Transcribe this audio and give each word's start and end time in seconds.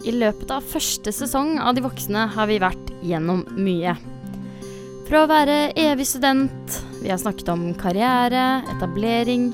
I 0.00 0.14
løpet 0.16 0.48
av 0.54 0.64
første 0.64 1.12
sesong 1.12 1.58
av 1.60 1.74
De 1.76 1.82
voksne 1.84 2.24
har 2.32 2.48
vi 2.48 2.60
vært 2.62 2.92
gjennom 3.04 3.42
mye. 3.60 3.92
Fra 5.08 5.24
å 5.24 5.28
være 5.28 5.72
evig 5.78 6.06
student, 6.08 6.76
vi 7.02 7.10
har 7.10 7.18
snakket 7.20 7.50
om 7.52 7.66
karriere, 7.76 8.62
etablering, 8.76 9.50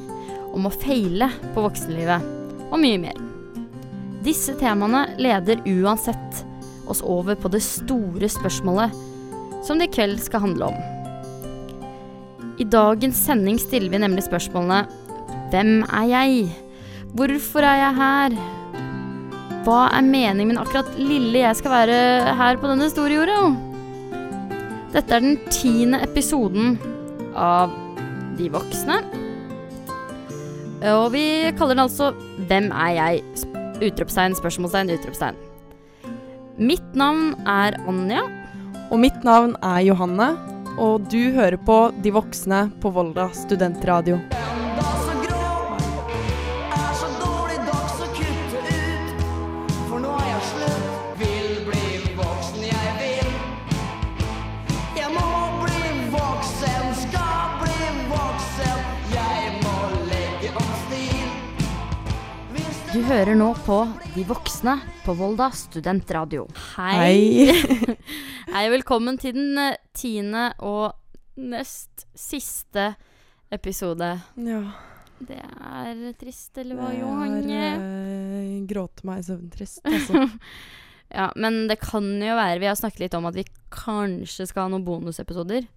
om 0.54 0.68
å 0.68 0.74
feile 0.74 1.30
på 1.54 1.64
voksenlivet, 1.64 2.28
og 2.70 2.78
mye 2.78 3.00
mer. 3.02 3.18
Disse 4.26 4.54
temaene 4.60 5.06
leder 5.18 5.64
uansett 5.66 6.44
oss 6.86 7.02
over 7.02 7.38
på 7.38 7.50
det 7.50 7.62
store 7.66 8.30
spørsmålet 8.30 8.94
som 9.66 9.80
det 9.80 9.90
i 9.90 9.94
kveld 9.96 10.20
skal 10.22 10.44
handle 10.44 10.70
om. 10.70 10.78
I 12.62 12.68
dagens 12.70 13.18
sending 13.26 13.58
stiller 13.60 13.90
vi 13.92 14.00
nemlig 14.00 14.24
spørsmålene 14.28 14.86
Hvem 15.50 15.82
er 15.90 16.06
jeg? 16.10 16.46
Hvorfor 17.18 17.66
er 17.66 17.82
jeg 17.82 17.98
her? 17.98 18.38
Hva 19.66 19.88
er 19.90 20.04
meningen 20.06 20.52
min 20.52 20.60
akkurat 20.62 20.92
lille 20.94 21.40
jeg 21.40 21.58
skal 21.58 21.72
være 21.72 22.34
her 22.38 22.58
på 22.62 22.68
denne 22.70 22.86
store 22.86 23.16
jorda? 23.16 23.38
Dette 24.94 25.16
er 25.16 25.24
den 25.24 25.40
tiende 25.50 25.98
episoden 26.06 26.76
av 27.34 27.74
De 28.38 28.46
voksne. 28.52 29.00
Og 30.92 31.08
vi 31.16 31.24
kaller 31.58 31.74
den 31.74 31.82
altså 31.82 32.12
Hvem 32.46 32.70
er 32.70 32.94
jeg? 32.94 33.26
Utropstegn, 33.82 34.38
spørsmålstegn, 34.38 34.94
utropstegn. 34.94 35.42
Mitt 36.62 36.94
navn 36.94 37.34
er 37.42 37.74
Anja. 37.90 38.22
Og 38.92 39.02
mitt 39.02 39.18
navn 39.26 39.58
er 39.66 39.82
Johanne, 39.88 40.30
og 40.78 41.10
du 41.10 41.32
hører 41.34 41.58
på 41.58 41.88
De 42.06 42.14
voksne 42.14 42.68
på 42.78 42.94
Volda 42.94 43.32
studentradio. 43.34 44.22
Hører 63.06 63.36
nå 63.38 63.52
på 63.62 63.76
De 64.16 64.22
voksne 64.26 64.72
på 65.04 65.14
Volda 65.14 65.46
studentradio. 65.54 66.48
Hei. 66.74 67.46
Hei, 68.54 68.64
velkommen 68.72 69.14
til 69.22 69.36
den 69.36 69.60
eh, 69.62 69.76
tiende 69.94 70.48
og 70.66 70.96
nest 71.38 72.08
siste 72.18 72.88
episode. 73.54 74.08
Ja, 74.42 74.58
Det 75.22 75.38
er 75.38 76.02
trist, 76.18 76.58
eller 76.58 76.80
hva, 76.80 76.90
er 76.90 77.04
gråter 77.04 77.78
eh, 77.78 78.50
gråte 78.66 79.06
meg 79.06 79.22
søvntrist, 79.28 79.84
altså. 79.86 80.26
Ja, 81.14 81.30
men 81.38 81.68
det 81.70 81.78
kan 81.84 82.08
jo 82.18 82.34
være 82.34 82.58
Vi 82.58 82.66
har 82.66 82.74
snakket 82.74 83.04
litt 83.04 83.14
om 83.14 83.28
at 83.30 83.38
vi 83.38 83.46
kanskje 83.70 84.48
skal 84.50 84.66
ha 84.66 84.72
noen 84.74 84.86
bonusepisoder. 84.88 85.68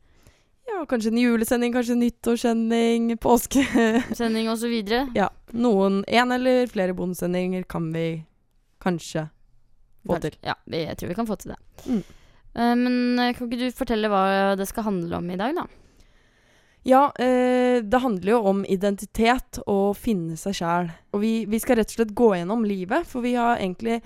Ja, 0.69 0.85
kanskje 0.89 1.11
en 1.11 1.17
julesending, 1.17 1.73
kanskje 1.73 1.95
en 1.95 2.03
nyttårssending, 2.03 3.09
påske 3.17 3.65
Sending 4.19 4.49
osv. 4.51 4.75
Ja, 5.15 5.29
noen, 5.51 6.03
en 6.07 6.31
eller 6.35 6.69
flere 6.71 6.93
bondesendinger 6.95 7.65
kan 7.69 7.89
vi 7.93 8.05
kanskje 8.83 9.27
få 10.07 10.21
til. 10.23 10.37
Ja, 10.45 10.55
jeg 10.69 10.95
tror 10.99 11.11
vi 11.11 11.17
kan 11.17 11.27
få 11.27 11.39
til 11.41 11.55
det. 11.55 11.59
Mm. 11.89 12.03
Uh, 12.49 12.75
men 12.79 12.95
eh, 13.19 13.35
kan 13.37 13.49
ikke 13.49 13.59
du 13.61 13.75
fortelle 13.75 14.09
hva 14.11 14.23
det 14.57 14.65
skal 14.69 14.87
handle 14.87 15.19
om 15.19 15.29
i 15.29 15.37
dag, 15.39 15.57
da? 15.57 15.67
Ja, 16.87 17.11
eh, 17.19 17.83
det 17.83 17.99
handler 18.01 18.31
jo 18.31 18.39
om 18.53 18.63
identitet 18.65 19.59
og 19.67 19.97
finne 19.99 20.37
seg 20.39 20.55
sjæl. 20.61 20.89
Og 21.13 21.23
vi, 21.23 21.33
vi 21.49 21.59
skal 21.59 21.79
rett 21.79 21.91
og 21.91 21.97
slett 21.97 22.15
gå 22.15 22.31
gjennom 22.37 22.63
livet, 22.67 23.07
for 23.09 23.25
vi 23.25 23.35
har 23.35 23.59
egentlig 23.59 23.99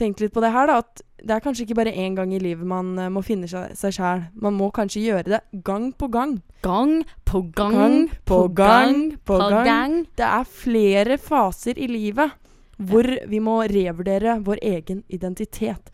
tenkt 0.00 0.22
litt 0.22 0.34
på 0.34 0.42
det 0.44 0.52
her, 0.54 0.70
da. 0.70 0.80
At 0.82 1.02
det 1.20 1.36
er 1.36 1.42
kanskje 1.44 1.66
ikke 1.66 1.76
bare 1.82 1.92
én 1.92 2.16
gang 2.16 2.32
i 2.32 2.40
livet 2.40 2.66
man 2.66 2.94
uh, 2.98 3.08
må 3.12 3.22
finne 3.24 3.48
seg 3.50 3.94
sjæl. 3.94 4.26
Man 4.40 4.56
må 4.56 4.70
kanskje 4.74 5.04
gjøre 5.04 5.36
det 5.36 5.40
gang 5.66 5.90
på 5.92 6.08
gang. 6.12 6.38
Gang 6.64 7.00
på 7.28 7.44
gang, 7.56 7.76
Gang 7.76 7.98
på 8.28 8.40
gang 8.48 9.02
på 9.28 9.40
gang. 9.40 9.66
gang. 9.68 9.98
Det 10.16 10.26
er 10.26 10.48
flere 10.48 11.20
faser 11.20 11.78
i 11.78 11.88
livet 11.90 12.36
hvor 12.80 13.04
vi 13.28 13.40
må 13.44 13.60
revurdere 13.68 14.38
vår 14.44 14.62
egen 14.64 15.02
identitet. 15.12 15.92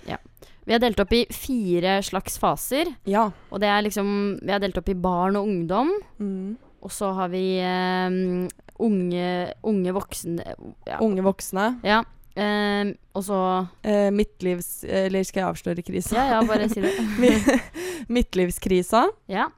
Vi 0.66 0.74
har 0.74 0.82
delt 0.82 1.00
opp 1.02 1.12
i 1.14 1.24
fire 1.30 2.00
slags 2.02 2.38
faser. 2.42 2.90
Ja. 3.06 3.28
Og 3.50 3.62
det 3.62 3.70
er 3.70 3.84
liksom 3.86 4.08
Vi 4.42 4.50
har 4.50 4.62
delt 4.62 4.78
opp 4.78 4.88
i 4.90 4.98
barn 4.98 5.38
og 5.38 5.46
ungdom. 5.46 5.92
Mm. 6.18 6.56
Og 6.82 6.92
så 6.94 7.12
har 7.14 7.30
vi 7.30 7.58
um, 7.62 8.46
unge, 8.82 9.30
unge 9.66 9.94
voksne 9.94 10.44
ja. 10.86 10.98
Unge 11.00 11.24
voksne. 11.26 11.80
ja. 11.86 12.02
Eh, 12.36 12.90
og 13.16 13.22
så 13.24 13.38
Eh, 13.82 14.10
midtlivs... 14.12 14.84
Eller 14.84 15.24
skal 15.24 15.40
jeg 15.42 15.48
avsløre 15.54 15.84
krisa? 15.86 16.16
Ja, 16.18 16.26
ja, 16.36 16.40
bare 16.46 16.68
si 16.68 16.82
det. 16.84 16.92
Midtlivskrisa. 18.12 19.06
Ja. 19.30 19.48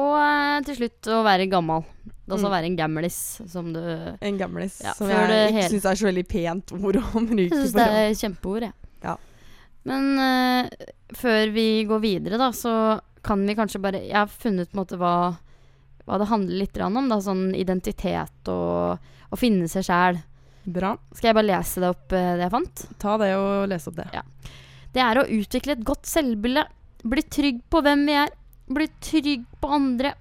Og 0.00 0.14
eh, 0.18 0.58
til 0.66 0.76
slutt 0.82 1.08
å 1.14 1.22
være 1.26 1.46
gammel. 1.50 1.84
Altså 2.24 2.46
Mm. 2.48 2.52
være 2.54 2.66
en 2.70 2.76
gamlis, 2.78 3.16
som 3.52 3.66
du 3.74 3.80
En 4.24 4.38
gamlis. 4.40 4.78
Ja, 4.82 4.94
som 4.96 5.08
jeg 5.10 5.16
ikke 5.28 5.52
hele- 5.58 5.68
syns 5.74 5.84
er 5.84 5.94
så 6.00 6.06
veldig 6.08 6.26
pent 6.28 6.72
ord 6.72 6.96
å 6.96 7.02
Jeg 7.04 7.26
bruke. 7.28 7.54
syns 7.58 7.72
det 7.76 7.86
er 7.86 8.14
kjempeord, 8.16 8.62
jeg. 8.62 8.72
Ja. 9.04 9.16
Men 9.84 10.18
eh, 10.18 10.68
før 11.14 11.52
vi 11.52 11.84
går 11.84 12.00
videre, 12.00 12.38
da, 12.40 12.48
så 12.50 13.00
kan 13.22 13.44
vi 13.46 13.54
kanskje 13.54 13.80
bare 13.80 14.00
Jeg 14.02 14.14
har 14.16 14.26
funnet 14.26 14.70
på 14.72 14.78
en 14.78 14.84
måte 14.84 14.96
hva, 14.98 15.36
hva 16.06 16.18
det 16.18 16.28
handler 16.28 16.58
litt 16.58 16.78
om. 16.80 17.08
Da, 17.08 17.16
sånn 17.20 17.54
identitet 17.54 18.48
og 18.48 18.98
å 19.32 19.36
finne 19.36 19.68
seg 19.68 19.84
sjæl. 19.84 20.22
Bra. 20.64 20.94
Skal 21.12 21.30
jeg 21.30 21.36
bare 21.36 21.50
lese 21.50 21.82
det 21.82 21.90
opp, 21.92 22.12
eh, 22.12 22.34
det 22.38 22.46
jeg 22.46 22.54
fant? 22.54 22.84
Ta 23.02 23.16
det 23.20 23.34
og 23.36 23.68
lese 23.68 23.90
opp 23.90 24.00
det. 24.00 24.24
Det 24.94 25.02
er 25.02 25.20
å 25.20 25.28
utvikle 25.28 25.76
et 25.76 25.84
godt 25.84 26.08
selvbilde. 26.08 26.64
Bli 27.04 27.24
trygg 27.28 27.62
på 27.68 27.82
hvem 27.84 28.04
vi 28.08 28.18
er. 28.24 28.30
Bli 28.72 28.86
trygg 29.04 29.44
på 29.60 29.72
andre. 29.76 30.14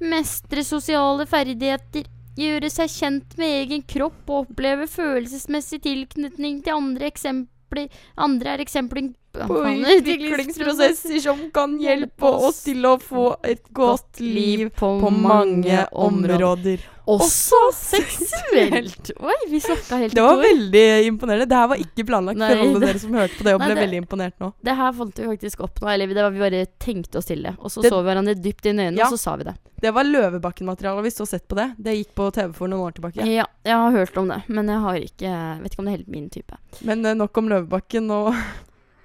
Mestre 0.00 0.64
sosiale 0.66 1.26
ferdigheter. 1.28 2.08
Gjøre 2.40 2.70
seg 2.72 2.92
kjent 2.92 3.38
med 3.40 3.54
egen 3.64 3.82
kropp 3.88 4.28
og 4.30 4.44
oppleve 4.44 4.86
følelsesmessig 4.88 5.80
tilknytning 5.84 6.60
til 6.64 6.76
andre 6.76 7.08
eksempler. 7.10 7.88
Andre 8.20 8.54
er 8.54 8.62
eksempler 8.64 9.10
På 9.46 9.60
utviklingsprosesser 9.62 11.20
som 11.22 11.42
kan 11.54 11.76
hjelpe 11.78 12.32
oss 12.48 12.64
til 12.66 12.86
å 12.88 12.96
få 12.98 13.26
et 13.46 13.62
godt 13.76 14.22
liv 14.24 14.70
på 14.78 14.94
mange 15.14 15.84
områder. 15.92 16.82
Også 17.10 17.58
seksuelt! 17.74 19.10
Oi, 19.20 19.36
vi 19.50 19.60
snakka 19.60 19.96
helt 20.02 20.14
Det 20.14 20.22
var 20.22 20.36
ord. 20.36 20.44
veldig 20.44 20.84
imponerende. 21.08 21.46
Det 21.50 21.56
her 21.58 21.68
var 21.72 21.80
ikke 21.82 22.04
planlagt 22.06 22.38
Nei, 22.38 22.50
for 22.52 22.62
alle 22.64 22.80
det- 22.80 22.86
dere 22.88 22.98
som 23.02 23.12
hørte 23.18 23.36
på 23.38 23.44
det 23.48 23.54
og 23.54 23.60
Nei, 23.60 23.66
ble 23.66 23.74
det- 23.74 23.84
veldig 23.84 24.00
imponert 24.04 24.32
nå. 24.40 24.52
Det 24.62 24.76
her 24.76 24.92
fant 24.92 25.16
vi 25.18 25.26
faktisk 25.26 25.60
opp 25.64 25.80
nå. 25.80 25.88
Eller 25.92 26.06
det 26.06 26.16
var 26.22 26.30
vi 26.30 26.38
bare 26.44 26.66
tenkte 26.78 27.16
oss 27.18 27.26
til 27.26 27.42
det. 27.42 27.56
Og 27.58 27.70
så 27.70 27.82
Det- 27.82 27.90
så 27.90 28.02
vi 28.02 28.08
hverandre 28.10 28.34
dypt 28.40 28.66
inn 28.66 28.78
i 28.78 28.82
øynene, 28.90 28.96
Ja. 28.98 29.06
og 29.06 29.12
så 29.12 29.18
sa 29.18 29.36
vi 29.36 29.44
det. 29.44 29.54
Det 29.80 29.94
var 29.94 30.04
Løvebakken-materiale. 30.04 31.02
Hvis 31.02 31.16
du 31.16 31.22
har 31.22 31.26
sett 31.26 31.48
på 31.48 31.56
det. 31.56 31.74
Det 31.82 31.96
gikk 31.96 32.14
på 32.14 32.32
TV 32.32 32.52
for 32.54 32.68
noen 32.68 32.80
år 32.90 32.92
tilbake. 32.94 33.26
Ja, 33.26 33.46
jeg 33.64 33.74
har 33.74 33.90
hørt 33.90 34.16
om 34.16 34.28
det, 34.28 34.42
men 34.48 34.66
jeg 34.68 34.80
har 34.80 34.94
ikke 34.96 35.62
vet 35.62 35.72
ikke 35.72 35.78
om 35.78 35.84
det 35.86 35.92
er 35.94 35.96
helt 35.96 36.08
min 36.08 36.28
type. 36.30 36.54
Men 36.84 37.04
eh, 37.06 37.14
nok 37.14 37.36
om 37.38 37.48
Løvebakken 37.48 38.10
og 38.10 38.34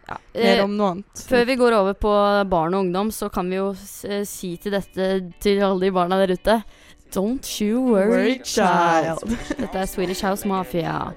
Ja. 0.08 0.18
mer 0.36 0.58
Eh, 0.60 0.64
om 0.64 0.78
noe 0.78 0.92
annet. 0.92 1.06
før 1.16 1.46
vi 1.48 1.56
går 1.56 1.74
over 1.74 1.94
på 1.96 2.50
barn 2.50 2.74
og 2.76 2.86
ungdom, 2.86 3.10
så 3.10 3.32
kan 3.32 3.50
vi 3.50 3.56
jo 3.56 3.70
eh, 4.04 4.24
si 4.24 4.56
til 4.58 4.72
dette 4.74 5.34
til 5.40 5.60
alle 5.64 5.80
de 5.80 5.90
barna 5.92 6.24
der 6.28 6.34
ute 6.36 6.64
Don't 7.16 7.62
you 7.62 7.82
worry, 7.82 8.42
child. 8.44 9.24
Dette 9.62 9.78
er 9.78 9.86
Swedish 9.86 10.22
House 10.26 10.48
Mafia. 10.48 11.14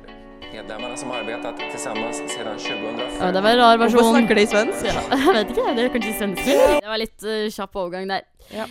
Som 0.96 1.10
arbetat 1.10 1.58
tillsammans 1.58 2.20
sedan 2.30 2.58
2005 2.58 3.16
Ja, 3.20 3.32
det 3.32 3.40
var 3.42 3.50
en 3.50 3.58
rar 3.58 3.80
versjon. 3.80 3.98
Hvorfor 3.98 4.14
snakker 4.14 4.38
de 4.38 4.44
svensk? 4.46 4.86
Ja, 4.86 5.02
jeg 5.16 5.34
vet 5.34 5.50
ikke, 5.56 5.66
det 5.74 5.84
er 5.84 5.90
kanskje 5.96 6.14
svensk. 6.20 6.46
Det 6.46 6.92
var 6.92 7.02
litt 7.02 7.26
uh, 7.26 7.48
kjapp 7.50 7.82
overgang 7.82 8.06
der. 8.12 8.22
Ja. 8.54 8.68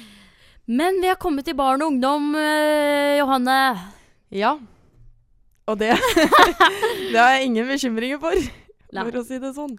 Men 0.71 1.01
vi 1.03 1.11
har 1.11 1.19
kommet 1.19 1.49
til 1.49 1.59
barn 1.59 1.83
og 1.83 1.91
ungdom, 1.91 2.31
uh, 2.39 3.11
Johanne. 3.19 3.59
Ja. 4.31 4.55
Og 5.67 5.79
det 5.83 5.93
Det 7.11 7.19
har 7.19 7.35
jeg 7.35 7.51
ingen 7.51 7.67
bekymringer 7.67 8.23
for, 8.23 8.49
Nei. 8.95 9.03
for 9.03 9.19
å 9.19 9.27
si 9.27 9.43
det 9.43 9.51
sånn. 9.59 9.75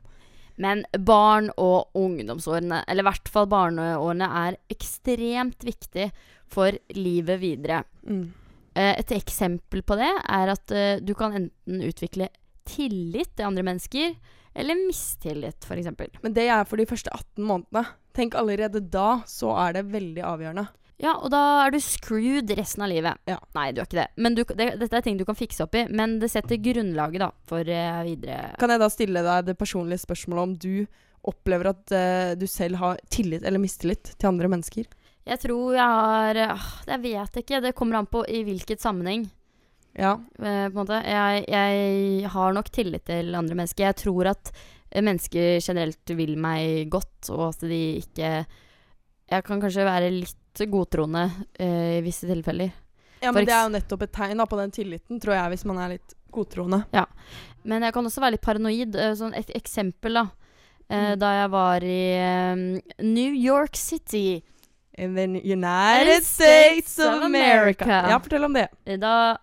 Men 0.61 0.85
barn- 1.01 1.55
og 1.57 1.97
ungdomsårene, 1.97 2.85
eller 2.85 3.07
i 3.07 3.09
hvert 3.09 3.29
fall 3.33 3.49
barneårene, 3.49 4.35
er 4.47 4.61
ekstremt 4.69 5.65
viktig 5.65 6.11
for 6.51 6.77
livet 6.97 7.41
videre. 7.43 7.83
Mm. 8.09 8.27
Eh, 8.75 8.95
Et 9.01 9.15
eksempel 9.19 9.83
på 9.83 9.99
det 10.01 10.11
er 10.11 10.55
at 10.55 10.75
eh, 10.75 11.01
du 11.03 11.15
kan 11.19 11.35
enten 11.37 11.85
utvikle 11.85 12.31
tillit 12.69 13.33
til 13.37 13.49
andre 13.49 13.65
mennesker, 13.65 14.19
eller 14.59 14.77
mistillit, 14.87 15.65
f.eks. 15.65 15.89
Men 16.23 16.35
det 16.35 16.49
er 16.51 16.67
for 16.69 16.81
de 16.81 16.89
første 16.89 17.13
18 17.15 17.47
månedene. 17.47 17.87
Tenk 18.17 18.35
allerede 18.35 18.83
da 18.83 19.21
så 19.31 19.53
er 19.69 19.79
det 19.79 19.89
veldig 19.93 20.25
avgjørende. 20.27 20.67
Ja, 20.99 21.13
og 21.23 21.31
da 21.31 21.41
er 21.63 21.71
du 21.71 21.79
screwed 21.79 22.51
resten 22.59 22.83
av 22.83 22.91
livet. 22.91 23.21
Ja. 23.31 23.37
Nei, 23.55 23.69
du 23.71 23.79
er 23.81 23.87
ikke 23.87 24.01
det. 24.01 24.09
Men 24.19 24.35
du, 24.35 24.43
det, 24.59 24.73
dette 24.81 24.99
er 24.99 25.05
ting 25.07 25.19
du 25.21 25.25
kan 25.29 25.39
fikse 25.39 25.63
opp 25.63 25.77
i, 25.79 25.85
men 25.87 26.17
det 26.19 26.33
setter 26.33 26.59
grunnlaget 26.59 27.23
da, 27.23 27.29
for 27.47 27.63
uh, 27.63 28.01
videre 28.07 28.57
Kan 28.59 28.75
jeg 28.75 28.83
da 28.83 28.89
stille 28.91 29.23
deg 29.23 29.47
det 29.47 29.59
personlige 29.61 30.03
spørsmålet 30.03 30.49
om 30.49 30.57
du 30.59 31.29
opplever 31.29 31.71
at 31.71 31.95
uh, 31.95 32.33
du 32.39 32.47
selv 32.51 32.81
har 32.83 32.99
tillit 33.15 33.47
eller 33.47 33.63
mistillit 33.63 34.11
til 34.17 34.31
andre 34.33 34.51
mennesker? 34.51 34.91
Jeg 35.29 35.41
tror 35.43 35.75
jeg 35.77 35.85
har 35.85 36.39
Jeg 36.89 37.01
vet 37.05 37.37
ikke. 37.43 37.61
Det 37.65 37.75
kommer 37.77 37.99
an 38.01 38.07
på 38.09 38.23
i 38.29 38.43
hvilket 38.47 38.81
sammenheng. 38.81 39.27
Ja. 39.99 40.13
eh, 40.39 40.69
på 40.71 40.77
en 40.79 40.79
måte. 40.79 40.99
Jeg, 41.05 41.45
jeg 41.51 42.29
har 42.31 42.53
nok 42.55 42.69
tillit 42.71 43.05
til 43.09 43.35
andre 43.35 43.57
mennesker. 43.59 43.89
Jeg 43.89 43.97
tror 44.05 44.31
at 44.31 44.53
eh, 44.93 45.03
mennesker 45.03 45.59
generelt 45.65 46.13
vil 46.17 46.37
meg 46.39 46.89
godt, 46.93 47.31
og 47.35 47.49
at 47.51 47.65
de 47.69 47.81
ikke 48.03 48.31
Jeg 49.29 49.45
kan 49.45 49.61
kanskje 49.61 49.85
være 49.85 50.11
litt 50.15 50.63
godtroende 50.73 51.27
eh, 51.61 51.99
i 51.99 52.05
visse 52.07 52.27
tilfeller. 52.27 52.71
ja, 53.21 53.29
For 53.29 53.37
men 53.41 53.45
det 53.47 53.53
er 53.55 53.67
jo 53.67 53.75
nettopp 53.75 54.03
et 54.07 54.13
tegn 54.17 54.39
da, 54.41 54.47
på 54.49 54.57
den 54.59 54.71
tilliten, 54.73 55.21
tror 55.21 55.35
jeg, 55.37 55.51
hvis 55.53 55.65
man 55.69 55.79
er 55.85 55.93
litt 55.97 56.15
godtroende. 56.33 56.85
Ja. 56.95 57.05
Men 57.69 57.83
jeg 57.85 57.93
kan 57.93 58.07
også 58.09 58.23
være 58.23 58.37
litt 58.39 58.47
paranoid. 58.47 58.97
eh, 58.97 59.13
Sånn 59.19 59.35
et 59.37 59.51
eksempel, 59.55 60.15
da. 60.23 60.29
Eh, 60.89 61.11
Mm. 61.13 61.19
Da 61.21 61.33
jeg 61.43 61.51
var 61.53 61.85
i 61.85 61.99
um, 62.55 62.63
New 63.05 63.35
York 63.37 63.77
City. 63.77 64.41
In 64.99 65.15
the 65.15 65.41
United 65.45 66.25
States 66.27 66.99
of 66.99 67.23
America. 67.23 67.87
Ja, 68.11 68.19
fortell 68.19 68.49
om 68.49 68.57
det. 68.57 68.69
Eh, 68.85 68.99
Da 68.99 69.39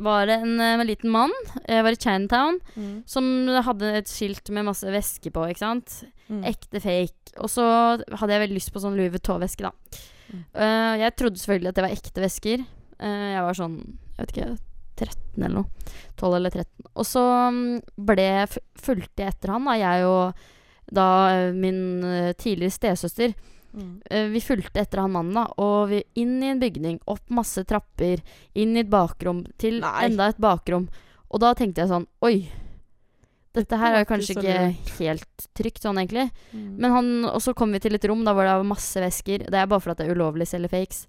var 0.00 0.26
det 0.30 0.38
en 0.40 0.60
en 0.60 0.86
liten 0.86 1.10
mann, 1.10 1.32
jeg 1.68 1.82
var 1.84 1.92
i 1.92 1.98
Chinatown, 1.98 2.60
som 3.10 3.24
hadde 3.66 3.90
et 3.98 4.08
skilt 4.08 4.48
med 4.54 4.64
masse 4.64 4.86
væske 4.86 5.32
på, 5.34 5.42
ikke 5.50 5.60
sant. 5.60 6.04
Mm. 6.30 6.44
Ekte 6.48 6.80
fake. 6.80 7.34
Og 7.42 7.50
så 7.50 7.66
hadde 7.98 8.32
jeg 8.32 8.44
veldig 8.46 8.56
lyst 8.56 8.72
på 8.72 8.80
sånn 8.80 8.96
Louis 8.96 9.10
Vuitton-veske, 9.12 9.66
da. 9.66 10.00
Mm. 10.30 10.44
Uh, 10.54 10.94
jeg 11.02 11.16
trodde 11.18 11.42
selvfølgelig 11.42 11.72
at 11.72 11.76
det 11.80 11.84
var 11.84 11.96
ekte 11.98 12.24
vesker. 12.24 12.64
Uh, 13.02 13.28
jeg 13.34 13.44
var 13.44 13.58
sånn, 13.58 13.76
jeg 14.14 14.22
vet 14.22 14.34
ikke, 14.36 14.48
13 15.00 15.44
eller 15.44 15.56
noe. 15.58 15.92
12 16.20 16.38
eller 16.38 16.54
13. 16.54 16.88
Og 16.94 17.08
så 17.08 17.26
mm, 17.50 17.60
ble, 18.08 18.28
fulgte 18.80 19.24
jeg 19.24 19.34
etter 19.34 19.54
han, 19.54 19.68
da, 19.68 19.76
jeg 19.80 20.08
og 20.08 20.42
da 20.90 21.06
eh, 21.30 21.52
min 21.54 22.04
eh, 22.04 22.32
tidligere 22.34 22.74
stesøster. 22.74 23.34
Mm. 23.70 23.92
Vi 24.34 24.40
fulgte 24.42 24.82
etter 24.82 25.02
han 25.04 25.12
mannen, 25.14 25.36
da, 25.36 25.44
og 25.62 25.92
vi 25.92 26.00
inn 26.18 26.40
i 26.42 26.50
en 26.50 26.62
bygning, 26.62 26.98
opp 27.10 27.28
masse 27.30 27.62
trapper, 27.68 28.22
inn 28.58 28.74
i 28.74 28.82
et 28.82 28.90
bakrom, 28.90 29.44
til 29.60 29.78
Nei. 29.84 30.08
enda 30.08 30.30
et 30.32 30.40
bakrom. 30.42 30.88
Og 31.30 31.42
da 31.42 31.52
tenkte 31.54 31.84
jeg 31.84 31.92
sånn 31.92 32.08
Oi, 32.26 32.48
dette 33.56 33.78
her 33.80 33.96
er 33.98 34.06
kanskje 34.06 34.36
ikke 34.36 34.58
helt 35.00 35.46
trygt 35.58 35.82
sånn, 35.82 35.98
egentlig. 35.98 36.28
Mm. 36.54 36.66
Men 36.82 36.94
han, 36.94 37.08
og 37.32 37.40
så 37.42 37.54
kom 37.56 37.72
vi 37.74 37.80
til 37.82 37.96
et 37.98 38.06
rom 38.06 38.22
da 38.26 38.34
hvor 38.34 38.46
det 38.46 38.58
var 38.60 38.68
masse 38.68 39.02
vesker. 39.02 39.48
Det 39.50 39.58
er 39.58 39.70
bare 39.70 39.82
for 39.82 39.94
at 39.94 40.02
det 40.02 40.06
er 40.06 40.14
ulovlig 40.14 40.46
å 40.46 40.52
selge 40.52 40.70
fakes. 40.70 41.00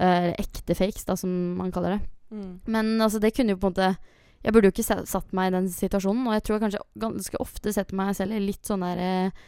Eh, 0.00 0.32
ekte 0.40 0.74
fakes, 0.74 1.06
da, 1.06 1.14
som 1.18 1.30
man 1.58 1.70
kaller 1.74 1.96
det. 1.96 2.00
Mm. 2.34 2.50
Men 2.74 2.90
altså, 2.98 3.22
det 3.22 3.36
kunne 3.36 3.54
jo 3.54 3.60
på 3.60 3.70
en 3.70 3.74
måte 3.74 3.94
Jeg 4.40 4.54
burde 4.54 4.68
jo 4.68 4.72
ikke 4.72 5.04
satt 5.10 5.32
meg 5.36 5.50
i 5.50 5.52
den 5.52 5.66
situasjonen, 5.68 6.26
og 6.26 6.32
jeg 6.32 6.42
tror 6.46 6.54
jeg 6.54 6.62
kanskje 6.62 6.84
ganske 7.02 7.40
ofte 7.42 7.72
setter 7.76 7.96
meg 7.98 8.14
selv 8.16 8.32
i 8.32 8.38
litt 8.40 8.64
sånn 8.64 8.80
der 8.86 9.02
eh, 9.04 9.42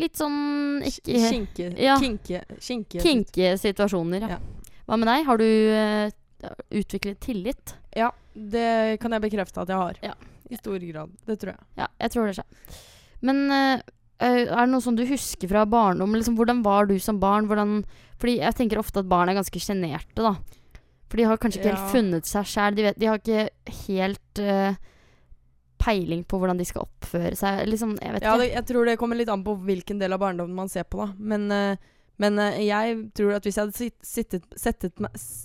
Litt 0.00 0.18
sånn 0.18 0.82
ikke 0.86 1.20
Kinke, 1.30 1.68
Ja. 1.86 1.94
kinke, 2.02 2.42
kinke, 2.58 3.00
kinke 3.04 3.54
situasjoner, 3.62 4.26
ja. 4.26 4.36
Ja. 4.36 4.70
Hva 4.88 4.98
med 5.00 5.08
deg? 5.08 5.24
Har 5.28 5.40
du 5.40 5.46
uh, 5.46 6.54
utviklet 6.74 7.20
tillit? 7.24 7.74
Ja, 7.96 8.10
det 8.34 8.98
kan 9.00 9.14
jeg 9.14 9.22
bekrefte 9.24 9.62
at 9.62 9.70
jeg 9.70 9.80
har. 9.80 10.00
Ja. 10.04 10.14
I 10.50 10.58
stor 10.60 10.82
grad. 10.82 11.12
Det 11.24 11.38
tror 11.40 11.54
jeg. 11.54 11.62
Ja, 11.80 11.86
jeg 12.02 12.12
tror 12.12 12.26
det 12.28 12.34
skjer. 12.36 12.74
Men 13.24 13.38
eh, 13.54 13.84
er 14.20 14.44
det 14.50 14.66
noe 14.74 14.84
som 14.84 14.98
du 14.98 15.06
husker 15.08 15.48
fra 15.48 15.62
barndom? 15.64 16.12
Liksom, 16.18 16.34
hvordan 16.36 16.60
var 16.66 16.90
du 16.90 16.98
som 17.00 17.16
barn? 17.22 17.46
Hvordan, 17.48 17.78
fordi 18.20 18.34
jeg 18.42 18.58
tenker 18.58 18.82
ofte 18.82 19.00
at 19.00 19.08
barn 19.08 19.32
er 19.32 19.38
ganske 19.38 19.62
sjenerte, 19.62 20.20
da. 20.20 20.34
For 21.08 21.16
de 21.20 21.26
har 21.30 21.40
kanskje 21.40 21.62
ikke 21.62 21.72
helt 21.72 21.94
funnet 21.94 22.28
seg 22.28 22.50
sjæl. 22.50 22.76
De, 22.76 22.90
de 22.98 23.08
har 23.08 23.22
ikke 23.22 23.46
helt 23.86 24.42
eh, 24.44 24.76
peiling 25.84 26.22
på 26.24 26.38
hvordan 26.40 26.56
de 26.60 26.64
skal 26.68 26.86
oppføre 26.86 27.36
seg. 27.36 27.66
Liksom, 27.68 27.96
jeg 28.00 28.14
vet 28.16 28.22
Ja, 28.24 28.34
ikke. 28.34 28.44
det, 28.44 28.52
jeg 28.54 28.66
tror 28.70 28.86
det 28.88 28.98
kommer 29.00 29.18
litt 29.20 29.28
an 29.32 29.44
på 29.44 29.56
hvilken 29.66 29.98
del 30.00 30.12
av 30.16 30.22
barndommen 30.22 30.56
man 30.56 30.70
ser 30.72 30.84
på, 30.88 31.02
da. 31.04 31.10
Men, 31.18 31.44
eh, 31.52 31.76
men 32.22 32.38
eh, 32.38 32.60
jeg 32.64 33.10
tror 33.18 33.34
at 33.36 33.42
hvis 33.44 33.56
jeg 33.58 33.66
hadde 33.66 33.76
sitt, 33.76 33.98
sittet, 34.06 34.44
settet 34.56 35.02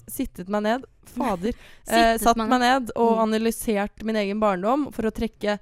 sittet 0.07 0.47
meg 0.53 0.63
ned 0.63 0.85
Fader. 1.15 1.53
eh, 1.89 2.15
satt 2.21 2.37
meg 2.39 2.59
ned 2.61 2.91
og 2.95 3.17
Mm. 3.17 3.23
analysert 3.27 4.03
min 4.05 4.15
egen 4.21 4.39
barndom 4.39 4.87
for 4.93 5.09
å 5.09 5.11
trekke 5.11 5.57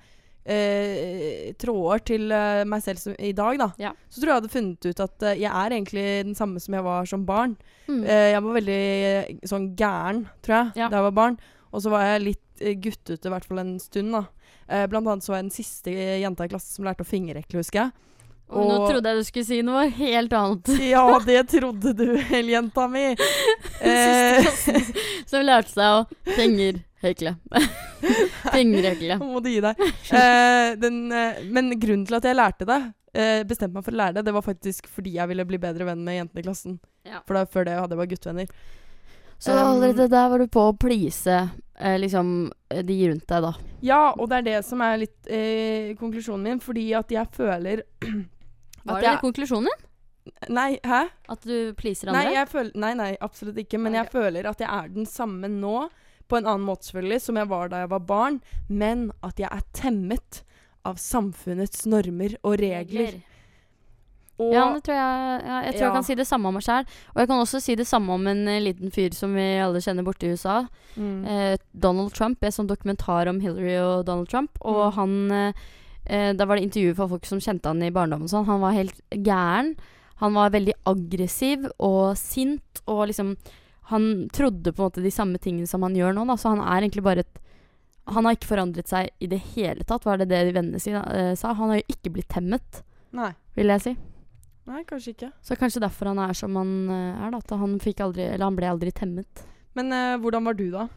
eh, 0.48 1.54
tråder 1.60 2.04
til 2.08 2.32
eh, 2.32 2.64
meg 2.68 2.84
selv 2.86 3.02
som, 3.02 3.16
i 3.20 3.34
dag, 3.36 3.58
da. 3.60 3.70
Ja. 3.82 3.92
Så 4.10 4.22
tror 4.22 4.30
jeg 4.30 4.34
jeg 4.36 4.42
hadde 4.42 4.54
funnet 4.56 4.88
ut 4.92 5.04
at 5.08 5.26
jeg 5.40 5.52
er 5.52 5.76
egentlig 5.76 6.06
den 6.28 6.38
samme 6.40 6.62
som 6.64 6.78
jeg 6.78 6.86
var 6.86 7.10
som 7.10 7.26
barn. 7.28 7.58
Mm. 7.88 8.04
Eh, 8.06 8.30
jeg 8.36 8.44
var 8.46 8.58
veldig 8.60 9.48
sånn 9.52 9.70
gæren, 9.80 10.26
tror 10.46 10.56
jeg, 10.62 10.72
Ja. 10.84 10.90
da 10.92 11.02
jeg 11.02 11.08
var 11.10 11.18
barn. 11.24 11.40
Og 11.72 11.84
så 11.84 11.92
var 11.94 12.06
jeg 12.08 12.26
litt 12.30 12.64
uh, 12.64 12.74
guttete, 12.88 13.28
i 13.28 13.34
hvert 13.34 13.48
fall 13.48 13.64
en 13.64 13.78
stund. 13.84 14.16
da. 14.16 14.26
Eh, 14.68 14.88
blant 14.92 15.08
annet 15.08 15.24
så 15.24 15.32
var 15.32 15.42
jeg 15.42 15.48
den 15.48 15.56
siste 15.56 15.94
eh, 15.94 16.20
jenta 16.22 16.46
i 16.48 16.52
klassen 16.52 16.76
som 16.76 16.88
lærte 16.88 17.06
å 17.06 17.08
fingerekle, 17.08 17.62
husker 17.62 17.86
jeg. 17.86 18.08
Og 18.48 18.64
nå 18.64 18.76
trodde 18.88 19.12
jeg 19.12 19.20
du 19.20 19.28
skulle 19.28 19.48
si 19.48 19.60
noe 19.66 19.88
helt 19.98 20.34
annet. 20.36 20.72
Ja, 20.94 21.04
det 21.24 21.42
trodde 21.52 21.94
du 21.96 22.06
vel, 22.30 22.52
jenta 22.54 22.88
mi. 22.92 23.10
Eh, 23.78 24.48
som 25.30 25.44
lærte 25.46 25.70
seg 25.70 26.00
å 26.00 26.34
fingerhekle. 26.34 27.36
fingerhekle. 28.56 29.20
Nå 29.22 29.28
må 29.36 29.42
du 29.44 29.52
gi 29.52 29.60
deg. 29.64 29.84
Eh, 30.18 30.72
den, 30.82 31.04
eh, 31.14 31.44
men 31.46 31.76
grunnen 31.78 32.08
til 32.08 32.18
at 32.18 32.26
jeg 32.28 32.40
lærte 32.40 32.68
det, 32.68 32.80
eh, 33.14 33.44
bestemte 33.48 33.78
meg 33.78 33.86
for 33.86 33.96
å 33.96 34.00
lære 34.02 34.18
det, 34.18 34.26
det 34.28 34.34
var 34.36 34.46
faktisk 34.46 34.90
fordi 34.92 35.14
jeg 35.20 35.32
ville 35.32 35.46
bli 35.48 35.62
bedre 35.62 35.88
venn 35.92 36.04
med 36.08 36.18
jentene 36.18 36.44
i 36.44 36.48
klassen. 36.48 36.80
Ja. 37.08 37.22
For 37.28 37.38
da, 37.38 37.46
før 37.48 37.70
det 37.70 37.78
hadde 37.78 37.96
jeg 37.96 38.02
bare 38.02 38.14
guttevenner. 38.16 38.52
Så 39.40 39.54
allerede 39.54 40.08
der 40.10 40.30
var 40.32 40.42
du 40.42 40.48
på 40.50 40.64
å 40.72 40.76
please 40.78 41.34
eh, 41.38 41.98
liksom 42.02 42.52
eh, 42.74 42.82
de 42.86 42.98
rundt 43.10 43.28
deg, 43.30 43.46
da. 43.46 43.52
Ja, 43.86 44.00
og 44.18 44.32
det 44.32 44.40
er 44.40 44.48
det 44.48 44.62
som 44.66 44.82
er 44.82 44.98
litt 45.04 45.30
eh, 45.30 45.94
konklusjonen 46.00 46.48
min, 46.50 46.64
fordi 46.64 46.88
at 46.98 47.14
jeg 47.14 47.30
føler 47.38 47.84
Var 48.88 49.04
det 49.04 49.10
jeg, 49.12 49.22
konklusjonen? 49.22 49.86
Nei, 50.54 50.72
hæ? 50.84 51.04
At 51.32 51.46
du 51.48 51.74
pleaser 51.78 52.10
Nei, 52.12 52.26
andre? 52.26 52.36
jeg 52.40 52.52
føler, 52.52 52.74
nei, 52.80 52.92
nei, 52.98 53.10
absolutt 53.24 53.62
ikke. 53.62 53.80
Men 53.84 53.98
jeg 54.00 54.10
føler 54.12 54.48
at 54.50 54.62
jeg 54.64 54.70
er 54.72 54.92
den 54.96 55.08
samme 55.10 55.50
nå, 55.52 55.88
på 56.28 56.40
en 56.40 56.48
annen 56.48 56.66
måte 56.68 56.90
selvfølgelig, 56.90 57.22
som 57.24 57.40
jeg 57.40 57.50
var 57.52 57.70
da 57.72 57.84
jeg 57.84 57.92
var 57.94 58.04
barn, 58.08 58.42
men 58.68 59.10
at 59.24 59.40
jeg 59.40 59.52
er 59.52 59.64
temmet 59.78 60.42
av 60.88 61.00
samfunnets 61.00 61.86
normer 61.88 62.36
og 62.44 62.58
regler. 62.64 63.20
Og 64.40 64.54
Ja, 64.54 64.66
det 64.76 64.84
tror 64.86 64.94
jeg, 64.94 65.42
ja, 65.48 65.62
jeg 65.66 65.74
tror 65.74 65.82
Ja. 65.82 65.88
jeg 65.88 65.94
kan 65.98 66.04
si 66.04 66.16
det 66.16 66.28
samme 66.28 66.46
om 66.48 66.54
meg 66.54 66.64
sjæl. 66.64 66.86
Og 67.16 67.18
jeg 67.22 67.28
kan 67.28 67.40
også 67.42 67.60
si 67.62 67.76
det 67.76 67.88
samme 67.88 68.10
om 68.14 68.28
en 68.28 68.48
uh, 68.48 68.60
liten 68.62 68.92
fyr 68.94 69.14
som 69.14 69.34
vi 69.34 69.46
alle 69.58 69.82
kjenner 69.82 70.04
borte 70.06 70.28
i 70.28 70.32
USA. 70.36 70.68
mm, 70.96 71.26
Uh, 71.26 71.58
Donald 71.74 72.14
Trump. 72.14 72.44
En 72.44 72.52
sånn 72.52 72.68
dokumentar 72.70 73.28
om 73.30 73.40
Hillary 73.42 73.78
og 73.82 74.06
Donald 74.06 74.30
Trump. 74.30 74.52
Og 74.62 74.94
Mm. 74.94 74.94
han 74.94 75.32
uh, 75.32 76.34
Da 76.38 76.46
var 76.46 76.56
det 76.56 76.64
intervju 76.70 76.94
fra 76.96 77.08
folk 77.08 77.26
som 77.26 77.40
kjente 77.40 77.66
han 77.68 77.82
i 77.84 77.90
barndommen. 77.92 78.28
Sånn. 78.30 78.46
Han 78.46 78.62
var 78.62 78.72
helt 78.72 79.02
gæren. 79.12 79.76
Han 80.22 80.34
var 80.34 80.50
veldig 80.52 80.74
aggressiv 80.86 81.66
og 81.80 82.16
sint. 82.18 82.82
Og 82.88 83.08
liksom 83.08 83.36
Han 83.90 84.30
trodde 84.34 84.72
på 84.74 84.80
en 84.84 84.90
måte 84.92 85.02
de 85.04 85.10
samme 85.12 85.38
tingene 85.40 85.68
som 85.68 85.82
han 85.82 85.96
gjør 85.96 86.14
nå. 86.14 86.28
Da. 86.28 86.36
Så 86.36 86.50
han 86.56 86.60
er 86.60 86.82
egentlig 86.88 87.04
bare 87.04 87.20
et 87.20 87.40
Han 88.10 88.24
har 88.26 88.36
ikke 88.36 88.48
forandret 88.56 88.88
seg 88.88 89.10
i 89.20 89.28
det 89.28 89.40
hele 89.56 89.84
tatt, 89.84 90.06
var 90.06 90.18
det 90.18 90.30
det 90.30 90.46
de 90.48 90.52
vennene 90.62 90.80
sine 90.80 91.36
sa. 91.36 91.54
Han 91.54 91.70
har 91.70 91.78
jo 91.82 91.84
ikke 91.92 92.14
blitt 92.14 92.30
temmet, 92.30 92.82
Nei. 93.12 93.34
vil 93.56 93.68
jeg 93.68 93.82
si. 93.82 93.98
Nei, 94.68 94.84
kanskje 94.88 95.14
ikke. 95.16 95.30
Så 95.42 95.56
kanskje 95.56 95.80
derfor 95.84 96.10
han 96.12 96.20
er 96.20 96.34
som 96.36 96.56
han 96.60 96.72
eh, 96.92 97.26
er, 97.26 97.32
da. 97.32 97.38
At 97.40 97.54
han 97.56 97.78
aldri 97.80 98.26
Eller 98.28 98.44
han 98.46 98.56
ble 98.58 98.68
aldri 98.68 98.92
temmet. 98.92 99.46
Men 99.78 99.94
eh, 99.96 100.18
hvordan 100.20 100.44
var 100.44 100.58
du, 100.60 100.66
da? 100.74 100.88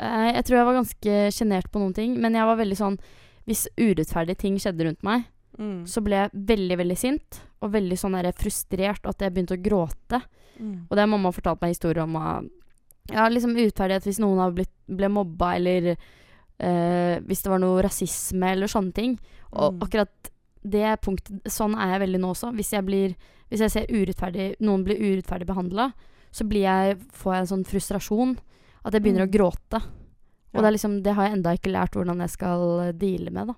Eh, 0.00 0.32
jeg 0.34 0.44
tror 0.48 0.58
jeg 0.58 0.66
var 0.66 0.78
ganske 0.80 1.14
sjenert 1.36 1.70
på 1.70 1.78
noen 1.82 1.94
ting, 1.94 2.16
men 2.20 2.34
jeg 2.34 2.48
var 2.48 2.58
veldig 2.58 2.78
sånn 2.80 2.98
Hvis 3.46 3.66
urettferdige 3.78 4.40
ting 4.40 4.58
skjedde 4.58 4.84
rundt 4.88 5.02
meg, 5.06 5.30
Mm. 5.54 5.84
så 5.86 6.00
ble 6.02 6.16
jeg 6.18 6.30
veldig, 6.50 6.76
veldig 6.80 6.96
sint. 6.98 7.36
Og 7.62 7.70
veldig 7.70 7.94
sånn 8.00 8.16
der 8.18 8.32
frustrert 8.34 9.04
at 9.06 9.20
jeg 9.22 9.30
begynte 9.30 9.54
å 9.54 9.62
gråte. 9.62 10.18
Mm. 10.58 10.88
Og 10.88 10.96
det 10.96 10.98
har 10.98 11.06
mamma 11.06 11.30
fortalt 11.30 11.60
meg 11.62 11.76
historier 11.76 12.02
om 12.02 12.16
Ja, 13.12 13.28
liksom 13.28 13.54
urettferdighet 13.54 14.02
hvis 14.02 14.18
noen 14.18 14.40
har 14.42 14.50
blitt, 14.50 14.72
ble 14.88 15.06
mobba, 15.14 15.52
eller 15.54 15.92
eh, 16.58 17.20
hvis 17.22 17.42
det 17.44 17.52
var 17.52 17.60
noe 17.62 17.82
rasisme, 17.86 18.50
eller 18.50 18.66
sånne 18.66 18.92
ting. 18.94 19.14
Og 19.52 19.74
Mm. 19.74 19.80
akkurat 19.86 20.30
det 20.64 21.00
punktet 21.02 21.42
Sånn 21.52 21.74
er 21.76 21.92
jeg 21.98 22.00
veldig 22.08 22.20
nå 22.20 22.30
også. 22.34 22.52
Hvis 22.56 22.70
jeg 22.72 22.84
blir 22.86 23.14
Hvis 23.50 23.60
jeg 23.60 23.70
ser 23.70 23.86
urettferdig 23.92 24.56
noen 24.60 24.82
blir 24.84 24.96
urettferdig 24.98 25.46
behandla, 25.46 25.92
så 26.32 26.46
blir 26.48 26.62
jeg, 26.64 26.96
får 27.12 27.34
jeg 27.34 27.40
en 27.44 27.50
sånn 27.52 27.64
frustrasjon 27.68 28.38
at 28.84 28.92
jeg 28.92 29.02
begynner 29.02 29.26
Mm. 29.26 29.28
å 29.28 29.32
gråte. 29.36 29.82
Og 30.54 30.54
Ja. 30.54 30.62
det, 30.62 30.72
liksom, 30.72 31.02
det 31.02 31.14
har 31.14 31.24
jeg 31.28 31.32
enda 31.36 31.50
ikke 31.54 31.70
lært 31.72 31.92
hvordan 31.92 32.18
jeg 32.20 32.30
skal 32.30 32.80
eh, 32.80 32.92
deale 32.92 33.30
med, 33.30 33.46
da. 33.48 33.54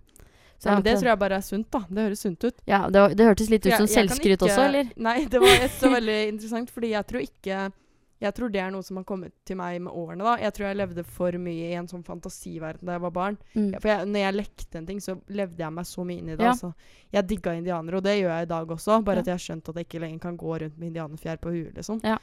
Så 0.59 0.67
Ja, 0.69 0.75
men 0.75 0.83
det 0.83 0.95
tror 0.99 1.05
jeg 1.13 1.19
bare 1.19 1.37
er 1.37 1.41
sunt, 1.43 1.71
da. 1.71 1.79
Det 1.89 1.97
høres 2.09 2.21
sunt 2.21 2.45
ut. 2.45 2.55
ja, 2.67 2.89
det, 2.91 3.17
det 3.17 3.27
hørtes 3.27 3.49
litt 3.51 3.65
ut 3.67 3.73
som 3.73 3.87
kan 3.87 3.95
selvskryt 4.09 4.39
ikke- 4.39 4.49
også, 4.51 4.65
eller? 4.69 4.91
Nei, 4.97 5.25
det 5.25 5.41
var 5.41 5.69
så 5.69 5.89
veldig 5.93 6.29
interessant, 6.29 6.71
fordi 6.71 6.91
jeg 6.91 7.07
tror 7.07 7.21
ikke 7.23 7.73
Jeg 8.21 8.33
tror 8.35 8.49
det 8.51 8.61
er 8.63 8.71
noe 8.71 8.83
som 8.83 8.97
har 8.97 9.05
kommet 9.05 9.33
til 9.45 9.57
meg 9.57 9.81
med 9.83 9.93
årene. 9.93 10.25
da. 10.25 10.37
Jeg 10.41 10.53
tror 10.57 10.67
jeg 10.69 10.77
levde 10.77 11.05
for 11.05 11.33
mye 11.33 11.67
i 11.69 11.75
en 11.77 11.87
sånn 11.87 12.03
fantasiverden 12.05 12.87
da 12.87 12.93
jeg 12.97 13.01
var 13.03 13.11
barn. 13.11 13.37
Mm. 13.55 13.75
For 13.81 13.89
jeg, 13.89 14.07
når 14.09 14.21
jeg 14.25 14.35
lekte 14.35 14.79
en 14.81 14.87
ting, 14.87 14.99
så 15.01 15.21
levde 15.29 15.59
jeg 15.59 15.73
meg 15.73 15.85
så 15.85 16.05
mye 16.07 16.19
inn 16.19 16.29
i 16.31 16.37
det. 16.37 16.41
Ja. 16.47 16.55
Altså. 16.55 16.73
Jeg 17.13 17.27
digga 17.29 17.53
indianere, 17.55 17.97
og 17.97 18.03
det 18.05 18.17
gjør 18.23 18.33
jeg 18.33 18.43
i 18.43 18.53
dag 18.55 18.67
også. 18.69 19.05
Bare 19.05 19.17
Ja. 19.17 19.21
at 19.21 19.27
jeg 19.27 19.33
har 19.35 19.45
skjønt 19.45 19.69
at 19.69 19.75
jeg 19.77 19.85
ikke 19.89 20.01
lenger 20.01 20.19
kan 20.21 20.37
gå 20.39 20.59
rundt 20.63 20.79
med 20.79 20.89
indianerfjær 20.93 21.37
på 21.41 21.51
huet, 21.53 21.75
liksom. 21.75 22.01
Ja. 22.03 22.17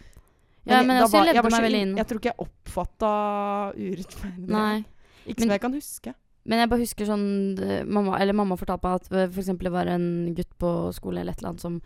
Ja, 0.65 0.81
men 0.81 1.01
altså, 1.01 1.17
jeg 1.25 1.35
var- 1.35 1.51
jeg, 1.51 1.61
var 1.61 1.69
inn-. 1.69 1.97
Jeg 1.97 2.07
tror 2.07 2.17
ikke 2.17 2.31
jeg 2.31 2.39
oppfatta 2.39 3.73
urettferdighet. 3.77 4.85
Ikke 5.25 5.39
Men- 5.39 5.43
som 5.43 5.49
jeg 5.51 5.61
kan 5.61 5.73
huske. 5.73 6.13
Men 6.45 6.59
jeg 6.59 6.69
bare 6.69 6.79
husker 6.79 7.05
sånn 7.05 7.59
eh, 7.61 7.83
mamma, 7.85 8.17
Eller 8.19 8.33
mamma 8.33 8.55
fortalte 8.57 8.83
meg 8.83 8.95
at 8.95 9.03
f.eks. 9.07 9.33
for 9.33 9.41
eksempel 9.41 9.63
det 9.63 9.71
var 9.71 9.85
en 9.87 10.35
gutt 10.35 10.57
på 10.59 10.93
skole 10.93 11.19
eller 11.21 11.31
et 11.31 11.37
eller 11.39 11.49
annet 11.53 11.61
som 11.61 11.77
eh, 11.77 11.81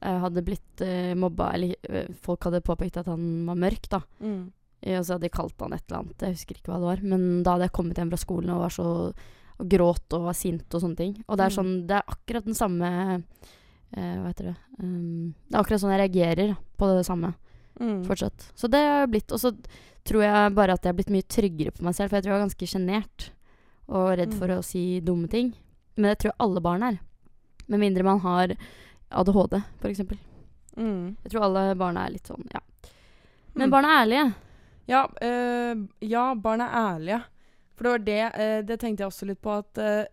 hadde 0.00 0.42
blitt 0.44 0.80
uh, 0.80 1.14
mobba 1.14 1.52
Eller 1.54 1.74
eh, 1.88 2.06
folk 2.22 2.42
hadde 2.44 2.60
påpekt 2.64 2.96
at 2.96 3.06
han 3.06 3.46
var 3.46 3.54
mørk, 3.56 3.88
da. 3.90 4.00
Mm. 4.20 4.52
Eh, 4.82 4.98
Og 4.98 5.04
så 5.04 5.12
hadde 5.14 5.26
de 5.28 5.34
kalt 5.34 5.60
han 5.60 5.72
et 5.76 5.82
eller 5.88 5.98
annet, 6.00 6.18
jeg 6.24 6.32
husker 6.38 6.56
ikke 6.56 6.72
hva 6.72 6.78
det 6.80 6.88
var. 6.88 7.02
Men 7.02 7.42
da 7.42 7.52
hadde 7.52 7.66
jeg 7.68 7.72
kommet 7.76 7.96
hjem 8.00 8.10
fra 8.10 8.16
skolen 8.22 8.50
og 8.54 8.60
var 8.64 8.70
så 8.70 8.86
og 9.60 9.68
gråt 9.68 10.14
og 10.16 10.22
var 10.24 10.32
sint 10.32 10.72
og 10.72 10.80
sånne 10.80 10.96
ting. 10.96 11.12
Og 11.28 11.36
det 11.36 11.44
er 11.44 11.50
Mm. 11.50 11.56
sånn, 11.58 11.86
det 11.86 11.96
er 11.98 12.08
akkurat 12.08 12.44
den 12.46 12.54
samme 12.56 12.88
eh, 13.92 14.16
Hva 14.22 14.28
heter 14.30 14.44
det 14.48 14.56
um, 14.82 15.34
Det 15.48 15.54
er 15.54 15.60
akkurat 15.60 15.80
sånn 15.82 15.92
jeg 15.92 16.00
reagerer 16.10 16.56
på 16.78 16.88
det 16.96 17.04
samme 17.06 17.34
Mm. 17.80 18.04
fortsatt. 18.04 18.52
Så 18.56 18.68
det 18.68 18.76
har 18.80 19.00
jeg 19.06 19.10
blitt. 19.10 19.32
Og 19.32 19.38
så 19.40 19.52
tror 20.04 20.22
jeg 20.22 20.54
bare 20.54 20.72
at 20.72 20.82
jeg 20.82 20.90
har 20.92 20.96
blitt 20.98 21.10
mye 21.12 21.28
tryggere 21.28 21.70
på 21.72 21.82
meg 21.82 21.94
selv, 21.94 22.10
for 22.10 22.16
jeg 22.16 22.24
tror 22.24 22.32
jeg 22.32 22.38
var 22.40 22.46
ganske 22.48 22.68
sjenert 22.68 23.30
og 23.88 24.18
redd 24.18 24.34
for 24.34 24.48
Mm. 24.48 24.58
å 24.58 24.64
si 24.64 25.00
dumme 25.00 25.28
ting. 25.30 25.54
Men 25.96 26.10
det 26.10 26.18
tror 26.20 26.30
jeg 26.32 26.40
alle 26.40 26.60
barn 26.60 26.82
er. 26.82 26.98
Med 27.68 27.80
mindre 27.80 28.02
man 28.04 28.20
har 28.20 28.48
ADHD, 29.10 29.60
eksempel. 29.90 30.18
Mm. 30.76 31.16
Jeg 31.24 31.32
tror 31.32 31.44
alle 31.48 31.74
barna 31.76 32.06
er 32.06 32.10
litt 32.14 32.26
sånn, 32.30 32.46
ja. 32.54 32.60
Men 33.54 33.66
Mm. 33.68 33.70
barn 33.70 33.84
er 33.84 33.96
ærlige. 34.04 34.34
Ja, 34.88 35.06
øh, 35.22 35.86
ja, 36.00 36.34
barn 36.34 36.60
er 36.60 36.70
ærlige. 36.70 37.22
For 37.76 37.84
det 37.84 37.90
var 37.92 37.98
det 37.98 38.40
øh, 38.40 38.62
Det 38.66 38.80
tenkte 38.80 39.00
jeg 39.02 39.06
også 39.10 39.26
litt 39.26 39.40
på 39.42 39.50
at 39.58 39.78
øh, 39.78 40.04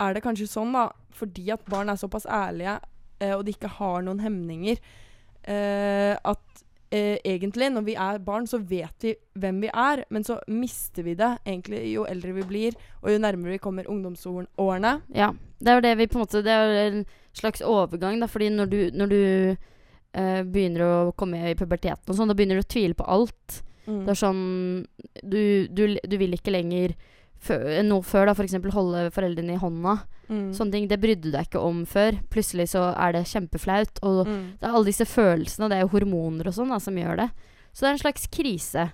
Er 0.00 0.14
det 0.14 0.22
kanskje 0.22 0.46
sånn, 0.48 0.72
da, 0.72 0.88
fordi 1.12 1.50
at 1.50 1.64
barn 1.68 1.88
er 1.88 1.96
såpass 1.96 2.24
ærlige, 2.26 2.78
og 3.36 3.44
de 3.44 3.50
ikke 3.52 3.68
har 3.68 4.00
noen 4.02 4.20
hemninger, 4.20 4.78
at 6.24 6.62
egentlig, 6.90 7.68
når 7.70 7.82
vi 7.84 7.94
er 7.94 8.18
barn, 8.18 8.46
så 8.46 8.58
vet 8.58 9.04
vi 9.04 9.14
hvem 9.38 9.60
vi 9.60 9.68
er, 9.68 10.04
men 10.10 10.24
så 10.24 10.38
mister 10.48 11.02
vi 11.02 11.12
det 11.14 11.28
egentlig 11.44 11.82
jo 11.92 12.06
eldre 12.08 12.32
vi 12.32 12.42
blir, 12.48 12.72
og 13.02 13.12
jo 13.12 13.18
nærmere 13.18 13.50
vi 13.52 13.58
kommer 13.58 13.84
ungdomsårene. 13.92 14.94
Ja. 15.14 15.30
Det 15.60 15.68
er 15.68 15.74
jo 15.74 15.80
det 15.84 15.98
vi 15.98 16.06
på 16.06 16.18
en 16.18 16.24
måte 16.24 16.42
Det 16.42 16.50
er 16.56 16.86
en 16.86 17.04
slags 17.32 17.60
overgang, 17.62 18.18
da, 18.20 18.26
fordi 18.26 18.48
når 18.50 18.70
du, 18.70 18.78
når 18.94 19.08
du 19.12 19.20
uh, 20.16 20.42
begynner 20.44 20.82
å 20.86 21.12
komme 21.16 21.38
i 21.50 21.54
puberteten 21.54 22.10
og 22.10 22.16
sånn, 22.18 22.28
da 22.28 22.34
begynner 22.34 22.58
du 22.60 22.64
å 22.66 22.72
tvile 22.72 22.94
på 22.98 23.06
alt. 23.06 23.62
Mm. 23.86 24.04
Det 24.06 24.12
er 24.12 24.18
sånn 24.20 24.42
Du, 25.24 25.40
du, 25.72 25.84
du 26.06 26.16
vil 26.20 26.34
ikke 26.36 26.52
lenger 26.52 26.92
fø- 27.40 27.80
noe 27.86 28.02
før, 28.04 28.26
da, 28.28 28.34
f.eks. 28.36 28.54
holde 28.74 29.06
foreldrene 29.14 29.54
i 29.56 29.60
hånda. 29.62 29.94
Mm. 30.30 30.52
Sånne 30.54 30.72
ting, 30.76 30.88
det 30.90 31.00
brydde 31.02 31.24
du 31.26 31.30
deg 31.34 31.48
ikke 31.48 31.62
om 31.64 31.84
før. 31.88 32.18
Plutselig 32.30 32.68
så 32.74 32.90
er 32.94 33.12
det 33.16 33.24
kjempeflaut. 33.26 33.98
Og 34.06 34.26
Mm. 34.28 34.44
det 34.60 34.68
er 34.68 34.74
alle 34.74 34.86
disse 34.90 35.06
følelsene, 35.08 35.68
det 35.70 35.78
er 35.78 35.86
jo 35.86 35.94
hormoner 35.96 36.46
og 36.46 36.54
sånn 36.54 36.74
som 36.80 36.94
gjør 37.00 37.16
det. 37.24 37.30
Så 37.72 37.80
det 37.82 37.88
er 37.88 37.96
en 37.96 38.04
slags 38.04 38.26
krise. 38.30 38.84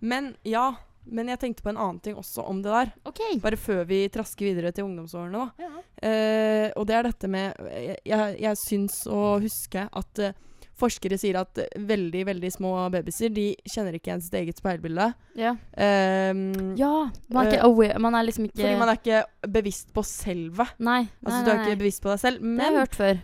Men 0.00 0.34
ja, 0.44 0.76
men 1.06 1.28
jeg 1.30 1.38
tenkte 1.42 1.62
på 1.62 1.70
en 1.70 1.78
annen 1.78 2.00
ting 2.02 2.16
også 2.18 2.44
om 2.46 2.62
det 2.64 2.72
der. 2.72 2.90
Okay. 3.06 3.38
Bare 3.42 3.56
før 3.60 3.84
vi 3.88 4.08
trasker 4.12 4.48
videre 4.48 4.72
til 4.74 4.84
ungdomsårene, 4.88 5.44
da. 5.46 5.68
Eh, 6.06 6.70
og 6.76 6.86
det 6.88 6.96
er 6.98 7.06
dette 7.08 7.28
med 7.32 7.54
Jeg, 7.72 7.96
jeg, 8.04 8.34
jeg 8.42 8.58
syns 8.60 8.98
å 9.08 9.38
huske 9.40 9.86
at 9.88 10.18
eh, 10.20 10.34
forskere 10.76 11.16
sier 11.16 11.38
at 11.40 11.56
veldig, 11.88 12.24
veldig 12.28 12.50
små 12.52 12.72
babyer 12.92 13.30
de 13.32 13.46
kjenner 13.64 13.96
ikke 13.96 14.10
igjen 14.10 14.24
sitt 14.26 14.34
eget 14.36 14.58
speilbilde. 14.60 15.06
Ja. 15.38 15.54
Um, 15.72 16.74
ja 16.76 16.90
man, 17.32 17.46
er 17.46 17.48
ikke 17.48 17.62
Eh, 17.62 17.68
aware, 17.70 18.00
man 18.02 18.18
er 18.18 18.26
liksom 18.28 18.48
ikke 18.50 18.60
Fordi 18.60 18.76
man 18.82 18.92
er 18.92 18.98
ikke 19.00 19.22
bevisst 19.56 19.94
på 19.96 20.04
selve. 20.04 20.66
Nei. 20.78 21.06
Altså 21.24 21.38
nei, 21.38 21.44
Du 21.46 21.50
er 21.54 21.62
ikke 21.62 21.80
bevisst 21.80 22.02
på 22.04 22.12
deg 22.12 22.20
selv. 22.20 22.44
Men 22.44 22.76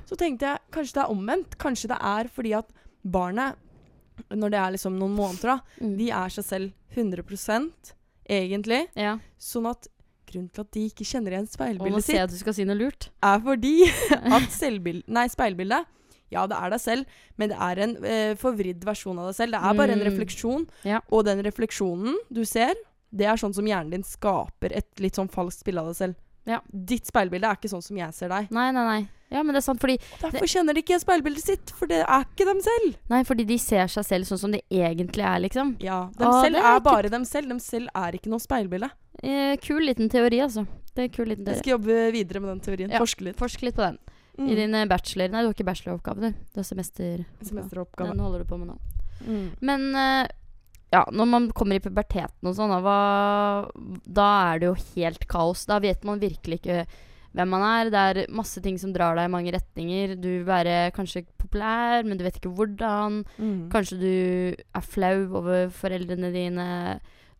så 0.08 0.16
tenkte 0.16 0.48
jeg 0.48 0.64
kanskje 0.72 0.96
det 0.96 1.04
er 1.04 1.12
omvendt. 1.12 1.58
Kanskje 1.60 1.92
det 1.92 2.00
er 2.00 2.32
fordi 2.32 2.54
at 2.56 2.72
barnet, 3.04 3.60
når 4.32 4.54
det 4.54 4.60
er 4.62 4.74
liksom 4.78 4.96
noen 4.96 5.14
måneder, 5.18 5.56
da, 5.56 5.58
Mm. 5.82 5.96
de 5.98 6.10
er 6.10 6.28
seg 6.32 6.44
selv 6.44 6.72
100 6.94 7.94
egentlig. 8.28 8.86
ja. 8.96 9.18
Sånn 9.38 9.66
at 9.70 9.88
grunnen 10.32 10.48
til 10.54 10.62
at 10.64 10.70
de 10.72 10.84
ikke 10.88 11.04
kjenner 11.04 11.34
igjen 11.34 11.48
speilbildet 11.50 12.04
sitt, 12.06 12.16
at 12.22 12.30
du 12.30 12.36
skal 12.38 12.54
si 12.56 12.64
noe 12.64 12.78
lurt. 12.78 13.10
er 13.22 13.40
fordi 13.44 13.72
at 14.36 15.08
nei, 15.08 15.26
speilbildet 15.28 15.84
Ja, 16.32 16.46
det 16.48 16.56
er 16.56 16.70
deg 16.72 16.80
selv, 16.80 17.04
men 17.36 17.50
det 17.50 17.58
er 17.60 17.80
en 17.84 17.96
eh, 18.08 18.34
forvridd 18.40 18.84
versjon 18.88 19.18
av 19.20 19.26
deg 19.28 19.34
selv. 19.36 19.52
Det 19.52 19.60
er 19.68 19.74
bare 19.76 19.92
en 19.92 20.00
Mm. 20.00 20.06
refleksjon, 20.08 20.66
Ja. 20.88 21.00
og 21.10 21.26
den 21.26 21.42
refleksjonen 21.44 22.16
du 22.32 22.44
ser, 22.48 22.72
det 23.12 23.26
er 23.28 23.36
sånn 23.36 23.52
som 23.52 23.66
hjernen 23.68 23.90
din 23.90 24.02
skaper 24.02 24.72
et 24.72 24.88
litt 24.98 25.12
sånn 25.20 25.28
falskt 25.28 25.64
bilde 25.64 25.80
av 25.82 25.90
deg 25.92 25.96
selv. 25.98 26.14
Ja. 26.48 26.60
Ditt 26.72 27.06
speilbilde 27.06 27.48
er 27.48 27.58
ikke 27.58 27.70
sånn 27.70 27.84
som 27.84 27.98
jeg 27.98 28.14
ser 28.16 28.32
deg. 28.32 28.48
Nei, 28.54 28.70
nei, 28.74 28.84
nei. 28.88 29.02
Ja, 29.32 29.40
men 29.40 29.54
det 29.56 29.62
er 29.62 29.64
sant, 29.64 29.80
fordi, 29.80 29.94
Og 30.18 30.24
Derfor 30.26 30.50
kjenner 30.50 30.76
de 30.76 30.82
ikke 30.82 30.98
speilbildet 31.00 31.44
sitt, 31.44 31.70
for 31.78 31.88
det 31.88 32.02
er 32.02 32.26
ikke 32.26 32.44
dem 32.44 32.60
selv. 32.60 32.96
nei, 33.08 33.22
fordi 33.24 33.46
de 33.48 33.56
ser 33.62 33.86
seg 33.88 34.04
selv 34.04 34.28
sånn 34.28 34.40
som 34.42 34.52
de 34.52 34.60
egentlig 34.68 35.24
er, 35.24 35.38
liksom. 35.40 35.76
Ja, 35.80 36.10
Dem 36.18 36.28
ah, 36.28 36.42
selv 36.42 36.56
er, 36.56 36.66
er 36.66 36.80
ikke- 36.80 36.90
bare 36.90 37.08
dem 37.08 37.24
selv. 37.24 37.48
Dem 37.48 37.58
selv 37.58 37.88
er 37.94 38.12
ikke 38.18 38.28
noe 38.28 38.42
speilbilde. 38.44 38.90
Eh, 39.22 39.56
kul 39.56 39.80
liten 39.80 40.10
teori, 40.10 40.40
altså. 40.40 40.66
Det 40.94 41.04
er 41.04 41.08
kul 41.08 41.26
liten 41.26 41.46
Jeg 41.46 41.62
skal 41.62 41.78
jobbe 41.78 42.12
videre 42.12 42.40
med 42.40 42.50
den 42.50 42.60
teorien. 42.60 42.90
Ja. 42.90 42.98
Forske 42.98 43.24
litt. 43.24 43.36
Forsk 43.36 43.62
litt 43.62 43.74
på 43.74 43.86
den. 43.86 43.98
Mm. 44.38 44.48
I 44.48 44.54
din 44.54 44.74
eh, 44.74 44.86
bachelor 44.86 45.28
Nei, 45.28 45.42
du 45.42 45.48
har 45.48 45.54
ikke 45.54 45.64
bacheloroppgave, 45.68 46.20
du. 46.20 46.28
Det 46.52 46.56
har 46.60 46.64
semester... 46.64 47.24
Semesteroppgave. 47.42 48.10
Den 48.12 48.20
holder 48.20 48.38
du 48.40 48.44
på 48.44 48.58
med 48.58 48.68
nå. 48.72 48.78
Mm. 49.26 49.50
Men 49.60 49.94
eh, 49.94 50.28
ja, 50.92 51.06
når 51.08 51.28
man 51.28 51.48
kommer 51.56 51.78
i 51.78 51.82
puberteten 51.82 52.48
og 52.48 52.56
sånn, 52.58 52.74
da, 52.84 52.98
da 54.04 54.28
er 54.52 54.60
det 54.60 54.68
jo 54.68 54.76
helt 54.96 55.24
kaos. 55.30 55.64
Da 55.68 55.80
vet 55.82 56.04
man 56.04 56.20
virkelig 56.20 56.60
ikke 56.60 56.84
hvem 57.32 57.52
man 57.54 57.64
er. 57.64 57.92
Det 57.92 58.02
er 58.02 58.34
masse 58.36 58.60
ting 58.64 58.76
som 58.80 58.92
drar 58.92 59.16
deg 59.16 59.28
i 59.28 59.32
mange 59.32 59.54
retninger. 59.54 60.16
Du 60.20 60.28
vil 60.28 60.46
være 60.48 60.92
kanskje 60.96 61.24
populær, 61.40 62.04
men 62.04 62.20
du 62.20 62.26
vet 62.26 62.36
ikke 62.38 62.52
hvordan. 62.58 63.22
Mm. 63.38 63.66
Kanskje 63.72 63.98
du 64.02 64.12
er 64.52 64.86
flau 64.86 65.16
over 65.40 65.72
foreldrene 65.72 66.32
dine. 66.34 66.68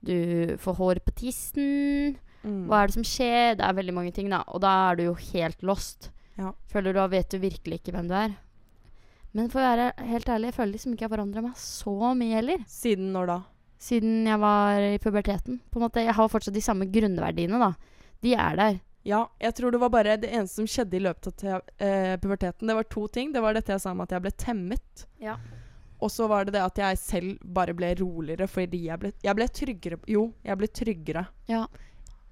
Du 0.03 0.57
får 0.63 0.79
hår 0.81 1.03
på 1.05 1.15
tissen. 1.21 2.17
Mm. 2.43 2.65
Hva 2.71 2.81
er 2.81 2.89
det 2.89 2.97
som 2.97 3.07
skjer? 3.07 3.59
Det 3.59 3.67
er 3.67 3.77
veldig 3.79 3.97
mange 4.01 4.15
ting, 4.17 4.33
da. 4.33 4.43
Og 4.49 4.65
da 4.65 4.73
er 4.89 4.99
du 4.99 5.07
jo 5.11 5.19
helt 5.29 5.61
lost. 5.67 6.11
Ja. 6.41 6.55
Føler 6.73 6.97
du 6.97 7.03
da 7.03 7.11
vet 7.13 7.31
du 7.31 7.39
virkelig 7.43 7.83
ikke 7.83 7.95
hvem 7.95 8.09
du 8.09 8.17
er. 8.17 8.35
Men 9.35 9.49
for 9.53 9.63
å 9.63 9.65
være 9.71 9.87
helt 10.11 10.29
ærlig, 10.29 10.51
jeg 10.51 10.57
føler 10.59 10.73
liksom 10.77 10.93
ikke 10.95 11.07
jeg 11.07 11.13
forandra 11.15 11.43
meg 11.47 11.57
så 11.57 11.95
mye 12.19 12.37
heller. 12.37 12.65
Siden 12.69 13.13
når 13.15 13.31
da? 13.31 13.37
Siden 13.83 14.27
jeg 14.29 14.39
var 14.43 14.85
i 14.87 14.99
puberteten. 15.03 15.61
På 15.73 15.81
en 15.81 15.87
måte, 15.89 16.05
Jeg 16.05 16.15
har 16.15 16.29
fortsatt 16.29 16.55
de 16.55 16.61
samme 16.63 16.87
grunnverdiene, 16.93 17.59
da. 17.59 17.73
De 18.23 18.35
er 18.35 18.57
der. 18.61 18.81
Ja, 19.05 19.25
jeg 19.41 19.55
tror 19.59 19.73
det 19.75 19.81
var 19.83 19.91
bare 19.91 20.17
det 20.21 20.31
eneste 20.31 20.61
som 20.61 20.69
skjedde 20.71 20.95
i 20.95 21.03
løpet 21.03 21.43
av 21.51 21.63
eh, 21.83 22.15
puberteten. 22.23 22.69
Det 22.69 22.77
var 22.77 22.85
to 22.93 23.09
ting. 23.11 23.33
Det 23.35 23.43
var 23.43 23.57
dette 23.57 23.73
jeg 23.75 23.83
sa 23.83 23.91
om 23.91 24.01
at 24.05 24.13
jeg 24.15 24.23
ble 24.23 24.31
temmet. 24.39 25.07
Ja. 25.19 25.35
Og 26.03 26.11
så 26.11 26.29
var 26.31 26.45
det 26.47 26.55
det 26.55 26.63
at 26.63 26.79
jeg 26.79 26.99
selv 27.01 27.41
bare 27.43 27.75
ble 27.75 27.95
roligere 27.99 28.47
fordi 28.51 28.85
jeg 28.89 28.99
ble, 29.03 29.11
jeg 29.23 29.39
ble 29.39 29.49
tryggere. 29.49 29.99
Jo, 30.11 30.29
jeg 30.47 30.59
ble 30.61 30.69
tryggere. 30.71 31.25
Ja. 31.51 31.65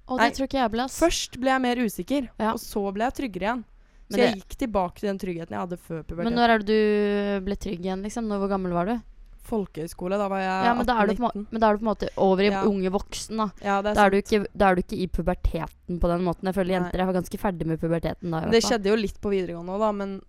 Og 0.07 0.17
Nei, 0.19 0.29
det 0.29 0.37
tror 0.37 0.47
ikke 0.47 0.61
jeg 0.61 0.71
ble, 0.73 0.85
ass. 0.87 0.97
Først 0.99 1.37
ble 1.39 1.51
jeg 1.53 1.63
mer 1.63 1.83
usikker, 1.83 2.29
Ja. 2.39 2.53
og 2.53 2.59
så 2.63 2.85
ble 2.95 3.05
jeg 3.09 3.17
tryggere 3.19 3.47
igjen. 3.49 3.65
Så 4.11 4.17
jeg 4.19 4.33
det- 4.35 4.41
gikk 4.43 4.57
tilbake 4.65 4.99
til 4.99 5.09
den 5.09 5.19
tryggheten 5.19 5.49
jeg 5.55 5.59
hadde 5.59 5.77
før 5.77 6.03
puberteten. 6.03 6.23
Men 6.25 6.35
når 6.35 6.49
er 6.49 6.57
det 6.59 6.67
du 6.67 7.45
ble 7.45 7.55
trygg 7.55 7.79
igjen, 7.85 8.01
liksom? 8.03 8.27
Når, 8.27 8.39
hvor 8.43 8.49
gammel 8.49 8.71
var 8.73 8.85
du? 8.85 9.01
Folkehøyskole, 9.41 10.17
da 10.21 10.27
var 10.29 10.37
jeg 10.39 10.65
Ja, 10.67 10.73
men 10.77 10.85
da, 10.85 10.95
er 11.01 11.07
du 11.07 11.13
på, 11.15 11.17
en 11.17 11.25
må- 11.25 11.31
18-19. 11.33 11.47
men 11.51 11.59
da 11.61 11.67
er 11.69 11.73
du 11.73 11.79
på 11.79 11.87
en 11.89 11.95
måte 11.95 12.09
over 12.17 12.41
i 12.43 12.49
Ja. 12.51 12.63
unge 12.63 12.89
voksen, 12.93 13.37
da. 13.37 13.47
Ja, 13.63 13.81
det 13.81 13.95
Da 13.95 14.05
er, 14.05 14.11
ikke, 14.11 14.45
da 14.55 14.69
er 14.69 14.75
du 14.75 14.81
ikke 14.83 14.99
i 15.01 15.07
puberteten 15.07 15.99
på 15.99 16.07
den 16.07 16.21
måten. 16.23 16.43
Jeg 16.45 16.53
føler 16.55 16.73
jenter 16.77 16.97
jenter 16.99 17.09
er 17.09 17.21
ganske 17.21 17.39
ferdig 17.39 17.65
med 17.65 17.79
puberteten 17.81 18.29
da. 18.31 18.41
Men 18.41 18.51
Det 18.51 18.61
skjedde 18.63 18.85
jo 18.85 18.95
litt 18.95 19.19
på 19.19 19.29
videregående 19.33 19.71
òg, 19.75 19.79
da. 19.79 19.91
Men 19.91 20.21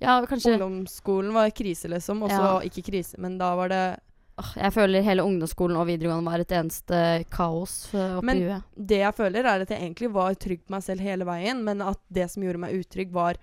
Ja, 0.00 0.20
kanskje 0.26 0.58
ungdomsskolen 0.58 1.32
var 1.32 1.48
krise, 1.50 1.88
liksom. 1.88 2.22
Og 2.22 2.30
så 2.30 2.40
Ja. 2.40 2.60
ikke 2.60 2.82
krise, 2.84 3.16
men 3.18 3.38
da 3.38 3.54
var 3.54 3.68
det 3.68 4.00
Jeg 4.36 4.72
føler 4.74 5.04
hele 5.06 5.22
ungdomsskolen 5.22 5.76
og 5.78 5.86
videregående 5.86 6.26
var 6.26 6.40
et 6.42 6.50
eneste 6.58 7.24
kaos 7.30 7.94
eh, 7.94 8.16
oppi 8.18 8.26
Men- 8.26 8.40
huet. 8.42 8.62
Det 8.74 8.98
jeg 8.98 9.14
føler, 9.14 9.44
er 9.46 9.62
at 9.62 9.68
jeg 9.70 9.80
egentlig 9.80 10.10
var 10.12 10.34
trygg 10.34 10.64
på 10.66 10.70
meg 10.74 10.82
selv 10.82 11.00
hele 11.06 11.24
veien, 11.24 11.62
men 11.62 11.80
at 11.82 12.00
det 12.10 12.28
som 12.32 12.42
gjorde 12.42 12.58
meg 12.58 12.74
utrygg, 12.74 13.12
var 13.14 13.36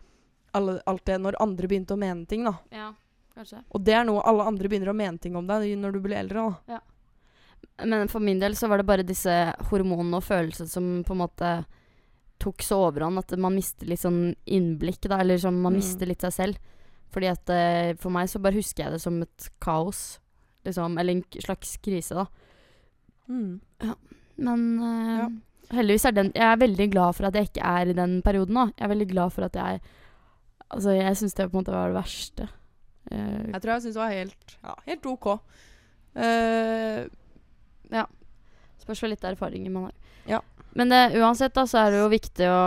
alle, 0.54 0.82
alt 0.86 1.06
det 1.06 1.16
når 1.24 1.38
andre 1.40 1.68
begynte 1.72 1.96
å 1.96 1.98
mene 2.02 2.28
ting, 2.28 2.44
da. 2.44 2.58
Ja, 2.76 2.90
kanskje. 3.38 3.64
Og 3.72 3.84
det 3.88 3.94
er 3.96 4.04
noe 4.04 4.22
alle 4.28 4.44
andre 4.44 4.68
begynner 4.68 4.92
å 4.92 4.96
mene 4.98 5.18
ting 5.24 5.36
om 5.40 5.48
deg 5.48 5.78
når 5.80 5.94
du 5.94 6.00
blir 6.02 6.18
eldre, 6.20 6.56
da. 6.68 6.80
Men 7.86 8.08
for 8.12 8.20
min 8.20 8.40
del 8.42 8.54
så 8.58 8.68
var 8.68 8.78
det 8.82 8.86
bare 8.90 9.04
disse 9.08 9.32
hormonene 9.70 10.18
og 10.20 10.24
følelsene 10.26 10.68
som 10.70 11.04
på 11.08 11.14
en 11.16 11.22
måte 11.24 11.66
tok 12.42 12.62
så 12.66 12.82
overhånd 12.90 13.18
at 13.22 13.32
man 13.40 13.56
mister 13.56 13.88
litt 13.88 14.02
sånn 14.02 14.36
innblikk, 14.46 15.08
da. 15.08 15.20
Eller 15.22 15.38
sånn 15.38 15.62
man 15.62 15.74
Mm. 15.74 15.78
mister 15.80 16.06
litt 16.06 16.22
seg 16.22 16.34
selv. 16.34 16.58
Fordi 17.12 17.28
at 17.32 17.50
eh, 17.50 17.94
for 17.96 18.10
meg 18.10 18.28
så 18.28 18.42
bare 18.42 18.56
husker 18.60 18.84
jeg 18.86 18.92
det 18.94 19.02
som 19.02 19.22
et 19.22 19.50
kaos. 19.62 20.20
Liksom. 20.68 20.98
Eller 21.02 21.18
en 21.18 21.42
slags 21.44 21.76
krise, 21.84 22.18
da. 22.18 22.26
Mm. 23.32 23.62
Men 24.42 24.64
eh, 24.84 25.26
heldigvis 25.78 26.06
er 26.10 26.16
den 26.18 26.32
Jeg 26.36 26.44
er 26.44 26.58
veldig 26.60 26.88
glad 26.92 27.16
for 27.16 27.30
at 27.30 27.36
jeg 27.38 27.48
ikke 27.48 27.68
er 27.68 27.92
i 27.92 27.98
den 27.98 28.18
perioden 28.26 28.58
nå. 28.58 28.66
Jeg 28.76 28.86
er 28.86 28.94
veldig 28.94 29.10
glad 29.14 29.36
for 29.36 29.48
at 29.48 29.60
jeg 29.60 29.82
Altså, 30.72 30.94
jeg 30.96 31.18
syns 31.20 31.34
det 31.36 31.50
på 31.52 31.58
en 31.58 31.60
måte 31.60 31.74
var 31.76 31.90
det 31.92 31.98
verste. 31.98 32.46
Uh, 33.12 33.52
Jeg 33.52 33.60
tror 33.60 33.72
jeg 33.74 33.82
syns 33.84 33.96
det 33.98 34.00
var 34.00 34.14
helt, 34.16 34.54
ja, 34.64 34.76
helt 34.86 35.08
OK. 35.12 35.26
Ja 37.92 38.06
spørs 38.82 39.04
vel 39.04 39.14
litt 39.16 39.28
erfaringer 39.28 39.74
man 39.74 39.90
har. 39.90 39.98
Ja. 40.30 40.40
Men 40.78 40.92
det, 40.92 41.02
uansett, 41.20 41.54
da, 41.56 41.66
så 41.68 41.84
er 41.84 41.94
det 41.94 42.02
jo 42.02 42.12
viktig 42.12 42.48
å 42.50 42.62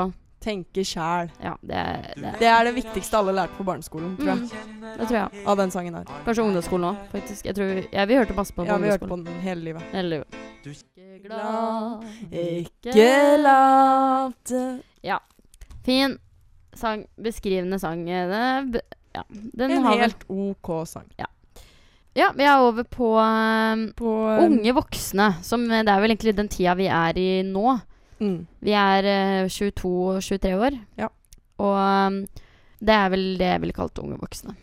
tenke 0.45 0.85
sjæl. 0.87 1.31
Ja, 1.43 1.55
det, 1.65 1.83
det, 2.21 2.33
Det 2.41 2.49
er 2.51 2.69
det 2.69 2.75
viktigste 2.77 3.19
alle 3.19 3.35
lærte 3.37 3.57
på 3.59 3.67
barneskolen, 3.67 4.17
tror 4.21 4.33
jeg. 4.35 4.43
Mm, 4.45 4.83
det 4.99 5.09
tror 5.09 5.19
jeg. 5.19 5.45
Av 5.49 5.61
den 5.61 5.73
sangen 5.75 5.99
her. 5.99 6.11
Kanskje 6.27 6.45
ungdomsskolen 6.45 6.91
òg, 6.91 7.05
faktisk. 7.13 7.49
Jeg 7.49 7.57
tror, 7.59 7.73
ja, 7.93 8.05
vi 8.11 8.19
hørte 8.21 8.37
masse 8.37 8.57
på 8.57 8.65
den 8.65 8.73
Ja, 8.73 8.77
på 8.77 8.85
vi 8.85 8.93
hørte 8.93 9.09
på 9.11 9.21
den 9.21 9.41
hele 9.45 9.69
livet. 9.71 9.87
Hele 9.93 10.09
livet. 10.17 10.41
Ikke 10.65 11.29
glad, 11.29 12.05
Ikke 12.33 13.09
late 13.45 14.65
Fin 15.85 16.19
sang. 16.75 17.05
Beskrivende 17.21 17.79
sang. 17.79 18.07
Det, 18.07 18.83
ja, 19.15 19.23
den 19.31 19.71
En 19.71 19.83
har 19.85 19.97
vel 19.97 20.05
helt 20.07 20.25
OK 20.29 20.87
sang. 20.89 21.09
Ja, 22.15 22.29
vi 22.37 22.47
er 22.47 22.63
over 22.63 22.87
på 22.87 23.09
um, 23.19 23.89
På 23.99 24.11
um, 24.31 24.45
unge 24.47 24.75
voksne. 24.77 25.33
Som 25.43 25.67
eh, 25.71 25.83
det 25.83 25.91
er 25.91 26.03
vel 26.03 26.15
egentlig 26.15 26.37
den 26.39 26.49
tida 26.49 26.77
vi 26.79 26.87
er 26.87 27.19
i 27.19 27.43
nå. 27.47 27.75
Mm. 28.21 28.47
Vi 28.65 28.73
er 28.79 29.05
eh, 29.11 29.47
22-23 29.51 30.55
år. 30.59 30.79
Ja. 31.01 31.09
Og 31.63 31.77
eh, 31.79 32.43
det 32.85 32.95
er 32.99 33.09
vel 33.15 33.25
det 33.41 33.49
jeg 33.53 33.63
ville 33.65 33.77
kalt 33.77 33.99
unge 34.03 34.19
voksne. 34.21 34.55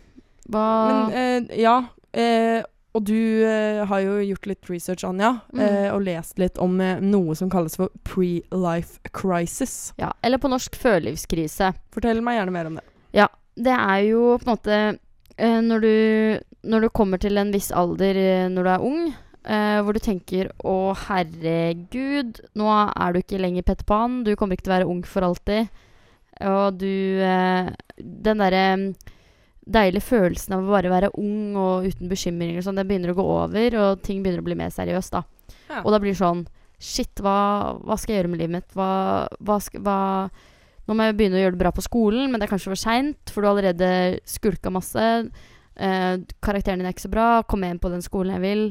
Hva 0.51 0.65
Men 0.89 1.15
eh, 1.50 1.58
ja. 1.62 1.77
Eh, 2.13 2.62
og 2.91 3.05
du 3.08 3.15
eh, 3.48 3.86
har 3.88 4.01
jo 4.03 4.17
gjort 4.20 4.48
litt 4.51 4.67
research, 4.70 5.05
Anja, 5.08 5.29
Mm. 5.55 5.60
eh, 5.63 5.89
og 5.93 6.01
lest 6.03 6.39
litt 6.41 6.58
om 6.60 6.74
eh, 6.84 7.00
noe 7.00 7.36
som 7.39 7.50
kalles 7.50 7.77
for 7.79 7.88
pre-life 8.03 9.00
crisis. 9.15 9.93
Ja, 10.01 10.10
eller 10.22 10.38
på 10.43 10.50
norsk 10.51 10.75
førlivskrise. 10.75 11.72
Fortell 11.96 12.20
meg 12.22 12.36
gjerne 12.41 12.51
mer 12.51 12.67
om 12.67 12.75
det. 12.81 12.84
Ja, 13.15 13.29
Det 13.55 13.72
er 13.77 14.01
jo 14.10 14.38
på 14.39 14.48
en 14.48 14.51
måte 14.58 14.75
eh, 15.38 15.62
når, 15.63 15.79
du, 15.88 16.43
når 16.67 16.81
du 16.81 16.89
kommer 16.89 17.17
til 17.24 17.38
en 17.39 17.51
viss 17.55 17.72
alder 17.72 18.15
eh, 18.20 18.50
når 18.51 18.63
du 18.63 18.70
er 18.75 18.86
ung, 18.91 19.13
eh, 19.45 19.79
hvor 19.81 19.93
du 19.93 20.01
tenker 20.03 20.51
'Å, 20.63 20.93
herregud, 21.07 22.41
nå 22.55 22.67
er 22.69 23.13
du 23.13 23.19
ikke 23.21 23.41
lenger 23.41 23.63
Petter 23.63 23.86
Pan. 23.86 24.24
Du 24.24 24.36
kommer 24.36 24.57
ikke 24.57 24.67
til 24.67 24.74
å 24.74 24.77
være 24.79 24.91
ung 24.91 25.01
for 25.03 25.25
alltid.' 25.25 25.69
Og 26.41 26.79
du 26.81 27.21
uh, 27.21 27.69
Den 27.98 28.39
derre 28.41 28.62
um, 28.74 28.86
deilige 29.71 30.01
følelsen 30.01 30.55
av 30.55 30.65
å 30.65 30.74
bare 30.74 30.89
være 30.89 31.12
ung 31.21 31.53
og 31.60 31.86
uten 31.86 32.10
bekymringer 32.10 32.57
og 32.57 32.65
sånn, 32.65 32.79
den 32.79 32.88
begynner 32.89 33.13
å 33.13 33.19
gå 33.19 33.25
over, 33.29 33.75
og 33.77 34.01
ting 34.01 34.24
begynner 34.24 34.41
å 34.41 34.48
bli 34.48 34.57
mer 34.57 34.74
seriøst, 34.74 35.13
da. 35.13 35.21
Ja. 35.69 35.83
Og 35.83 35.91
da 35.93 36.00
blir 36.01 36.15
det 36.15 36.21
sånn 36.21 36.48
Shit, 36.81 37.19
hva, 37.21 37.77
hva 37.86 37.93
skal 37.93 38.15
jeg 38.15 38.24
gjøre 38.24 38.29
med 38.31 38.39
livet 38.41 38.55
mitt? 38.55 38.71
Hva, 38.74 39.27
hva, 39.45 39.60
hva 39.86 39.98
Nå 40.89 40.95
må 40.98 41.05
jeg 41.05 41.17
begynne 41.19 41.38
å 41.38 41.43
gjøre 41.43 41.53
det 41.53 41.62
bra 41.62 41.71
på 41.77 41.83
skolen, 41.86 42.31
men 42.31 42.41
det 42.41 42.48
er 42.48 42.51
kanskje 42.55 42.71
for 42.71 42.81
seint, 42.81 43.29
for 43.29 43.43
du 43.43 43.48
har 43.48 43.53
allerede 43.53 44.17
skulka 44.25 44.71
masse. 44.74 45.03
Eh, 45.77 46.15
karakteren 46.43 46.81
din 46.81 46.89
er 46.89 46.95
ikke 46.95 47.05
så 47.05 47.12
bra. 47.13 47.27
Kom 47.45 47.62
igjen 47.63 47.79
på 47.79 47.91
den 47.93 48.01
skolen 48.01 48.33
jeg 48.33 48.43
vil? 48.43 48.63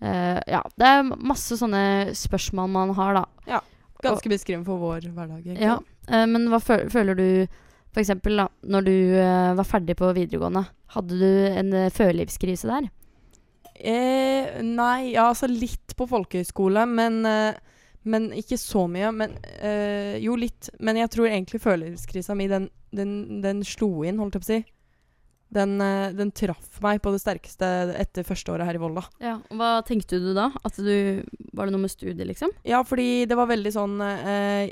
Eh, 0.00 0.40
ja, 0.46 0.62
det 0.78 0.90
er 0.90 1.06
masse 1.06 1.58
sånne 1.58 2.14
spørsmål 2.16 2.70
man 2.70 2.94
har, 2.98 3.22
da. 3.22 3.24
Ja. 3.50 3.62
Ganske 4.04 4.30
beskrivende 4.30 4.68
for 4.68 4.78
vår 4.78 5.08
hverdag. 5.10 5.40
egentlig. 5.42 5.64
Ja, 5.64 5.80
eh, 6.06 6.26
men 6.30 6.46
hva 6.52 6.60
føler 6.62 7.18
du 7.18 7.28
eksempel 7.98 8.38
da, 8.38 8.44
når 8.62 8.84
du 8.86 8.94
eh, 9.18 9.54
var 9.58 9.66
ferdig 9.66 9.96
på 9.98 10.12
videregående? 10.14 10.68
Hadde 10.94 11.18
du 11.18 11.30
en 11.50 11.72
følelivskrise 11.90 12.68
der? 12.70 12.86
Eh, 13.78 14.58
nei, 14.62 15.12
ja, 15.14 15.28
altså 15.28 15.46
litt 15.50 15.94
på 15.98 16.06
folkehøyskole, 16.10 16.84
men, 16.90 17.20
eh, 17.26 17.58
men 18.08 18.30
ikke 18.34 18.58
så 18.58 18.86
mye. 18.90 19.12
Men, 19.14 19.36
eh, 19.58 20.18
jo, 20.22 20.34
litt. 20.36 20.70
Men 20.80 20.96
jeg 20.96 21.10
tror 21.14 21.28
egentlig 21.30 21.62
følelseskrisa 21.62 22.34
mi, 22.38 22.48
den, 22.50 22.68
den, 22.94 23.40
den 23.44 23.62
slo 23.66 24.02
inn, 24.04 24.18
holdt 24.18 24.38
jeg 24.38 24.42
på 24.42 24.48
å 24.48 24.52
si. 24.52 24.60
Den, 25.54 25.78
eh, 25.80 26.10
den 26.12 26.30
traff 26.36 26.80
meg 26.84 27.00
på 27.00 27.12
det 27.14 27.22
sterkeste 27.22 27.68
etter 27.96 28.26
første 28.26 28.52
året 28.52 28.68
her 28.68 28.76
i 28.76 28.82
Volda. 28.82 29.06
Ja, 29.24 29.38
Hva 29.48 29.78
tenkte 29.86 30.20
du 30.20 30.34
da? 30.36 30.50
Du, 30.76 31.24
var 31.56 31.68
det 31.68 31.74
noe 31.74 31.86
med 31.86 31.92
studiet, 31.92 32.26
liksom? 32.28 32.52
Ja, 32.68 32.82
fordi 32.84 33.24
det 33.28 33.38
var 33.38 33.48
veldig 33.48 33.72
sånn 33.72 33.96
eh, 34.04 34.68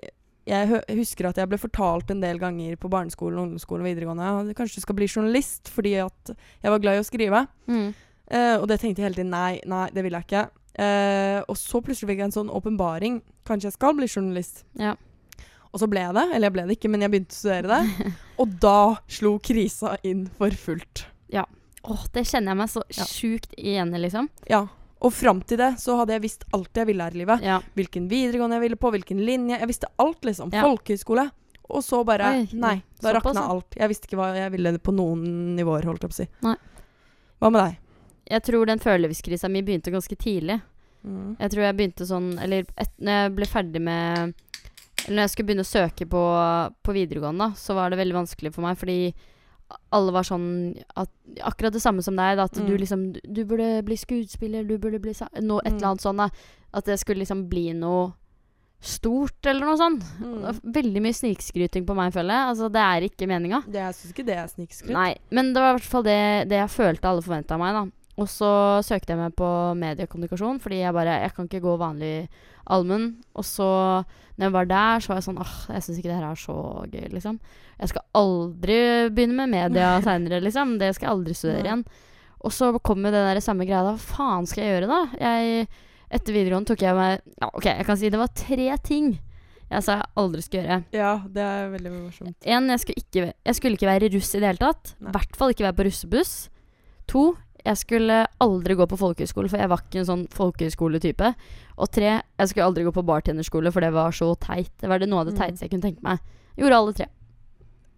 Jeg 0.46 0.82
husker 0.98 1.30
at 1.30 1.40
jeg 1.40 1.48
ble 1.48 1.58
fortalt 1.58 2.12
en 2.12 2.20
del 2.20 2.38
ganger 2.42 2.76
på 2.76 2.90
barneskolen, 2.92 3.40
ungdomsskolen 3.46 3.86
og 3.86 3.88
videregående 3.88 4.28
at 4.42 4.52
kanskje 4.58 4.82
du 4.82 4.84
skal 4.84 4.98
bli 5.00 5.08
journalist, 5.08 5.72
fordi 5.72 5.96
at 6.04 6.36
jeg 6.36 6.74
var 6.74 6.84
glad 6.84 7.00
i 7.00 7.02
å 7.02 7.08
skrive. 7.08 7.46
Mm. 7.72 7.88
Eh, 8.26 8.54
og 8.60 8.68
det 8.68 8.80
tenkte 8.82 9.00
jeg 9.00 9.08
hele 9.08 9.20
tiden 9.22 9.34
nei, 9.34 9.56
nei, 9.64 9.88
det 9.94 10.04
vil 10.04 10.16
jeg 10.18 10.28
ikke. 10.28 10.46
Eh, 10.76 11.40
og 11.48 11.56
så 11.56 11.80
plutselig 11.80 12.10
fikk 12.12 12.20
jeg 12.20 12.28
en 12.28 12.36
sånn 12.36 12.52
åpenbaring. 12.52 13.20
Kanskje 13.48 13.70
jeg 13.70 13.78
skal 13.78 13.96
bli 13.96 14.08
journalist. 14.10 14.64
Ja. 14.76 14.92
Og 15.72 15.82
så 15.82 15.88
ble 15.90 16.04
jeg 16.04 16.14
det. 16.16 16.24
Eller 16.30 16.46
jeg 16.48 16.54
ble 16.56 16.64
det 16.68 16.76
ikke, 16.78 16.90
men 16.92 17.04
jeg 17.04 17.12
begynte 17.14 17.36
å 17.36 17.40
studere 17.40 17.76
det. 17.76 18.14
og 18.40 18.56
da 18.62 18.78
slo 19.18 19.36
krisa 19.42 19.96
inn 20.06 20.26
for 20.38 20.54
fullt. 20.66 21.06
Åh, 21.86 22.02
det 22.12 22.24
kjenner 22.26 22.50
jeg 22.50 22.58
meg 22.58 22.70
så 22.72 22.82
Ja. 22.90 23.04
sjukt 23.06 23.52
igjen 23.56 23.94
i, 23.94 23.98
liksom. 24.02 24.28
Ja. 24.50 24.66
Og 25.00 25.12
fram 25.12 25.40
til 25.46 25.58
det 25.60 25.76
så 25.78 25.96
hadde 26.00 26.16
jeg 26.16 26.24
visst 26.24 26.44
alt 26.56 26.74
jeg 26.74 26.88
ville 26.88 27.04
her 27.04 27.14
i 27.14 27.20
livet. 27.20 27.42
Ja. 27.44 27.60
Hvilken 27.76 28.08
videregående 28.10 28.56
jeg 28.56 28.64
ville 28.64 28.76
på, 28.80 28.90
hvilken 28.90 29.20
linje. 29.24 29.58
Jeg 29.60 29.68
visste 29.70 29.90
alt, 30.02 30.24
liksom. 30.24 30.50
Ja. 30.52 30.64
Folkehøyskole. 30.66 31.28
Og 31.68 31.82
så 31.82 32.04
bare 32.06 32.30
Oi, 32.30 32.46
Nei, 32.54 32.76
da 33.02 33.12
rakna 33.16 33.42
ja. 33.42 33.46
alt. 33.50 33.76
Jeg 33.78 33.90
visste 33.90 34.08
ikke 34.08 34.18
hva 34.20 34.30
jeg 34.36 34.52
ville 34.54 34.72
på 34.78 34.94
noen 34.94 35.54
nivåer, 35.58 35.86
holdt 35.86 36.02
jeg 36.02 36.10
på 36.10 36.16
å 36.16 36.20
si. 36.22 36.28
Nei. 36.46 36.56
Hva 37.42 37.50
med 37.52 37.62
deg? 37.62 37.78
Jeg 38.26 38.42
tror 38.48 38.66
den 38.66 38.82
følelseskrisa 38.82 39.50
mi 39.50 39.62
begynte 39.62 39.92
ganske 39.94 40.16
tidlig. 40.18 40.60
Mm. 41.06 41.36
Jeg 41.38 41.50
tror 41.52 41.62
jeg 41.62 41.76
begynte 41.78 42.06
sånn 42.08 42.32
Eller 42.42 42.64
et, 42.74 42.90
når 42.98 43.12
jeg 43.20 43.34
ble 43.36 43.46
ferdig 43.46 43.82
med 43.84 44.32
når 45.08 45.22
jeg 45.24 45.30
skulle 45.32 45.46
begynne 45.50 45.64
å 45.66 45.70
søke 45.70 46.06
på, 46.10 46.22
på 46.82 46.92
videregående, 46.96 47.38
da, 47.50 47.58
så 47.58 47.74
var 47.74 47.90
det 47.90 47.98
veldig 48.00 48.14
vanskelig 48.16 48.52
for 48.54 48.62
meg, 48.66 48.76
fordi 48.80 49.14
alle 49.92 50.12
var 50.14 50.22
sånn 50.22 50.76
at, 50.96 51.10
Akkurat 51.42 51.72
det 51.74 51.82
samme 51.82 52.02
som 52.02 52.14
deg, 52.16 52.36
da, 52.38 52.44
at 52.44 52.52
du 52.54 52.62
Mm. 52.62 52.78
liksom 52.78 53.00
du, 53.12 53.20
du 53.26 53.44
burde 53.44 53.82
bli 53.84 53.96
skuespiller, 53.98 54.62
du 54.66 54.78
burde 54.78 55.00
bli 55.02 55.12
noe, 55.42 55.60
Et 55.64 55.72
Mm. 55.72 55.76
eller 55.76 55.88
annet 55.88 56.00
sånn, 56.06 56.16
da. 56.16 56.28
At 56.72 56.84
det 56.84 56.98
skulle 57.00 57.18
liksom 57.24 57.48
bli 57.48 57.72
noe 57.72 58.12
stort, 58.80 59.44
eller 59.46 59.66
noe 59.66 59.76
sånt. 59.80 60.04
Mm. 60.20 60.60
Veldig 60.72 61.02
mye 61.02 61.16
snikskryting 61.16 61.86
på 61.88 61.94
meg, 61.96 62.12
føler 62.14 62.36
jeg. 62.36 62.48
Altså, 62.52 62.68
det 62.70 62.82
er 62.84 63.06
ikke 63.08 63.26
meninga. 63.26 63.62
Det, 63.66 63.80
jeg 63.80 63.94
syns 63.94 64.12
ikke 64.14 64.26
det 64.26 64.36
er 64.36 64.46
snikskryt. 64.52 64.92
Nei, 64.92 65.16
men 65.30 65.52
det 65.52 65.62
var 65.62 65.74
i 65.74 65.78
hvert 65.78 65.90
fall 65.90 66.02
det, 66.06 66.48
det 66.48 66.58
jeg 66.60 66.68
følte 66.76 67.08
alle 67.10 67.22
forventa 67.24 67.56
av 67.56 67.58
meg, 67.64 67.72
da. 67.74 67.84
Og 68.16 68.28
så 68.32 68.50
søkte 68.86 69.12
jeg 69.12 69.20
meg 69.20 69.34
på 69.36 69.48
mediekommunikasjon, 69.76 70.60
fordi 70.62 70.80
jeg 70.80 70.94
bare 70.96 71.18
Jeg 71.20 71.34
kan 71.36 71.48
ikke 71.48 71.64
gå 71.64 71.74
vanlig 71.80 72.28
allmenn. 72.64 73.10
Og 73.36 73.44
så, 73.44 73.68
når 74.36 74.46
jeg 74.48 74.54
var 74.54 74.70
der, 74.70 75.00
så 75.04 75.12
var 75.12 75.20
jeg 75.20 75.26
sånn 75.28 75.42
Åh, 75.42 75.56
jeg 75.74 75.84
syns 75.84 76.00
ikke 76.00 76.10
det 76.10 76.18
her 76.18 76.28
er 76.30 76.40
så 76.40 76.58
gøy, 76.92 77.06
liksom. 77.12 77.38
Jeg 77.76 77.92
skal 77.92 78.06
aldri 78.16 78.78
begynne 79.12 79.36
med 79.42 79.52
media 79.52 79.94
seinere, 80.04 80.40
liksom. 80.44 80.78
Det 80.80 80.94
skal 80.96 81.10
jeg 81.10 81.16
aldri 81.16 81.36
studere 81.36 81.68
igjen. 81.68 81.84
Og 82.46 82.54
så 82.54 82.70
kom 82.84 83.04
jo 83.04 83.12
det 83.12 83.24
der 83.26 83.42
samme 83.44 83.68
greia, 83.68 83.84
da. 83.84 83.96
Hva 83.98 84.16
faen 84.16 84.48
skal 84.48 84.64
jeg 84.64 84.76
gjøre, 84.76 84.92
da? 84.92 85.02
Jeg 85.20 85.68
Etter 86.06 86.36
videregående 86.36 86.70
tok 86.70 86.84
jeg 86.84 86.94
meg 86.94 87.16
Ja, 87.42 87.48
OK, 87.50 87.64
jeg 87.66 87.86
kan 87.88 87.96
si 87.98 88.10
det 88.14 88.20
var 88.20 88.28
tre 88.30 88.68
ting 88.86 89.16
jeg 89.66 89.82
sa 89.82 89.96
jeg 89.98 90.06
aldri 90.22 90.42
skulle 90.44 90.62
gjøre. 90.62 90.76
Ja, 90.94 91.12
det 91.26 91.42
er 91.42 91.72
veldig 91.72 91.90
morsomt. 91.96 92.36
En, 92.46 92.68
jeg 92.70 92.82
skulle 92.84 93.02
ikke, 93.02 93.24
jeg 93.34 93.56
skulle 93.58 93.74
ikke 93.78 93.88
være 93.88 94.10
russ 94.14 94.28
i 94.30 94.38
det 94.38 94.50
hele 94.52 94.62
tatt. 94.62 94.92
I 95.02 95.14
hvert 95.16 95.38
fall 95.38 95.50
ikke 95.50 95.66
være 95.66 95.78
på 95.80 95.86
russebuss. 95.88 96.34
To, 97.10 97.24
jeg 97.66 97.80
skulle 97.82 98.20
aldri 98.40 98.76
gå 98.78 98.86
på 98.88 98.98
folkehøyskole, 99.00 99.50
for 99.50 99.58
jeg 99.60 99.68
var 99.72 99.82
ikke 99.82 100.00
en 100.04 100.08
sånn 100.12 100.24
folkehøyskoletype. 100.32 101.32
Og 101.82 101.90
tre, 101.92 102.14
jeg 102.38 102.48
skulle 102.52 102.68
aldri 102.70 102.86
gå 102.86 102.92
på 102.94 103.04
bartenderskole, 103.04 103.72
for 103.74 103.82
det 103.84 103.92
var 103.96 104.14
så 104.16 104.30
teit. 104.40 104.70
Det 104.80 104.88
var 104.88 105.02
det 105.02 105.10
noe 105.10 105.20
av 105.24 105.26
det 105.30 105.34
Mm. 105.36 105.40
teiteste 105.42 105.66
jeg 105.66 105.70
kunne 105.74 105.86
tenke 105.90 106.02
meg. 106.06 106.18
Gjorde 106.56 106.78
alle 106.78 106.92
tre. 106.96 107.06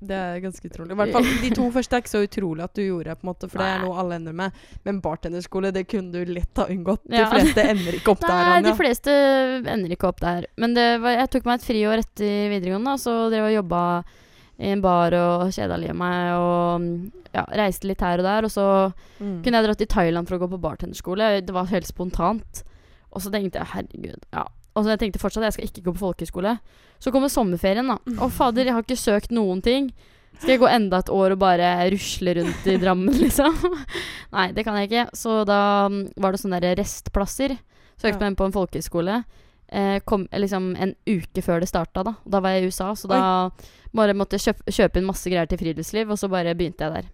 Det 0.00 0.14
er 0.14 0.38
ganske 0.40 0.62
utrolig. 0.70 0.92
I 0.94 0.94
hvert 0.94 1.10
fall 1.12 1.24
De 1.42 1.48
to 1.56 1.64
første 1.74 1.96
er 1.96 2.02
ikke 2.04 2.10
så 2.12 2.20
utrolig 2.22 2.62
at 2.62 2.74
du 2.78 2.82
gjorde, 2.84 3.16
på 3.18 3.24
en 3.26 3.30
måte, 3.32 3.48
for 3.50 3.58
det 3.58 3.66
er 3.66 3.80
noe 3.82 3.96
alle 3.98 4.14
ender 4.20 4.32
med. 4.32 4.52
Men 4.84 5.00
bartenderskole, 5.02 5.72
det 5.74 5.88
kunne 5.90 6.12
du 6.12 6.24
lett 6.24 6.54
ha 6.56 6.66
unngått. 6.70 7.02
Ja. 7.10 7.24
De 7.26 7.32
fleste 7.34 7.64
ender 7.72 7.92
ikke 7.98 8.12
opp 8.14 8.20
der. 8.22 8.44
Nei, 8.46 8.60
de 8.62 8.74
fleste 8.78 9.10
ender 9.74 9.90
ikke 9.96 10.06
opp 10.12 10.20
der. 10.22 10.46
Men 10.56 10.74
det 10.78 10.86
var, 11.02 11.16
jeg 11.18 11.30
tok 11.34 11.44
meg 11.50 11.58
et 11.58 11.66
friår 11.66 11.98
etter 12.04 12.48
videregående, 12.54 12.94
og 12.94 13.02
så 13.02 13.16
drev 13.32 13.48
og 13.50 13.56
jobba 13.58 13.82
i 14.58 14.72
en 14.74 14.80
bar 14.82 15.14
og 15.14 15.52
kjeda 15.54 15.76
livet 15.78 15.94
meg 15.96 16.32
og 16.34 16.86
ja, 17.34 17.44
reiste 17.60 17.86
litt 17.86 18.00
her 18.02 18.18
og 18.18 18.26
der. 18.26 18.44
Og 18.48 18.50
så 18.50 18.64
Mm. 19.20 19.42
kunne 19.42 19.58
jeg 19.58 19.64
dratt 19.66 19.78
til 19.78 19.86
Thailand 19.90 20.28
for 20.28 20.36
å 20.36 20.42
gå 20.44 20.48
på 20.52 20.60
bartenderskole. 20.62 21.40
Det 21.42 21.50
var 21.54 21.66
helt 21.66 21.86
spontant. 21.86 22.62
Og 23.12 23.22
så 23.22 23.30
tenkte 23.32 23.58
jeg 23.58 23.66
herregud, 23.72 24.22
ja. 24.32 24.44
Og 24.76 24.84
så 24.84 24.90
jeg 24.94 24.98
tenkte 25.00 25.18
fortsatt 25.18 25.42
jeg 25.42 25.52
skal 25.56 25.64
ikke 25.66 25.82
gå 25.88 25.94
på 25.96 26.04
folkehøyskole. 26.04 26.58
Så 27.00 27.10
kommer 27.10 27.28
sommerferien, 27.32 27.86
da. 27.88 27.96
Å 28.22 28.30
fader, 28.38 28.64
jeg 28.68 28.74
har 28.74 28.82
ikke 28.86 28.96
søkt 28.98 29.30
noen 29.34 29.62
ting. 29.62 29.90
Skal 30.38 30.50
jeg 30.54 30.60
gå 30.60 30.68
enda 30.70 30.98
et 31.02 31.08
år 31.10 31.32
og 31.34 31.38
bare 31.42 31.90
rusle 31.90 32.34
rundt 32.38 32.66
i 32.70 32.76
Drammen, 32.78 33.14
liksom? 33.24 33.56
Nei, 34.32 34.52
det 34.54 34.62
kan 34.64 34.76
jeg 34.78 34.90
ikke. 34.90 35.08
Så 35.18 35.40
da 35.48 35.88
mm, 35.90 36.12
var 36.20 36.30
det 36.36 36.40
sånne 36.44 36.60
der 36.62 36.76
restplasser. 36.78 37.56
Søkte 37.98 38.20
meg 38.22 38.30
inn 38.30 38.36
på 38.38 38.46
en 38.46 38.54
folkehøyskole. 38.54 39.24
Eh, 39.68 39.98
kom 40.06 40.28
liksom 40.32 40.76
en 40.78 40.94
uke 41.10 41.42
før 41.42 41.60
det 41.64 41.68
starta, 41.72 42.04
da. 42.06 42.14
Da 42.24 42.38
var 42.44 42.54
jeg 42.54 42.62
i 42.62 42.70
USA, 42.70 42.92
så 42.94 43.10
da 43.10 43.22
bare 43.96 44.16
måtte 44.16 44.40
kjøpe, 44.40 44.66
kjøpe 44.72 45.00
inn 45.00 45.06
masse 45.08 45.30
greier 45.30 45.48
til 45.48 45.60
friluftsliv, 45.60 46.10
og 46.10 46.18
så 46.20 46.28
bare 46.32 46.54
begynte 46.58 46.84
jeg 46.84 46.92
der. 46.98 47.08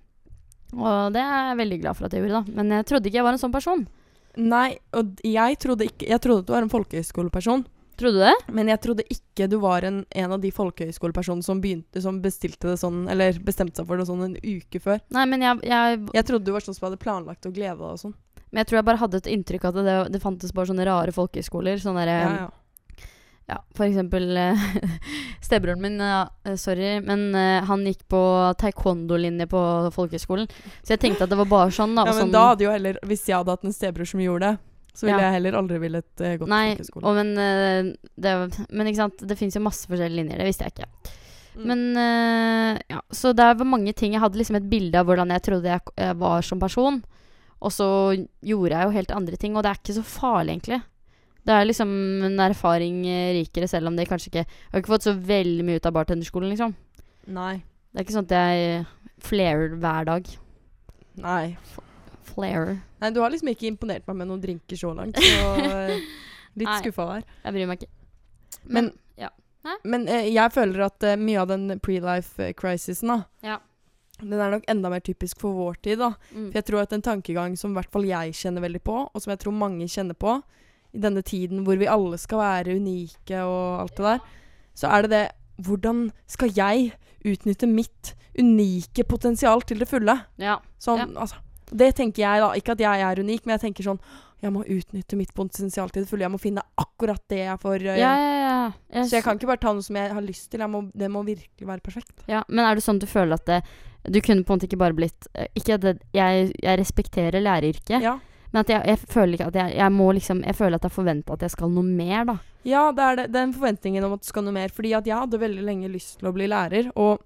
Og 0.74 1.12
det 1.14 1.22
er 1.22 1.50
jeg 1.52 1.60
veldig 1.60 1.78
glad 1.84 1.98
for 1.98 2.08
at 2.08 2.16
jeg 2.16 2.24
gjorde, 2.24 2.40
da. 2.42 2.56
Men 2.56 2.72
jeg 2.78 2.86
trodde 2.90 3.06
ikke 3.10 3.20
jeg 3.20 3.26
var 3.28 3.36
en 3.36 3.42
sånn 3.44 3.54
person. 3.54 3.86
Nei, 4.34 4.78
og 4.98 5.20
jeg 5.22 5.58
trodde 5.62 5.86
ikke 5.86 6.08
Jeg 6.10 6.18
trodde 6.24 6.42
at 6.42 6.48
du 6.48 6.52
var 6.56 6.64
en 6.66 6.72
folkehøyskoleperson. 6.72 7.60
Trodde 7.94 8.18
du 8.18 8.24
det? 8.24 8.34
Men 8.50 8.66
jeg 8.66 8.80
trodde 8.82 9.04
ikke 9.06 9.46
du 9.46 9.60
var 9.62 9.84
en, 9.86 10.00
en 10.10 10.32
av 10.34 10.40
de 10.42 10.50
folkehøyskolepersonene 10.50 11.46
som 11.46 11.60
begynte 11.62 12.02
Som 12.02 12.16
bestilte 12.24 12.72
det 12.72 12.80
sånn 12.80 13.04
Eller 13.06 13.38
bestemte 13.38 13.78
seg 13.78 13.86
for 13.86 14.02
det 14.02 14.08
sånn 14.08 14.24
en 14.26 14.34
uke 14.42 14.80
før. 14.82 14.98
Nei, 15.14 15.22
men 15.30 15.44
jeg, 15.46 15.60
jeg, 15.70 16.00
Jeg 16.18 16.26
trodde 16.26 16.48
du 16.48 16.50
var 16.56 16.66
sånn 16.66 16.74
som 16.74 16.88
hadde 16.88 16.98
planlagt 16.98 17.46
å 17.46 17.52
glede 17.54 17.78
deg 17.78 17.86
og 17.92 18.00
sånn. 18.02 18.16
men 18.50 18.64
jeg 18.64 18.66
tror 18.72 18.80
jeg 18.80 18.88
bare 18.90 19.02
hadde 19.04 19.20
et 19.22 19.30
inntrykk 19.36 19.68
av 19.70 19.78
at 19.78 19.86
det, 19.86 19.96
det 20.16 20.22
fantes 20.26 20.50
bare 20.54 20.72
sånne 20.72 20.88
rare 20.90 21.14
folkehøyskoler. 21.14 21.78
Sånn 21.84 22.00
derre 22.02 22.18
Ja, 22.18 22.34
ja, 22.42 22.50
ja. 23.50 23.58
for 23.76 23.86
eksempel 23.86 24.36
eh, 24.36 24.66
Stebroren 25.44 25.82
min, 25.82 25.98
ja, 26.00 26.26
eh, 26.44 26.56
sorry, 26.60 26.98
men 27.04 27.26
eh, 27.34 27.64
han 27.68 27.84
gikk 27.86 28.06
på 28.08 28.20
taekwondo-linje 28.60 29.46
på 29.50 29.64
folkehøyskolen. 29.94 30.48
Så 30.82 30.94
jeg 30.94 31.02
tenkte 31.02 31.26
at 31.26 31.32
det 31.32 31.40
var 31.42 31.50
bare 31.50 31.74
sånn, 31.74 31.96
da. 31.96 32.06
ja 32.08 32.14
men 32.14 32.26
sånn, 32.26 32.34
da 32.34 32.46
hadde 32.52 32.66
jo 32.66 32.72
heller 32.72 33.00
Hvis 33.04 33.26
jeg 33.28 33.36
hadde 33.36 33.56
hatt 33.56 33.66
en 33.68 33.76
stebror 33.76 34.08
som 34.08 34.22
gjorde 34.24 34.54
det, 34.54 34.70
så 34.94 35.08
ville 35.08 35.18
Ja. 35.18 35.26
jeg 35.26 35.40
heller 35.40 35.58
aldri 35.58 35.80
villet 35.82 36.22
uh, 36.22 36.36
gått 36.38 36.50
Nei, 36.50 36.64
folkehøyskole. 36.70 37.04
og 37.04 37.16
men, 37.18 37.32
uh, 37.34 38.10
det, 38.14 38.34
men 38.70 38.90
ikke 38.90 39.02
sant, 39.02 39.26
det 39.26 39.36
fins 39.40 39.56
jo 39.58 39.64
masse 39.64 39.90
forskjellige 39.90 40.22
linjer. 40.22 40.38
Det 40.38 40.46
visste 40.46 40.68
jeg 40.68 40.76
ikke. 40.76 41.16
Mm. 41.54 41.64
Men 41.70 41.82
uh, 41.98 42.78
ja, 42.90 43.00
Så 43.14 43.30
det 43.34 43.44
var 43.46 43.68
mange 43.68 43.92
ting 43.94 44.16
Jeg 44.16 44.18
hadde 44.24 44.40
liksom 44.40 44.56
et 44.58 44.66
bilde 44.66 44.98
av 44.98 45.06
hvordan 45.06 45.30
jeg 45.30 45.44
trodde 45.46 45.70
jeg 45.70 46.16
var 46.18 46.46
som 46.46 46.62
person. 46.62 47.02
Og 47.64 47.72
så 47.72 47.86
gjorde 48.44 48.74
jeg 48.76 48.86
jo 48.86 48.96
helt 48.98 49.14
andre 49.14 49.36
ting, 49.40 49.54
og 49.56 49.64
det 49.64 49.72
er 49.72 49.80
ikke 49.80 49.96
så 49.96 50.04
farlig, 50.06 50.56
egentlig. 50.56 50.80
Det 51.44 51.52
er 51.52 51.66
liksom 51.68 51.90
en 52.24 52.38
erfaring 52.40 53.02
eh, 53.06 53.32
rikere, 53.36 53.68
selv 53.68 53.90
om 53.90 53.96
det 53.98 54.06
kanskje 54.08 54.30
ikke 54.30 54.42
Jeg 54.46 54.72
har 54.72 54.80
ikke 54.80 54.94
fått 54.94 55.06
så 55.08 55.12
veldig 55.12 55.64
mye 55.68 55.76
ut 55.82 55.86
av 55.90 55.92
bartenderskolen, 55.98 56.48
liksom. 56.54 56.72
Nei. 57.36 57.58
Det 57.92 58.00
er 58.00 58.06
ikke 58.06 58.16
sånn 58.16 58.28
at 58.30 58.36
jeg 58.36 58.86
flairer 59.24 59.74
hver 59.80 60.08
dag. 60.08 60.30
Nei. 61.20 61.56
Flarer. 62.24 62.78
Nei, 63.00 63.10
du 63.14 63.20
har 63.20 63.30
liksom 63.32 63.50
ikke 63.52 63.68
imponert 63.68 64.06
meg 64.08 64.16
med 64.22 64.30
noen 64.32 64.40
drinker 64.42 64.78
så 64.80 64.94
langt, 64.96 65.20
så 65.20 65.52
eh, 65.60 66.00
litt 66.58 66.68
Nei. 66.70 66.78
skuffa 66.80 67.06
der. 67.12 67.26
Jeg 67.44 67.56
bryr 67.58 67.68
meg 67.70 67.82
ikke. 67.84 67.92
Men- 68.64 68.92
ja. 69.20 69.30
Men 69.84 70.08
eh, 70.12 70.26
jeg 70.32 70.52
føler 70.52 70.82
at 70.88 71.04
eh, 71.08 71.16
mye 71.20 71.40
av 71.40 71.48
den 71.52 71.78
pre-life-crisisen, 71.80 73.08
da 73.14 73.22
Ja. 73.44 73.60
Den 74.20 74.38
er 74.38 74.52
nok 74.52 74.66
enda 74.70 74.88
mer 74.92 75.00
typisk 75.02 75.40
for 75.42 75.56
vår 75.56 75.74
tid, 75.82 75.98
da. 75.98 76.12
Mm. 76.30 76.50
For 76.52 76.58
jeg 76.60 76.64
tror 76.68 76.82
at 76.84 76.92
en 76.94 77.02
tankegang 77.02 77.56
som 77.58 77.72
i 77.72 77.78
hvert 77.80 77.90
fall 77.90 78.04
jeg 78.06 78.32
kjenner 78.38 78.62
veldig 78.62 78.80
på, 78.86 78.94
og 79.10 79.22
som 79.24 79.32
jeg 79.32 79.40
tror 79.42 79.56
mange 79.58 79.88
kjenner 79.90 80.14
på, 80.14 80.36
i 80.94 81.00
denne 81.02 81.22
tiden 81.26 81.64
hvor 81.66 81.76
vi 81.80 81.88
alle 81.90 82.18
skal 82.22 82.38
være 82.38 82.76
unike 82.78 83.40
og 83.42 83.80
alt 83.84 83.96
det 83.98 84.04
der, 84.06 84.20
så 84.78 84.90
er 84.94 85.02
det 85.06 85.10
det 85.16 85.24
Hvordan 85.64 86.08
skal 86.26 86.50
jeg 86.50 86.92
utnytte 87.24 87.68
mitt 87.70 88.14
unike 88.38 89.04
potensial 89.06 89.62
til 89.62 89.78
det 89.78 89.86
fulle? 89.88 90.16
ja. 90.42 90.56
Sånn, 90.82 90.98
Ja. 91.14 91.20
altså, 91.20 91.36
det 91.70 91.94
tenker 91.94 92.20
jeg 92.24 92.40
da. 92.42 92.48
Ikke 92.58 92.72
at 92.74 92.80
jeg 92.82 93.00
er 93.00 93.20
unik, 93.22 93.46
men 93.46 93.54
jeg 93.58 93.60
tenker 93.72 93.84
sånn 93.86 94.00
Jeg 94.42 94.52
må 94.52 94.60
utnytte 94.66 95.16
mitt 95.16 95.30
potensial 95.32 95.88
til 95.88 96.02
det 96.02 96.08
fulle. 96.10 96.20
Jeg 96.26 96.30
må 96.34 96.38
finne 96.42 96.60
akkurat 96.76 97.22
det 97.30 97.38
jeg 97.46 97.58
får 97.62 97.80
Ja, 97.86 97.94
ja, 97.96 98.12
ja. 98.18 98.72
Jeg 98.92 99.06
Så 99.08 99.16
jeg 99.16 99.22
kan 99.24 99.38
ikke 99.38 99.46
bare 99.46 99.62
ta 99.62 99.72
noe 99.72 99.82
som 99.86 99.96
jeg 99.96 100.10
har 100.12 100.20
lyst 100.20 100.50
til. 100.50 100.60
Må, 100.68 100.90
det 100.92 101.08
må 101.10 101.22
virkelig 101.24 101.66
være 101.70 101.80
perfekt. 101.80 102.12
Ja, 102.28 102.42
men 102.48 102.66
er 102.66 102.74
det 102.74 102.82
sånn 102.84 102.96
at 103.00 103.06
du 103.06 103.06
føler 103.06 103.38
at 103.38 103.46
det, 103.46 103.62
du 104.10 104.20
kunne 104.20 104.44
på 104.44 104.52
en 104.52 104.58
måte 104.58 104.66
ikke 104.68 104.76
bare 104.82 104.92
blitt 104.92 105.28
eh, 105.34 105.46
Ikke 105.56 105.78
at 105.78 105.86
jeg, 106.12 106.52
jeg 106.60 106.78
respekterer 106.82 107.40
læreryrket, 107.40 108.02
Ja. 108.02 108.18
Men 108.54 108.62
at 108.62 108.70
jeg, 108.70 108.86
jeg 108.86 108.98
føler 109.10 109.34
ikke 109.36 109.50
at 109.50 109.56
jeg, 109.58 109.74
jeg 109.80 109.90
må 109.92 110.06
liksom 110.14 110.40
Jeg 110.46 110.54
føler 110.54 110.78
at 110.78 110.84
jeg 110.86 110.94
forventer 110.94 111.34
at 111.34 111.42
jeg 111.42 111.50
skal 111.56 111.72
noe 111.74 111.82
mer, 111.84 112.24
da. 112.28 112.36
Ja, 112.64 112.86
det 112.94 113.02
er 113.10 113.16
det, 113.18 113.28
den 113.34 113.50
forventningen 113.52 114.04
om 114.06 114.14
at 114.14 114.22
du 114.22 114.28
skal 114.30 114.44
noe 114.46 114.54
mer. 114.54 114.70
Fordi 114.72 114.94
at 114.96 115.06
jeg 115.10 115.18
hadde 115.18 115.40
veldig 115.42 115.64
lenge 115.66 115.90
lyst 115.92 116.20
til 116.20 116.30
å 116.30 116.32
bli 116.36 116.46
lærer. 116.48 116.86
Og 116.94 117.18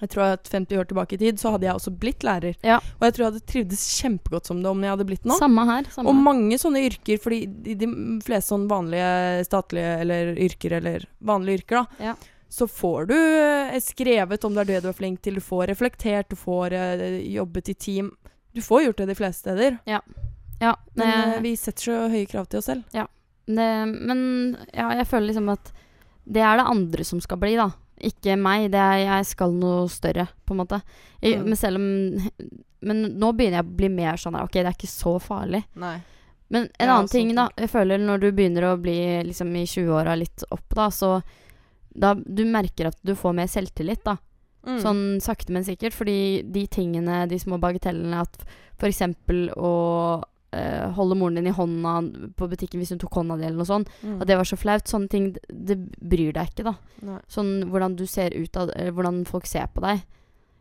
jeg 0.00 0.08
tror 0.14 0.36
at 0.38 0.48
50 0.48 0.78
år 0.80 0.86
tilbake 0.88 1.18
i 1.18 1.20
tid 1.20 1.42
så 1.42 1.50
hadde 1.52 1.66
jeg 1.68 1.76
også 1.76 1.92
blitt 2.00 2.22
lærer. 2.24 2.54
Ja. 2.64 2.78
Og 2.96 3.02
jeg 3.04 3.12
tror 3.16 3.24
jeg 3.26 3.32
hadde 3.34 3.50
trivdes 3.50 3.82
kjempegodt 3.98 4.48
som 4.48 4.62
det 4.62 4.70
om 4.70 4.80
jeg 4.86 4.94
hadde 4.94 5.08
blitt 5.10 5.26
nå. 5.28 5.36
Samme 5.42 5.66
her. 5.68 5.90
Samme 5.92 6.08
Og 6.14 6.22
mange 6.22 6.56
sånne 6.62 6.86
yrker, 6.86 7.18
fordi 7.20 7.42
de, 7.66 7.74
de 7.82 7.90
fleste 8.24 8.54
sånn 8.54 8.64
vanlige 8.70 9.10
statlige 9.50 9.98
eller 10.06 10.32
yrker, 10.46 10.78
eller 10.78 11.04
vanlige 11.20 11.60
yrker, 11.60 11.82
da, 11.82 12.06
Ja. 12.14 12.14
så 12.48 12.70
får 12.70 13.10
du 13.12 13.16
eh, 13.18 13.76
skrevet 13.84 14.48
om 14.48 14.56
det 14.56 14.64
er 14.64 14.70
det 14.72 14.80
du 14.86 14.88
er 14.94 14.96
flink 15.02 15.20
til, 15.26 15.36
du 15.36 15.44
får 15.44 15.66
reflektert, 15.74 16.30
du 16.32 16.38
får 16.40 16.72
eh, 16.78 17.04
jobbet 17.36 17.68
i 17.74 17.76
team. 17.90 18.14
Du 18.56 18.62
får 18.64 18.86
gjort 18.88 19.02
det 19.04 19.10
de 19.12 19.20
fleste 19.20 19.44
steder. 19.52 19.76
Ja, 19.86 20.00
Men 21.00 21.34
eh, 21.34 21.40
vi 21.44 21.54
setter 21.56 21.86
så 21.88 21.98
høye 22.12 22.26
krav 22.28 22.48
til 22.50 22.60
oss 22.60 22.68
selv. 22.70 22.84
Det, 23.50 23.68
men 23.88 24.20
ja, 24.76 24.90
jeg 25.00 25.06
føler 25.10 25.30
liksom 25.32 25.48
at 25.50 25.72
det 26.30 26.42
er 26.44 26.60
det 26.60 26.66
andre 26.70 27.04
som 27.08 27.20
skal 27.24 27.40
bli, 27.42 27.56
da. 27.58 27.70
Ikke 28.00 28.36
meg. 28.38 28.68
Det 28.72 28.78
er, 28.80 28.98
jeg 29.02 29.26
skal 29.32 29.52
noe 29.56 29.88
større, 29.92 30.28
på 30.46 30.54
en 30.54 30.62
måte. 30.62 30.82
Jeg, 31.20 31.40
Mm. 31.40 31.48
Men 31.48 31.56
selv 31.56 31.76
om 31.76 31.88
Men 32.80 33.02
nå 33.20 33.32
begynner 33.36 33.58
jeg 33.60 33.66
å 33.66 33.76
bli 33.76 33.88
mer 33.92 34.16
sånn 34.16 34.36
her, 34.38 34.46
OK, 34.46 34.54
det 34.56 34.64
er 34.70 34.76
ikke 34.76 34.88
så 34.88 35.18
farlig. 35.20 35.64
Nei. 35.76 35.98
Men 36.48 36.62
en 36.78 36.88
Ja, 36.88 36.94
annen 36.94 37.10
ting, 37.12 37.28
sånn 37.28 37.36
da. 37.36 37.48
Jeg 37.60 37.68
føler 37.70 38.00
når 38.00 38.20
du 38.22 38.32
begynner 38.32 38.64
å 38.70 38.78
bli 38.80 38.96
liksom 39.28 39.50
i 39.56 39.66
20-åra 39.68 40.14
litt 40.16 40.44
opp, 40.50 40.64
da, 40.74 40.88
så 40.90 41.22
da 41.92 42.14
Du 42.14 42.44
merker 42.46 42.86
at 42.88 42.96
du 43.02 43.14
får 43.18 43.34
mer 43.34 43.46
selvtillit, 43.50 44.02
da. 44.04 44.16
Mm. 44.66 44.80
Sånn 44.80 45.20
sakte, 45.20 45.52
men 45.52 45.64
sikkert. 45.64 45.92
Fordi 45.92 46.42
de 46.42 46.66
tingene, 46.66 47.26
de 47.28 47.38
små 47.38 47.58
bagatellene, 47.60 48.20
at 48.22 48.44
f.eks. 48.78 49.02
å 49.56 49.72
eh, 50.52 50.86
holde 50.96 51.16
moren 51.18 51.38
din 51.40 51.46
i 51.50 51.54
hånda 51.56 51.94
på 52.38 52.48
butikken 52.50 52.80
hvis 52.82 52.90
hun 52.94 53.00
tok 53.02 53.20
hånda 53.20 53.36
di, 53.40 53.46
eller 53.48 53.60
noe 53.62 53.68
sånt. 53.68 53.90
Mm. 54.02 54.20
At 54.20 54.28
det 54.30 54.36
var 54.40 54.48
så 54.48 54.58
flaut. 54.60 54.86
Sånne 54.90 55.08
ting, 55.12 55.30
det, 55.34 55.42
det 55.50 55.78
bryr 56.00 56.32
deg 56.36 56.52
ikke, 56.52 56.66
da. 56.70 56.74
Nei. 57.06 57.18
Sånn 57.30 57.52
hvordan 57.70 57.96
du 57.98 58.06
ser 58.10 58.34
ut 58.36 58.56
av 58.60 58.72
hvordan 58.94 59.24
folk 59.28 59.46
ser 59.50 59.70
på 59.74 59.84
deg. 59.84 60.04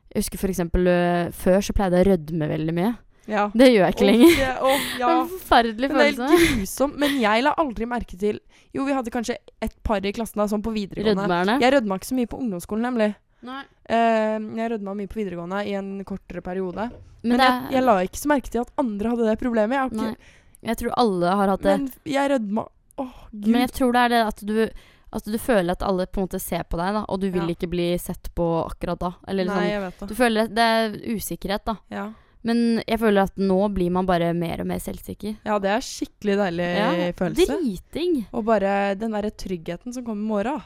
Jeg 0.09 0.23
husker 0.23 0.41
f.eks. 0.41 0.63
Uh, 0.73 1.29
før 1.37 1.61
så 1.61 1.75
pleide 1.77 1.99
jeg 1.99 2.07
å 2.07 2.11
rødme 2.15 2.47
veldig 2.49 2.73
mye. 2.79 2.95
Ja. 3.29 3.43
Det 3.53 3.67
gjør 3.69 3.83
jeg 3.85 3.93
ikke 3.93 4.05
Åh, 4.05 4.09
lenger. 4.09 4.29
det- 4.39 4.77
Det 4.97 4.99
ja. 5.03 5.09
en 5.13 5.27
forferdelig 5.29 5.89
Men 5.91 5.97
det 5.99 6.05
er 6.07 6.31
helt 6.33 6.55
grusomt. 6.57 6.95
Men 6.97 7.19
jeg 7.21 7.43
la 7.45 7.51
aldri 7.61 7.85
merke 7.85 8.17
til 8.17 8.39
Jo, 8.73 8.85
vi 8.87 8.95
hadde 8.97 9.11
kanskje 9.13 9.35
et 9.61 9.75
par 9.85 10.01
i 10.01 10.11
klassen 10.15 10.41
da, 10.41 10.47
sånn 10.49 10.63
på 10.65 10.73
videregående. 10.73 11.27
Rødmerne. 11.27 11.59
Jeg 11.61 11.73
rødma 11.75 11.99
ikke 11.99 12.09
så 12.09 12.17
mye 12.17 12.29
på 12.31 12.39
ungdomsskolen, 12.41 12.87
nemlig. 12.89 13.11
Nei. 13.41 13.61
Eh, 13.89 14.39
jeg 14.59 14.71
rødma 14.73 14.95
mye 14.99 15.07
på 15.07 15.19
videregående 15.21 15.61
i 15.67 15.73
en 15.79 16.03
kortere 16.05 16.41
periode. 16.43 16.89
Men, 17.23 17.31
Men, 17.35 17.37
det 17.39 17.47
jeg, 17.47 17.71
jeg 17.77 17.83
la 17.83 17.95
ikke 18.03 18.19
så 18.21 18.27
merke 18.31 18.49
til 18.53 18.61
at 18.61 18.71
andre 18.79 19.09
hadde 19.13 19.25
det 19.29 19.39
problemet. 19.39 19.75
Jeg 19.75 19.79
har 19.79 19.89
ikke, 19.89 20.35
Jeg 20.69 20.77
tror 20.77 20.93
alle 20.97 21.25
har 21.39 21.47
hatt 21.53 21.61
det. 21.63 21.77
men 21.79 22.13
jeg 22.13 22.31
rødma 22.31 22.67
Åh, 22.99 23.13
gud. 23.31 23.47
Men 23.47 23.61
jeg 23.61 23.71
tror 23.71 23.93
det 23.95 23.99
er 24.05 24.09
det 24.09 24.21
at 24.27 24.41
du 24.45 24.69
At 25.11 25.23
du 25.25 25.37
føler 25.41 25.71
at 25.71 25.81
alle 25.81 26.05
på 26.05 26.19
en 26.21 26.27
måte 26.27 26.39
ser 26.39 26.63
på 26.69 26.77
deg, 26.77 26.93
da, 26.93 27.05
og 27.09 27.19
du 27.19 27.29
vil 27.31 27.41
Ja. 27.47 27.55
ikke 27.55 27.69
bli 27.71 27.97
sett 27.97 28.27
på 28.35 28.45
akkurat 28.69 28.99
da. 28.99 29.13
Eller 29.27 29.45
Nei, 29.45 29.55
sånn. 29.55 29.69
jeg 29.69 29.81
vet 29.81 30.07
Du 30.09 30.15
føler 30.15 30.43
at 30.43 30.53
Det 30.53 30.65
er 30.69 31.15
usikkerhet, 31.15 31.63
da. 31.65 31.75
Ja. 31.89 32.11
Men 32.43 32.81
jeg 32.87 32.99
føler 32.99 33.23
at 33.23 33.35
nå 33.35 33.73
blir 33.73 33.89
man 33.91 34.05
bare 34.05 34.33
mer 34.33 34.61
og 34.61 34.67
mer 34.67 34.77
selvsikker. 34.79 35.37
ja, 35.43 35.57
det 35.59 35.69
er 35.71 35.79
skikkelig 35.81 36.37
deilig 36.37 36.67
Ja, 36.77 37.11
følelse. 37.13 37.47
Driting! 37.47 38.27
Og 38.31 38.45
bare 38.45 38.95
den 38.95 39.11
derre 39.11 39.31
tryggheten 39.31 39.93
som 39.93 40.03
kommer 40.05 40.21
med 40.21 40.45
morgen. 40.45 40.61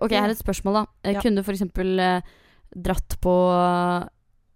Ok, 0.00 0.10
her 0.14 0.28
er 0.28 0.34
et 0.36 0.38
spørsmål, 0.42 0.74
da. 0.74 0.84
Eh, 1.04 1.12
Ja. 1.16 1.20
Kunne 1.24 1.42
du 1.42 1.42
f.eks. 1.42 1.62
Eh, 1.62 2.22
dratt 2.76 3.16
på 3.20 3.34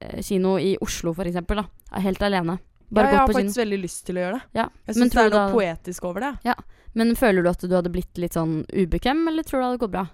eh, 0.00 0.20
kino 0.22 0.56
i 0.58 0.76
Oslo, 0.80 1.12
f.eks., 1.14 1.40
da? 1.46 1.66
Helt 2.04 2.22
alene. 2.22 2.58
Bare 2.94 3.06
ja, 3.08 3.10
jeg 3.10 3.18
har 3.18 3.28
faktisk 3.32 3.54
kino. 3.56 3.62
veldig 3.64 3.78
lyst 3.82 4.04
til 4.06 4.16
å 4.16 4.24
gjøre 4.24 4.38
det. 4.38 4.60
Ja. 4.60 4.68
Jeg 4.86 4.94
syns 4.96 5.14
det 5.14 5.22
er 5.24 5.30
noe 5.30 5.38
da- 5.48 5.52
poetisk 5.54 6.04
over 6.04 6.20
det. 6.20 6.54
Men 6.94 7.14
føler 7.18 7.42
du 7.42 7.48
at 7.50 7.58
du 7.64 7.74
hadde 7.74 7.90
blitt 7.90 8.18
litt 8.22 8.36
sånn 8.36 8.60
ubekvem, 8.70 9.26
eller 9.26 9.42
tror 9.42 9.58
du 9.58 9.62
det 9.64 9.70
hadde 9.70 9.82
gått 9.82 9.94
bra? 9.96 10.04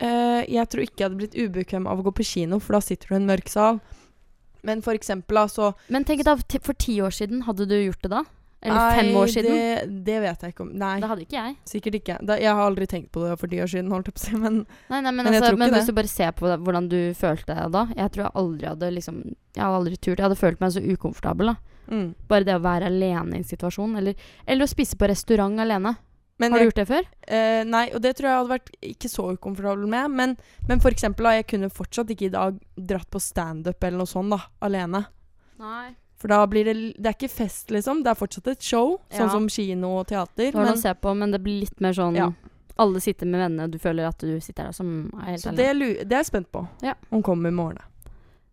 Uh, 0.00 0.44
jeg 0.48 0.68
tror 0.70 0.82
ikke 0.84 0.96
jeg 1.02 1.08
hadde 1.10 1.18
blitt 1.18 1.34
ubekvem 1.34 1.86
av 1.90 1.98
å 1.98 2.04
gå 2.06 2.12
på 2.14 2.24
kino, 2.24 2.60
for 2.62 2.72
da 2.78 2.80
sitter 2.80 3.08
du 3.08 3.14
i 3.14 3.18
en 3.18 3.26
mørk 3.26 3.48
sal. 3.48 3.80
Men 4.62 4.80
for 4.84 4.94
eksempel, 4.94 5.34
da, 5.34 5.46
så 5.48 5.74
Men 5.88 6.04
tenk 6.04 6.22
da, 6.24 6.36
for 6.62 6.72
ti 6.74 7.00
år 7.00 7.10
siden, 7.10 7.42
hadde 7.48 7.66
du 7.66 7.74
gjort 7.74 8.00
det 8.02 8.10
da? 8.12 8.22
Eller 8.60 8.98
fem 8.98 9.14
år 9.16 9.30
siden? 9.32 9.54
Det, 9.56 10.04
det 10.04 10.16
vet 10.20 10.42
jeg 10.44 10.52
ikke 10.52 10.64
om. 10.66 10.72
Nei, 10.76 10.92
Det 11.00 11.08
hadde 11.08 11.24
ikke 11.24 11.38
jeg. 11.38 11.54
sikkert 11.70 11.94
ikke. 11.96 12.16
Da, 12.28 12.36
jeg 12.36 12.52
har 12.52 12.60
aldri 12.66 12.88
tenkt 12.90 13.08
på 13.14 13.22
det 13.24 13.38
for 13.40 13.48
ti 13.48 13.60
år 13.64 13.70
siden, 13.72 13.88
holdt 13.94 14.10
si. 14.20 14.34
Men 14.36 14.60
Nei, 14.90 15.00
nei, 15.00 15.12
men, 15.14 15.24
Men 15.24 15.38
altså, 15.38 15.56
men 15.56 15.72
hvis 15.72 15.88
du 15.88 15.94
bare 15.96 16.10
ser 16.12 16.34
på 16.36 16.50
hvordan 16.50 16.90
du 16.90 16.98
følte 17.16 17.54
deg 17.54 17.72
da 17.72 17.86
Jeg 17.96 18.12
tror 18.12 18.26
jeg 18.26 18.34
aldri 18.42 18.68
hadde 18.68 18.90
liksom 18.98 19.22
Jeg 19.24 19.62
hadde 19.64 19.78
aldri 19.80 19.96
turt. 19.96 20.18
Jeg 20.18 20.26
hadde 20.26 20.40
følt 20.42 20.60
meg 20.60 20.74
så 20.76 20.84
ukomfortabel. 20.84 21.54
da 21.54 21.94
mm. 21.94 22.06
Bare 22.28 22.48
det 22.48 22.58
å 22.58 22.62
være 22.66 22.90
alene 22.92 23.38
i 23.38 23.40
en 23.40 23.48
situasjon. 23.48 23.96
Eller, 24.02 24.28
eller 24.44 24.68
å 24.68 24.72
spise 24.74 25.00
på 25.00 25.08
restaurant 25.08 25.64
alene. 25.64 25.96
Men 26.40 26.52
Har 26.52 26.60
du 26.60 26.64
jeg, 26.64 26.70
gjort 26.70 26.80
det 26.80 26.88
før? 26.88 27.08
Uh, 27.28 27.62
Nei, 27.68 27.86
og 27.96 28.04
det 28.04 28.14
tror 28.16 28.28
jeg 28.30 28.38
hadde 28.38 28.54
vært 28.54 28.70
ikke 28.92 29.10
så 29.12 29.26
ukomfortabel 29.36 29.88
med. 29.92 30.12
Men, 30.20 30.36
men 30.68 30.84
for 30.84 30.92
eksempel, 30.92 31.28
da, 31.28 31.34
jeg 31.36 31.48
kunne 31.52 31.72
fortsatt 31.72 32.12
ikke 32.12 32.28
i 32.30 32.36
dag 32.36 32.60
dratt 32.76 33.08
på 33.12 33.20
standup 33.20 33.84
eller 33.84 34.00
noe 34.00 34.08
sånt, 34.08 34.32
da, 34.32 34.40
alene. 34.64 35.04
Nei. 35.60 35.90
For 36.20 36.28
da 36.28 36.42
blir 36.46 36.68
det 36.68 36.74
Det 37.00 37.06
er 37.06 37.16
ikke 37.16 37.32
fest, 37.32 37.70
liksom. 37.72 38.02
Det 38.04 38.12
er 38.12 38.18
fortsatt 38.18 38.48
et 38.52 38.62
show, 38.62 39.00
Ja. 39.10 39.18
sånn 39.18 39.30
som 39.30 39.48
kino 39.48 39.98
og 40.00 40.06
teater. 40.06 40.52
Men, 40.54 40.74
å 40.74 40.76
se 40.76 40.92
på, 40.94 41.14
men 41.16 41.30
det 41.30 41.42
blir 41.42 41.60
litt 41.60 41.80
mer 41.80 41.92
sånn 41.92 42.16
Ja. 42.16 42.32
Alle 42.76 43.00
sitter 43.00 43.26
med 43.26 43.40
vennene, 43.40 43.70
du 43.70 43.78
føler 43.78 44.08
at 44.08 44.18
du 44.18 44.40
sitter 44.40 44.64
der 44.64 44.72
som 44.72 45.10
er 45.20 45.32
helt 45.32 45.40
så 45.42 45.54
det, 45.54 45.78
det 46.08 46.12
er 46.12 46.22
jeg 46.22 46.26
spent 46.26 46.50
på. 46.50 46.66
Ja. 46.82 46.94
Om 47.10 47.22
kommer 47.22 47.48
i 47.48 47.52
morgen. 47.52 47.82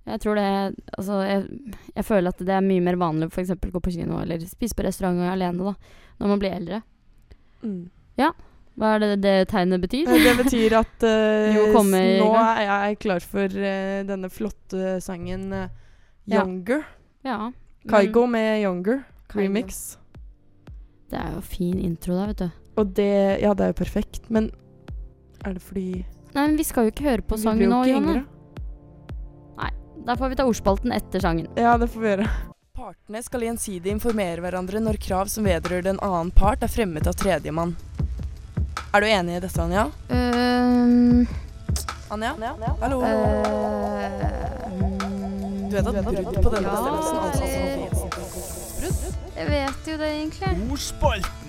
Jeg 0.06 0.20
tror 0.22 0.36
det 0.36 0.76
Altså, 0.98 1.22
jeg, 1.28 1.76
jeg 1.96 2.06
føler 2.06 2.28
at 2.30 2.38
det 2.38 2.50
er 2.50 2.62
mye 2.62 2.82
mer 2.82 2.96
vanlig 2.96 3.28
å 3.28 3.32
f.eks. 3.32 3.50
gå 3.50 3.80
på 3.80 3.92
kino 3.92 4.20
eller 4.20 4.40
spise 4.40 4.76
på 4.76 4.84
restaurant 4.84 5.20
alene, 5.20 5.64
da. 5.64 5.74
Når 6.20 6.28
man 6.28 6.40
blir 6.40 6.52
eldre. 6.52 6.82
Mm. 7.64 7.90
Hva 8.78 8.94
er 8.94 9.00
det 9.02 9.22
det 9.24 9.36
tegnet 9.50 9.82
betyr? 9.82 10.06
Det 10.06 10.36
betyr 10.38 10.76
at 10.78 11.06
uh, 11.10 11.80
nå 11.82 12.30
er 12.38 12.62
jeg 12.62 13.00
klar 13.02 13.24
for 13.26 13.50
uh, 13.50 14.04
denne 14.06 14.30
flotte 14.30 15.00
sangen 15.02 15.50
uh, 15.54 15.70
'Younger'. 16.28 16.84
Ja. 16.86 16.94
Men 17.24 17.54
Kaigo 17.88 18.26
med 18.28 18.64
'Younger' 18.64 19.04
Kygo. 19.30 19.40
remix. 19.42 19.98
Det 21.10 21.20
er 21.20 21.32
jo 21.36 21.42
fin 21.42 21.80
intro 21.80 22.16
da, 22.16 22.26
vet 22.28 22.38
du. 22.38 22.50
Og 22.78 22.94
det 22.94 23.42
Ja, 23.42 23.54
det 23.54 23.64
er 23.64 23.68
jo 23.74 23.84
perfekt, 23.84 24.30
men 24.30 24.52
er 25.46 25.54
det 25.54 25.62
fordi 25.62 26.06
Nei, 26.36 26.48
men 26.48 26.58
vi 26.58 26.64
skal 26.64 26.84
jo 26.86 26.92
ikke 26.92 27.08
høre 27.10 27.22
på 27.22 27.38
sangen 27.40 27.70
sang 27.72 27.72
nå, 27.72 27.86
Jonne. 27.88 28.26
Nei. 29.58 29.72
Da 30.06 30.16
får 30.16 30.30
vi 30.30 30.36
ta 30.36 30.46
ordspalten 30.46 30.92
etter 30.94 31.20
sangen. 31.24 31.48
Ja, 31.58 31.78
det 31.78 31.90
får 31.90 32.02
vi 32.02 32.08
gjøre. 32.12 32.28
Partene 32.78 33.24
skal 33.24 33.42
gjensidig 33.42 33.90
informere 33.90 34.42
hverandre 34.44 34.80
når 34.80 35.00
krav 35.02 35.28
som 35.34 35.44
vedrører 35.48 35.88
en 35.90 36.00
annen 36.00 36.32
part, 36.32 36.62
er 36.62 36.68
fremmet 36.70 37.08
av 37.10 37.14
tredjemann. 37.18 37.76
Er 38.94 39.02
du 39.02 39.08
enig 39.08 39.38
i 39.38 39.40
dette, 39.40 39.62
Anja? 39.64 39.88
Um, 40.12 41.26
Anja? 42.12 42.36
Hallo? 42.82 43.02
mm, 43.02 44.97
Du 45.68 45.76
vet 45.76 45.88
at 45.88 45.98
brudd 46.06 46.38
på 46.44 46.52
denne 46.54 46.70
bestemmelsen 46.72 47.18
altså 47.28 47.44
er 47.44 47.76
Jeg 49.36 49.50
vet 49.52 49.90
jo 49.92 49.98
det, 50.00 50.12
egentlig. 50.14 50.52
Ordspalten 50.72 51.48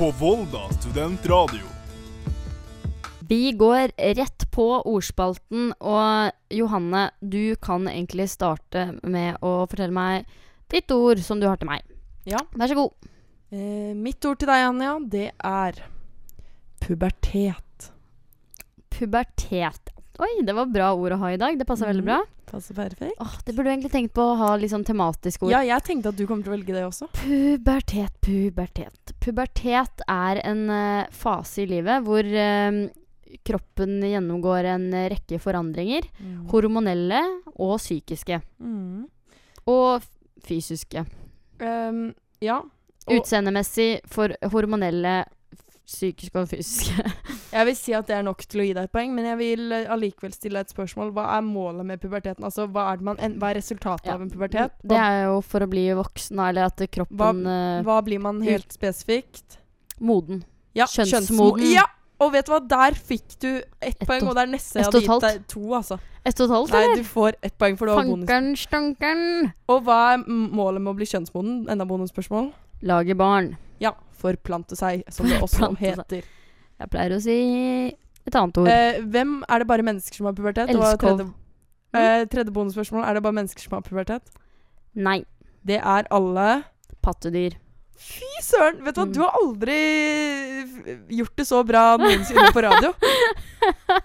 på 0.00 0.08
Volda 0.16 0.62
studentradio. 0.78 1.66
Vi 3.28 3.52
går 3.52 3.92
rett 4.16 4.46
på 4.50 4.64
ordspalten, 4.88 5.74
og 5.76 6.32
Johanne, 6.56 7.10
du 7.20 7.52
kan 7.60 7.84
egentlig 7.84 8.30
starte 8.32 8.86
med 9.04 9.36
å 9.44 9.66
fortelle 9.68 9.92
meg 9.92 10.32
ditt 10.72 10.90
ord 10.96 11.20
som 11.20 11.36
du 11.42 11.50
har 11.50 11.60
til 11.60 11.68
meg. 11.68 11.84
Ja. 12.24 12.40
Vær 12.56 12.72
så 12.72 12.80
god. 12.80 13.12
Eh, 13.52 13.92
mitt 13.92 14.24
ord 14.24 14.40
til 14.40 14.48
deg, 14.48 14.64
Anja, 14.72 14.96
det 15.04 15.28
er 15.36 15.84
pubertet. 16.80 17.92
Pubertet. 18.88 19.99
Oi, 20.20 20.42
det 20.44 20.52
var 20.52 20.68
bra 20.68 20.90
ord 20.92 21.14
å 21.16 21.18
ha 21.22 21.30
i 21.32 21.38
dag. 21.40 21.56
Det 21.58 21.64
passa 21.68 21.86
veldig 21.88 22.02
Mhm. 22.04 22.10
bra. 22.10 22.20
Passer 22.50 22.74
perfekt. 22.74 23.14
Åh, 23.20 23.36
det 23.46 23.54
burde 23.54 23.70
du 23.70 23.70
egentlig 23.70 23.92
tenkt 23.92 24.12
på 24.12 24.20
å 24.22 24.36
ha 24.36 24.56
litt 24.56 24.70
sånn 24.72 24.84
tematisk 24.84 25.44
ord. 25.44 25.52
Ja, 25.52 25.60
jeg 25.62 25.82
tenkte 25.86 26.08
at 26.10 26.16
du 26.16 26.26
kommer 26.26 26.42
til 26.44 26.52
å 26.52 26.56
velge 26.56 26.74
det 26.74 26.82
også. 26.84 27.08
Pubertet, 27.14 28.10
pubertet. 28.20 29.12
Pubertet 29.20 30.02
er 30.08 30.40
en 30.44 30.68
uh, 30.68 31.06
fase 31.10 31.62
i 31.62 31.66
livet 31.66 32.02
hvor 32.04 32.20
uh, 32.26 32.88
kroppen 33.46 34.00
gjennomgår 34.02 34.64
en 34.74 34.90
rekke 35.12 35.38
forandringer. 35.40 36.02
Hormonelle 36.50 37.22
og 37.56 37.78
psykiske. 37.78 38.42
Mm. 38.60 39.06
Og 39.70 40.02
fysiske. 40.42 41.06
Um, 41.60 42.12
ja. 42.42 42.58
Og 43.06 43.20
Utseendemessig 43.22 44.00
for 44.10 44.34
hormonelle, 44.42 45.24
psykiske 45.90 46.38
og 46.38 46.48
fysiske. 46.50 47.04
jeg 47.56 47.68
vil 47.68 47.76
si 47.78 47.94
at 47.98 48.08
det 48.08 48.16
er 48.16 48.24
nok 48.26 48.44
til 48.46 48.62
å 48.62 48.66
gi 48.68 48.74
deg 48.78 48.88
et 48.88 48.94
poeng, 48.94 49.12
men 49.16 49.26
jeg 49.32 49.40
vil 49.40 49.76
eh, 49.76 49.88
allikevel 49.90 50.34
stille 50.36 50.60
deg 50.60 50.68
et 50.70 50.74
spørsmål. 50.76 51.12
Hva 51.16 51.26
er 51.36 51.46
målet 51.46 51.88
med 51.88 52.02
puberteten? 52.02 52.46
Altså, 52.46 52.68
hva 52.70 52.86
er, 52.92 53.00
det 53.00 53.08
man, 53.10 53.20
en, 53.20 53.38
hva 53.42 53.50
er 53.52 53.58
resultatet 53.60 54.10
Ja. 54.10 54.16
av 54.16 54.24
en 54.24 54.30
pubertet? 54.32 54.76
Det 54.82 54.98
er 54.98 55.24
jo 55.28 55.40
for 55.44 55.66
å 55.66 55.70
bli 55.70 55.88
voksen, 55.98 56.42
eller 56.48 56.70
at 56.70 56.84
kroppen 56.94 57.42
Hva, 57.46 57.60
hva 57.86 58.00
blir 58.06 58.22
man 58.22 58.40
helt 58.46 58.70
spesifikt? 58.74 59.58
Moden. 60.00 60.44
Ja, 60.78 60.86
Kjønnsmoden. 60.88 61.66
Ja! 61.74 61.84
Og 62.20 62.34
vet 62.34 62.46
du 62.46 62.52
hva, 62.52 62.60
der 62.68 62.96
fikk 63.00 63.38
du 63.40 63.48
ett 63.80 63.96
et 63.96 64.06
poeng, 64.06 64.26
og- 64.28 64.34
der 64.36 64.44
er 64.44 64.52
neste 64.52 64.76
jeg 64.76 64.84
hadde 64.84 65.00
gitt 65.00 65.22
deg 65.24 65.46
to, 65.48 65.62
altså. 65.72 65.96
Ett 66.20 66.38
og 66.40 66.50
et 66.50 66.52
halvt, 66.52 66.72
Nei, 66.76 66.96
du 67.00 67.04
får 67.08 67.32
ett 67.42 67.56
poeng, 67.56 67.78
for 67.80 67.86
du 67.88 67.92
har 67.94 68.04
bonus. 68.04 68.28
Fankeren, 68.28 68.56
stankeren. 68.60 69.52
Og 69.72 69.84
hva 69.86 70.12
er 70.12 70.24
målet 70.28 70.82
med 70.84 70.92
å 70.92 70.96
bli 70.98 71.06
kjønnsmoden? 71.08 71.62
Enda 71.72 71.86
bonusspørsmål. 71.88 72.52
Lage 72.82 73.16
barn. 73.16 73.56
Ja, 73.80 73.94
forplante 74.20 74.76
seg, 74.76 75.02
som 75.12 75.26
det 75.30 75.40
også 75.42 75.70
heter. 75.80 76.22
Jeg 76.80 76.90
pleier 76.92 77.14
å 77.16 77.20
si 77.22 77.36
et 78.26 78.36
annet 78.36 78.58
ord. 78.60 78.68
Eh, 78.68 79.00
hvem 79.12 79.38
er 79.48 79.58
det 79.62 79.66
bare 79.70 79.84
mennesker 79.86 80.16
som 80.20 80.26
har 80.28 80.36
pubertet? 80.36 80.68
Elskov. 80.72 81.22
Tredje, 81.22 81.30
eh, 81.96 82.24
tredje 82.32 82.52
bonusspørsmål. 82.52 83.04
Er 83.08 83.14
det 83.14 83.22
bare 83.24 83.36
mennesker 83.40 83.64
som 83.64 83.78
har 83.78 83.82
pubertet? 83.86 84.22
Nei. 84.94 85.22
Det 85.64 85.76
er 85.80 86.06
alle 86.10 86.64
Pattedyr. 87.02 87.56
Fy 88.00 88.28
søren! 88.42 88.78
Vet 88.84 88.94
du 88.96 89.00
hva, 89.00 89.06
Mm. 89.06 89.12
du 89.12 89.20
har 89.20 89.34
aldri 89.36 89.76
gjort 91.18 91.36
det 91.36 91.46
så 91.46 91.62
bra 91.66 91.96
noensinne 92.00 92.48
på 92.52 92.62
radio. 92.64 92.92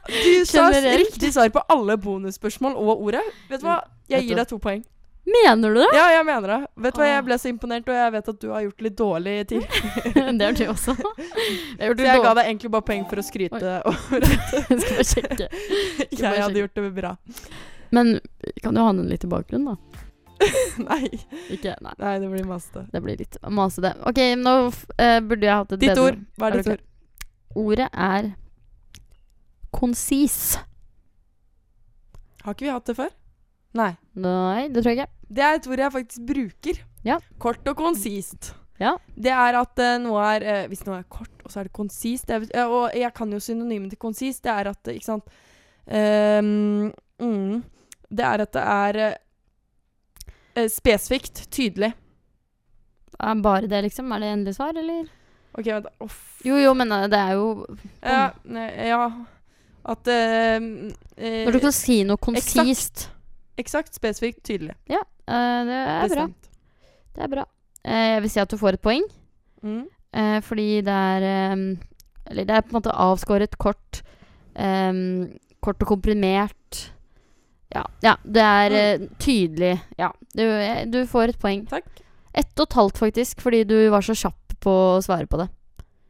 Du 0.05 0.45
sa 0.45 0.67
riktig 0.71 1.31
svar 1.33 1.47
på 1.49 1.61
alle 1.71 1.95
bonusspørsmål 1.97 2.75
og 2.75 3.05
ordet. 3.07 3.23
Vet 3.49 3.61
du 3.61 3.67
hva, 3.69 3.77
jeg 4.11 4.27
gir 4.27 4.35
deg 4.35 4.47
to 4.49 4.59
poeng. 4.59 4.83
Mener 5.25 5.73
du 5.73 5.79
det? 5.79 5.87
Ja, 5.97 6.05
jeg 6.13 6.25
mener 6.25 6.51
det. 6.51 6.57
Vet 6.85 6.93
du 6.93 6.99
hva, 7.01 7.05
Ah. 7.07 7.13
Jeg 7.15 7.23
ble 7.25 7.37
så 7.41 7.49
imponert, 7.49 7.87
og 7.89 7.95
jeg 7.97 8.11
vet 8.13 8.27
at 8.29 8.39
du 8.41 8.49
har 8.53 8.61
gjort 8.61 8.83
litt 8.85 8.97
dårlig 8.99 9.33
ting 9.49 9.63
det 10.37 10.45
har 10.45 10.53
du 10.53 10.65
også. 10.69 10.93
Jeg 11.79 11.95
jeg 11.97 12.21
ga 12.21 12.33
deg 12.37 12.45
egentlig 12.45 12.71
bare 12.75 12.85
poeng 12.85 13.07
for 13.09 13.21
å 13.21 13.25
skryte 13.25 13.71
over 13.89 14.27
skal 14.83 14.91
bare 14.91 15.07
sjekke. 15.09 15.47
bare 15.49 16.35
jeg 16.35 16.43
hadde 16.45 16.61
gjort 16.61 16.77
det 16.77 16.91
bra. 16.99 17.15
Men 17.95 18.19
kan 18.61 18.77
du 18.77 18.81
ha 18.83 18.93
den 18.93 19.09
litt 19.09 19.25
i 19.25 19.31
bakgrunnen, 19.31 19.73
da. 19.73 20.03
Nei, 20.83 21.09
Ikke, 21.49 21.73
nei. 21.81 21.93
nei, 21.97 22.13
det 22.19 22.29
blir 22.29 22.45
masete. 22.47 22.85
Det 22.91 23.01
blir 23.01 23.17
litt 23.17 23.37
masete. 23.49 23.93
OK, 24.05 24.21
nå 24.37 24.55
eh, 24.99 25.19
burde 25.25 25.47
jeg 25.47 25.55
hatt 25.61 25.75
et 25.75 25.81
Ditt 25.81 25.93
bedre 25.93 26.07
ord. 26.11 26.23
Hva 26.37 26.49
er 26.51 26.57
ditt 26.59 26.71
ord? 26.75 26.85
Ordet 27.65 27.89
er 27.93 28.31
konsis. 29.75 30.39
Har 32.43 32.53
ikke 32.53 32.67
vi 32.67 32.73
hatt 32.75 32.91
det 32.91 32.97
før? 32.99 33.13
Nei. 33.75 33.93
Nei, 34.15 34.67
det 34.71 34.83
tror 34.83 34.93
jeg 34.93 35.01
ikke. 35.01 35.11
Det 35.35 35.43
er 35.43 35.57
et 35.57 35.67
ord 35.67 35.81
jeg 35.81 35.95
faktisk 35.95 36.27
bruker. 36.29 36.85
Ja. 37.05 37.17
Kort 37.41 37.67
og 37.67 37.75
konsist. 37.79 38.53
Ja. 38.79 38.95
Det 39.15 39.31
er 39.31 39.57
at 39.59 39.79
uh, 39.79 39.95
noe 40.03 40.23
er 40.35 40.43
uh, 40.43 40.63
Hvis 40.67 40.83
noe 40.83 40.99
er 40.99 41.05
kort, 41.07 41.31
og 41.45 41.51
så 41.51 41.61
er 41.61 41.69
det 41.69 41.75
konsist 41.77 42.27
det 42.27 42.49
er, 42.51 42.67
Og 42.67 42.91
jeg 42.91 43.13
kan 43.15 43.31
jo 43.31 43.39
synonymen 43.39 43.87
til 43.91 43.99
konsist. 44.01 44.43
Det 44.43 44.51
er 44.51 44.71
at 44.71 44.89
eh, 44.89 44.97
Ikke 44.97 45.07
sant 45.07 45.29
um, 45.87 46.89
mm, 47.21 47.61
Det 48.11 48.25
er 48.25 48.43
at 48.43 48.51
det 48.51 48.65
er 48.73 48.99
eh, 49.05 50.67
spesifikt, 50.71 51.45
tydelig. 51.51 51.93
Er 53.15 53.41
bare 53.41 53.71
det, 53.71 53.85
liksom? 53.87 54.11
Er 54.11 54.25
det 54.25 54.33
endelig 54.33 54.57
svar, 54.57 54.75
eller? 54.75 55.07
OK, 55.55 55.71
vent. 55.71 55.87
da. 55.87 56.09
Jo, 56.43 56.59
jo, 56.59 56.73
men 56.75 56.91
det 57.11 57.19
er 57.19 57.33
jo 57.39 57.47
Ja, 58.03 58.29
ja 58.43 59.03
At 59.87 60.07
eh, 60.11 60.59
Når 60.59 61.55
du 61.55 61.63
kan 61.63 61.75
si 61.75 62.01
noe 62.03 62.19
konsist 62.19 63.07
Eksakt, 63.57 63.95
spesifikt, 63.95 64.43
tydelig. 64.43 64.75
eh, 65.27 65.65
Det 65.65 65.75
er 65.75 66.07
bra. 66.15 66.25
Bestemt. 66.27 66.49
Det 67.15 67.23
er 67.23 67.31
bra. 67.31 67.45
Uh, 67.85 67.91
jeg 68.15 68.21
vil 68.25 68.29
si 68.33 68.39
at 68.41 68.51
du 68.51 68.57
får 68.57 68.73
et 68.79 68.81
poeng, 68.81 69.05
Mm. 69.65 69.87
Uh, 70.15 70.39
fordi 70.45 70.81
det 70.85 70.93
er 70.93 71.53
um, 71.53 71.79
Eller 72.27 72.43
det 72.45 72.53
er 72.55 72.61
på 72.61 72.69
en 72.69 72.77
måte 72.77 72.91
avskåret 72.93 73.57
kort. 73.57 74.01
Um, 74.55 75.31
kort 75.61 75.81
og 75.81 75.87
komprimert. 75.87 76.91
Ja, 77.73 77.83
ja 78.03 78.13
det 78.23 78.41
er 78.41 78.75
eh, 78.77 79.07
tydelig. 79.19 79.81
Ja, 79.97 80.11
du, 80.37 80.43
du 80.91 81.05
får 81.09 81.33
et 81.33 81.39
poeng. 81.41 81.65
Takk. 81.69 81.87
Ett 82.33 82.59
og 82.59 82.67
et 82.69 82.77
halvt, 82.77 82.97
faktisk, 82.97 83.41
fordi 83.41 83.63
du 83.63 83.75
var 83.89 84.01
så 84.05 84.15
kjapp 84.15 84.55
på 84.63 84.71
å 84.95 85.01
svare 85.03 85.27
på 85.27 85.39
det. 85.41 85.49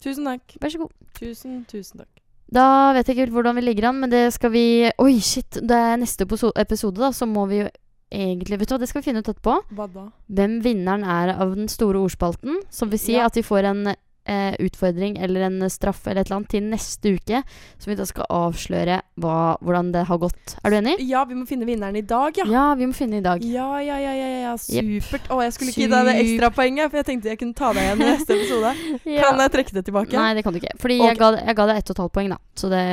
Tusen 0.04 0.28
takk. 0.30 0.58
Vær 0.62 0.70
så 0.74 0.84
god. 0.84 0.92
Tusen, 1.18 1.64
tusen 1.72 2.04
takk. 2.04 2.15
Da 2.56 2.94
vet 2.96 3.08
jeg 3.10 3.16
ikke 3.16 3.26
helt 3.26 3.36
hvordan 3.36 3.58
vi 3.60 3.64
ligger 3.66 3.90
an, 3.90 3.98
men 4.04 4.12
det 4.14 4.28
skal 4.36 4.54
vi 4.54 4.66
Oi, 5.02 5.16
shit. 5.20 5.58
Det 5.60 5.76
er 5.76 5.98
neste 6.00 6.24
episode, 6.28 7.02
da, 7.02 7.12
så 7.16 7.28
må 7.28 7.48
vi 7.52 7.64
jo 7.66 7.70
egentlig 8.16 8.60
Vet 8.62 8.70
du 8.70 8.76
hva, 8.76 8.80
det 8.80 8.88
skal 8.92 9.02
vi 9.02 9.10
finne 9.10 9.24
ut 9.26 9.28
etterpå. 9.32 9.58
Hva 9.76 9.88
da? 9.92 10.06
Hvem 10.32 10.60
vinneren 10.64 11.04
er 11.04 11.34
av 11.36 11.56
den 11.58 11.68
store 11.72 12.00
ordspalten. 12.06 12.62
Som 12.72 12.92
vil 12.94 13.02
si 13.02 13.18
Ja. 13.18 13.26
at 13.28 13.36
vi 13.36 13.44
får 13.44 13.66
en 13.74 13.82
eh, 14.26 14.56
utfordring 14.66 15.18
eller 15.22 15.48
en 15.48 15.70
straff 15.72 16.04
eller 16.08 16.22
et 16.22 16.30
eller 16.30 16.40
annet 16.42 16.52
til 16.52 16.66
neste 16.72 17.14
uke. 17.16 17.42
Som 17.78 17.92
vi 17.92 17.98
da 18.00 18.08
skal 18.10 18.28
avsløre 18.34 19.00
hva, 19.22 19.38
hvordan 19.62 19.92
det 19.96 20.06
har 20.10 20.22
gått. 20.22 20.58
Er 20.62 20.74
du 20.74 20.80
enig? 20.82 20.96
Ja, 21.08 21.24
vi 21.30 21.38
må 21.38 21.46
finne 21.50 21.68
vinneren 21.70 21.96
i 22.00 22.04
dag, 22.06 22.38
ja. 22.42 22.48
Ja, 22.52 22.66
vi 22.80 22.90
må 22.90 22.98
finne 22.98 23.22
i 23.22 23.26
dag. 23.26 23.46
Ja, 23.46 23.70
ja, 23.86 24.00
ja, 24.02 24.14
ja, 24.18 24.30
ja. 24.48 24.58
Supert. 24.62 25.30
Å, 25.30 25.42
jeg 25.46 25.56
skulle 25.56 25.74
ikke 25.74 25.86
gi 25.86 25.92
deg 25.94 26.10
det 26.10 26.18
ekstrapoenget, 26.26 26.92
for 26.92 27.02
jeg 27.02 27.10
tenkte 27.12 27.34
jeg 27.34 27.42
kunne 27.42 27.58
ta 27.58 27.72
deg 27.76 27.88
igjen 27.88 28.04
i 28.04 28.12
neste 28.12 28.36
episode. 28.38 28.76
Ja. 29.06 29.30
Kan 29.30 29.46
jeg 29.46 29.56
trekke 29.58 29.80
det 29.80 29.86
tilbake? 29.90 30.20
Nei, 30.20 30.34
det 30.38 30.46
kan 30.46 30.56
du 30.56 30.62
ikke. 30.62 30.76
Fordi 30.82 31.00
okay. 31.02 31.14
jeg, 31.14 31.22
ga, 31.22 31.32
jeg 31.42 31.60
ga 31.62 31.72
deg 31.72 31.82
ett 31.82 31.92
og 31.92 31.98
et 31.98 32.06
halvt 32.06 32.16
poeng, 32.20 32.32
da. 32.36 32.42
Så 32.58 32.72
det 32.74 32.86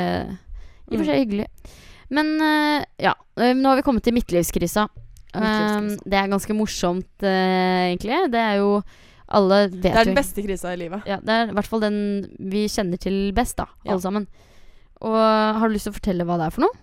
i 0.93 0.97
og 0.97 0.99
for 0.99 1.07
Mm. 1.07 1.09
seg 1.09 1.23
hyggelig. 1.23 1.47
Men 2.13 2.35
uh, 2.43 2.85
ja, 3.01 3.15
eh, 3.41 3.55
nå 3.57 3.71
har 3.71 3.79
vi 3.79 3.85
kommet 3.87 4.05
til 4.05 4.15
midtlivskrisa. 4.17 4.85
Midtlivskrisa. 5.33 5.79
Um, 5.81 5.89
det 6.05 6.19
er 6.19 6.29
ganske 6.29 6.57
morsomt, 6.57 7.13
uh, 7.25 7.89
egentlig. 7.89 8.19
Det 8.33 8.43
er 8.43 8.61
jo 8.61 8.83
Alle 9.33 9.59
vet 9.71 9.83
Det 9.85 9.93
er 9.93 10.09
den 10.09 10.19
beste 10.19 10.45
krisa 10.45 10.73
i 10.75 10.81
livet. 10.81 11.07
Ja, 11.09 11.19
det 11.25 11.35
er 11.35 11.53
i 11.53 11.57
hvert 11.57 11.69
fall 11.69 11.83
den 11.85 11.99
vi 12.53 12.67
kjenner 12.71 13.01
til 13.01 13.19
best, 13.37 13.57
da. 13.61 13.69
Ja. 13.83 13.95
Alle 13.95 14.05
sammen. 14.05 14.27
Og 15.03 15.19
har 15.19 15.67
du 15.67 15.75
lyst 15.75 15.89
til 15.89 15.95
å 15.95 15.99
fortelle 15.99 16.27
hva 16.29 16.39
det 16.41 16.49
er 16.49 16.57
for 16.57 16.67
noe? 16.67 16.81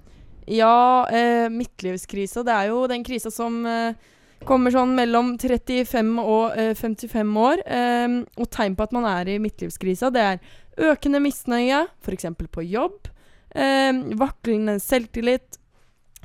Ja, 0.49 1.05
eh, 1.13 1.45
midtlivskrisa, 1.53 2.41
det 2.43 2.55
er 2.55 2.71
jo 2.71 2.87
den 2.89 3.03
krisa 3.05 3.29
som 3.31 3.61
eh, 3.69 3.93
kommer 4.49 4.73
sånn 4.73 4.95
mellom 4.97 5.35
35 5.37 6.09
og 6.23 6.57
eh, 6.57 6.73
55 6.77 7.37
år. 7.37 7.61
Eh, 7.69 8.17
og 8.39 8.49
tegn 8.55 8.75
på 8.79 8.87
at 8.87 8.95
man 8.97 9.05
er 9.11 9.29
i 9.29 9.39
midtlivskrisa, 9.43 10.09
det 10.15 10.25
er 10.25 10.41
økende 10.89 11.21
misnøye, 11.21 11.85
f.eks. 12.01 12.29
på 12.49 12.65
jobb. 12.65 13.11
Eh, 13.53 13.93
vaklende 14.19 14.79
selvtillit. 14.81 15.59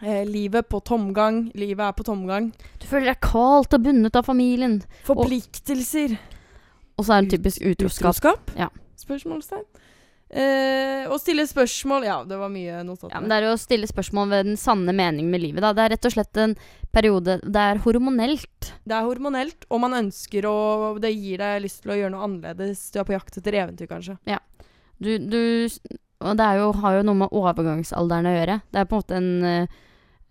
Eh, 0.02 0.24
livet 0.26 0.68
på 0.68 0.80
tomgang. 0.80 1.50
Livet 1.54 1.86
er 1.86 1.92
på 1.92 2.04
tomgang. 2.06 2.50
Du 2.80 2.86
føler 2.90 3.12
deg 3.12 3.20
kalt 3.24 3.74
og 3.76 3.84
bundet 3.86 4.16
av 4.18 4.26
familien. 4.26 4.80
Forpliktelser. 5.06 6.16
Og 6.98 7.06
så 7.06 7.16
er 7.16 7.24
det 7.24 7.38
typisk 7.38 7.62
utroskap. 7.62 8.50
Ja. 8.58 8.70
Spørsmålstegn. 9.00 9.64
Eh, 10.34 11.04
å 11.06 11.14
stille 11.20 11.44
spørsmål 11.46 12.06
Ja, 12.08 12.16
det 12.26 12.34
var 12.40 12.50
mye 12.50 12.80
notater. 12.82 13.12
Ja, 13.12 13.20
men 13.22 13.30
det 13.30 13.36
er 13.38 13.52
å 13.52 13.58
stille 13.60 13.86
spørsmål 13.86 14.32
ved 14.32 14.46
den 14.48 14.56
sanne 14.58 14.90
meningen 14.96 15.30
med 15.30 15.44
livet. 15.44 15.62
Da. 15.62 15.70
Det 15.76 15.84
er 15.84 15.92
rett 15.94 16.08
og 16.08 16.14
slett 16.16 16.40
en 16.42 16.56
periode 16.90 17.36
Det 17.44 17.60
er 17.60 17.82
hormonelt. 17.84 18.72
Det 18.82 18.96
er 18.96 19.06
hormonelt, 19.06 19.68
og 19.70 19.82
man 19.84 19.94
ønsker 20.00 20.48
å 20.48 20.98
Det 20.98 21.12
gir 21.14 21.38
deg 21.38 21.62
lyst 21.62 21.84
til 21.84 21.94
å 21.94 21.98
gjøre 22.00 22.14
noe 22.16 22.26
annerledes. 22.26 22.90
Du 22.90 22.98
er 22.98 23.06
på 23.06 23.14
jakt 23.14 23.38
etter 23.38 23.60
eventyr, 23.62 23.86
kanskje. 23.86 24.18
Du, 24.98 25.18
du 25.18 25.68
Og 26.22 26.36
det 26.38 26.50
jo, 26.60 26.68
har 26.82 26.98
jo 26.98 27.06
noe 27.08 27.20
med 27.24 27.34
overgangsalderen 27.34 28.30
å 28.30 28.34
gjøre. 28.36 28.60
Det 28.70 28.80
er 28.80 28.86
på 28.88 28.96
en 28.96 29.02
måte 29.02 29.18
en 29.18 29.32
eh, 29.48 29.80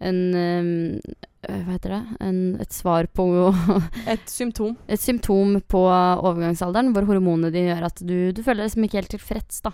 en 0.03 0.19
eh, 0.35 1.09
Hva 1.43 1.75
heter 1.75 1.93
det? 1.95 2.01
En, 2.23 2.37
et 2.63 2.75
svar 2.75 3.07
på 3.11 3.25
Et 4.13 4.29
symptom. 4.31 4.77
Et 4.87 4.99
symptom 5.01 5.57
på 5.67 5.81
overgangsalderen 5.87 6.93
hvor 6.95 7.07
hormonene 7.09 7.51
dine 7.53 7.73
gjør 7.73 7.89
at 7.89 8.03
du, 8.03 8.17
du 8.31 8.43
føler 8.43 8.63
deg 8.63 8.71
liksom 8.71 8.87
ikke 8.87 9.01
helt 9.01 9.13
tilfreds 9.13 9.63
da, 9.65 9.73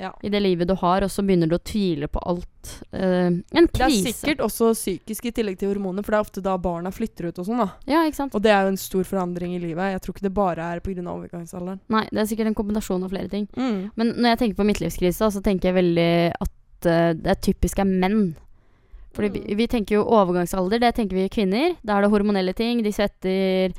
Ja. 0.00 0.10
i 0.22 0.28
det 0.32 0.40
livet 0.42 0.66
du 0.66 0.74
har, 0.74 1.02
og 1.04 1.10
så 1.10 1.22
begynner 1.22 1.46
du 1.48 1.54
å 1.54 1.62
tvile 1.62 2.08
på 2.10 2.18
alt. 2.26 2.70
Uh, 2.92 3.28
en 3.54 3.68
Det 3.72 3.80
er 3.80 3.90
sikkert 3.90 4.40
også 4.42 4.72
psykisk 4.74 5.26
i 5.26 5.32
tillegg 5.32 5.58
til 5.60 5.68
hormoner, 5.70 6.02
for 6.02 6.10
det 6.12 6.18
er 6.18 6.24
ofte 6.26 6.42
da 6.42 6.56
barna 6.58 6.90
flytter 6.90 7.28
ut 7.28 7.38
og 7.38 7.46
sånn, 7.46 7.58
da. 7.62 7.68
Ja, 7.86 8.00
ikke 8.08 8.16
sant? 8.16 8.34
Og 8.34 8.42
det 8.42 8.50
er 8.50 8.62
jo 8.64 8.72
en 8.72 8.80
stor 8.80 9.04
forandring 9.04 9.54
i 9.54 9.60
livet. 9.62 9.92
Jeg 9.92 10.00
tror 10.02 10.14
ikke 10.16 10.26
det 10.26 10.34
bare 10.34 10.70
er 10.74 10.80
pga. 10.80 11.02
overgangsalderen. 11.02 11.80
Nei, 11.88 12.04
det 12.10 12.18
er 12.18 12.24
sikkert 12.32 12.46
en 12.50 12.54
kombinasjon 12.58 13.04
av 13.04 13.10
flere 13.14 13.28
ting. 13.28 13.46
Mm. 13.56 13.90
Men 13.96 14.12
når 14.16 14.28
jeg 14.32 14.38
tenker 14.38 14.56
på 14.62 14.66
midtlivskrise, 14.72 15.30
så 15.36 15.42
tenker 15.44 15.70
jeg 15.70 15.78
veldig 15.78 16.10
at 16.40 16.88
uh, 16.88 17.12
det 17.14 17.40
typisk 17.42 17.78
er 17.78 17.84
menn. 17.90 18.34
Fordi 19.12 19.28
vi, 19.28 19.54
vi 19.54 19.66
tenker 19.68 19.98
jo 20.00 20.06
overgangsalder, 20.08 20.80
det 20.80 20.94
tenker 20.96 21.14
vi 21.20 21.28
kvinner. 21.28 21.76
Da 21.84 21.98
er 21.98 22.06
det 22.06 22.10
hormonelle 22.14 22.54
ting. 22.56 22.80
De 22.82 22.90
svetter, 22.96 23.74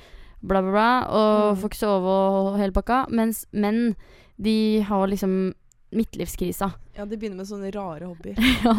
bla, 0.46 0.62
bla, 0.62 0.72
bla, 0.72 0.90
og 1.10 1.58
Mm. 1.58 1.58
får 1.62 1.70
ikke 1.72 1.80
sove 1.82 2.06
og 2.54 2.58
hele 2.60 2.72
pakka. 2.72 3.08
Mens 3.10 3.46
menn, 3.52 3.96
de 4.38 4.82
har 4.86 5.08
liksom 5.08 5.54
midtlivskrisa. 5.98 6.72
Ja, 6.98 7.06
det 7.10 7.18
begynner 7.22 7.42
med 7.42 7.50
sånne 7.50 7.72
rare 7.74 8.10
hobbyer. 8.10 8.38
ja. 8.66 8.74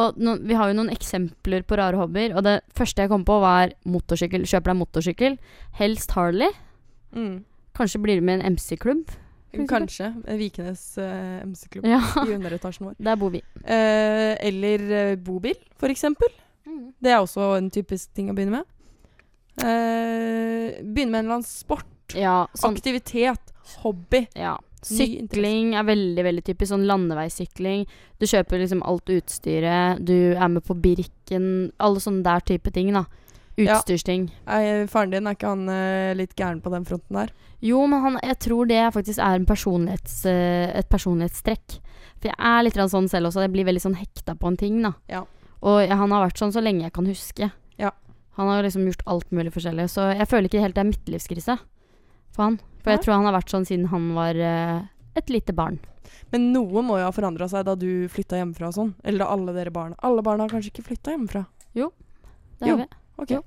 Og 0.00 0.16
no, 0.18 0.36
vi 0.42 0.56
har 0.58 0.70
jo 0.70 0.78
noen 0.78 0.90
eksempler 0.94 1.66
på 1.66 1.78
rare 1.78 1.98
hobbyer. 2.00 2.34
Og 2.36 2.46
det 2.46 2.60
første 2.76 3.04
jeg 3.04 3.12
kom 3.12 3.26
på, 3.28 3.36
var 3.42 3.74
motorsykkel. 3.86 4.46
Kjøper 4.48 4.72
deg 4.72 4.80
motorsykkel. 4.80 5.38
Helst 5.78 6.16
Harley. 6.16 6.50
Mm. 7.14 7.44
Kanskje 7.76 8.00
blir 8.02 8.20
du 8.20 8.26
med 8.26 8.40
i 8.40 8.42
en 8.42 8.56
MC-klubb. 8.56 9.04
Kanskje. 9.70 10.10
eh, 10.26 10.36
Vikenes 10.36 10.82
uh, 11.00 11.40
MC-klubb 11.46 11.86
Ja, 11.88 12.00
i 12.26 12.34
underetasjen 12.34 12.90
vår. 12.90 12.96
der 13.08 13.16
bor 13.16 13.30
vi. 13.32 13.40
Eh, 13.64 14.34
eller 14.44 14.82
uh, 14.90 15.14
bobil, 15.16 15.56
for 15.80 15.92
eksempel. 15.92 16.28
Det 17.00 17.12
er 17.12 17.22
også 17.22 17.54
en 17.56 17.70
typisk 17.72 18.10
ting 18.16 18.28
å 18.28 18.34
begynne 18.36 18.58
med. 18.58 18.72
Eh, 19.56 20.76
begynne 20.82 21.12
med 21.12 21.20
en 21.20 21.24
eller 21.24 21.38
annen 21.38 21.48
sport. 21.48 21.86
Ja, 22.16 22.44
sånn 22.54 22.76
Aktivitet. 22.76 23.52
Hobby. 23.82 24.26
Ja. 24.36 24.56
Sykling 24.86 25.74
er 25.78 25.86
veldig 25.88 26.24
veldig 26.26 26.44
typisk. 26.46 26.70
Sånn 26.72 26.86
landeveissykling. 26.88 27.86
Du 28.20 28.26
kjøper 28.28 28.62
liksom 28.62 28.82
alt 28.86 29.10
utstyret. 29.12 30.02
Du 30.06 30.16
er 30.36 30.50
med 30.52 30.64
på 30.66 30.76
Birken. 30.78 31.48
Alle 31.82 32.02
sånne 32.02 32.24
der 32.26 32.44
type 32.46 32.72
ting, 32.74 32.92
da. 32.94 33.06
Utstyrsting. 33.56 34.28
Ja. 34.44 34.84
faren 34.92 35.14
din, 35.14 35.26
er 35.26 35.36
ikke 35.36 35.48
han 35.48 35.68
eh, 35.72 36.12
litt 36.18 36.34
gæren 36.36 36.60
på 36.60 36.70
den 36.74 36.84
fronten 36.84 37.16
der? 37.16 37.30
Jo, 37.64 37.80
men 37.88 38.02
han, 38.04 38.18
jeg 38.20 38.36
tror 38.44 38.68
det 38.68 38.82
faktisk 38.92 39.22
er 39.24 39.38
en 39.38 39.46
personlighets, 39.48 40.18
eh, 40.28 40.68
et 40.76 40.90
personlighetstrekk. 40.92 41.78
For 42.20 42.28
jeg 42.28 42.36
er 42.36 42.66
litt 42.66 42.76
sånn 42.76 43.08
selv 43.08 43.30
også. 43.30 43.46
Jeg 43.46 43.54
blir 43.54 43.68
veldig 43.68 43.84
sånn 43.86 43.96
hekta 43.96 44.36
på 44.36 44.50
en 44.52 44.60
ting, 44.60 44.82
da. 44.84 44.92
Ja. 45.08 45.24
Og 45.64 45.80
jeg, 45.82 45.96
han 45.96 46.12
har 46.12 46.26
vært 46.28 46.42
sånn 46.42 46.52
så 46.52 46.62
lenge 46.64 46.84
jeg 46.84 46.94
kan 46.96 47.08
huske. 47.08 47.48
Ja. 47.80 47.94
Han 48.36 48.52
har 48.52 48.66
liksom 48.66 48.84
gjort 48.90 49.06
alt 49.08 49.32
mulig 49.32 49.54
forskjellig. 49.56 49.88
Så 49.88 50.10
jeg 50.12 50.28
føler 50.28 50.50
ikke 50.50 50.62
helt 50.62 50.76
det 50.76 50.84
er 50.84 50.92
midtlivskrise 50.92 51.56
for 52.34 52.42
han. 52.48 52.58
For 52.82 52.90
jeg 52.94 53.02
tror 53.04 53.14
han 53.18 53.24
har 53.28 53.36
vært 53.38 53.50
sånn 53.50 53.66
siden 53.66 53.86
han 53.90 54.10
var 54.14 54.34
eh, 54.38 54.80
et 55.18 55.30
lite 55.30 55.52
barn. 55.56 55.78
Men 56.30 56.52
noe 56.52 56.82
må 56.82 56.98
jo 57.00 57.06
ha 57.06 57.12
forandra 57.14 57.48
seg 57.50 57.64
da 57.66 57.74
du 57.78 58.06
flytta 58.10 58.38
hjemmefra 58.40 58.68
og 58.70 58.74
sånn. 58.76 58.94
Eller 59.04 59.24
da 59.24 59.30
alle 59.34 59.52
dere 59.56 59.70
barna. 59.74 59.96
Alle 60.06 60.22
barna 60.26 60.44
har 60.46 60.50
kanskje 60.54 60.72
ikke 60.74 60.86
flytta 60.90 61.14
hjemmefra? 61.14 61.44
Jo, 61.74 61.92
Det 62.60 62.68
Jo. 62.68 62.76
har 62.76 62.86
vi. 62.86 62.88
Ok. 63.22 63.30
Jo. 63.30 63.42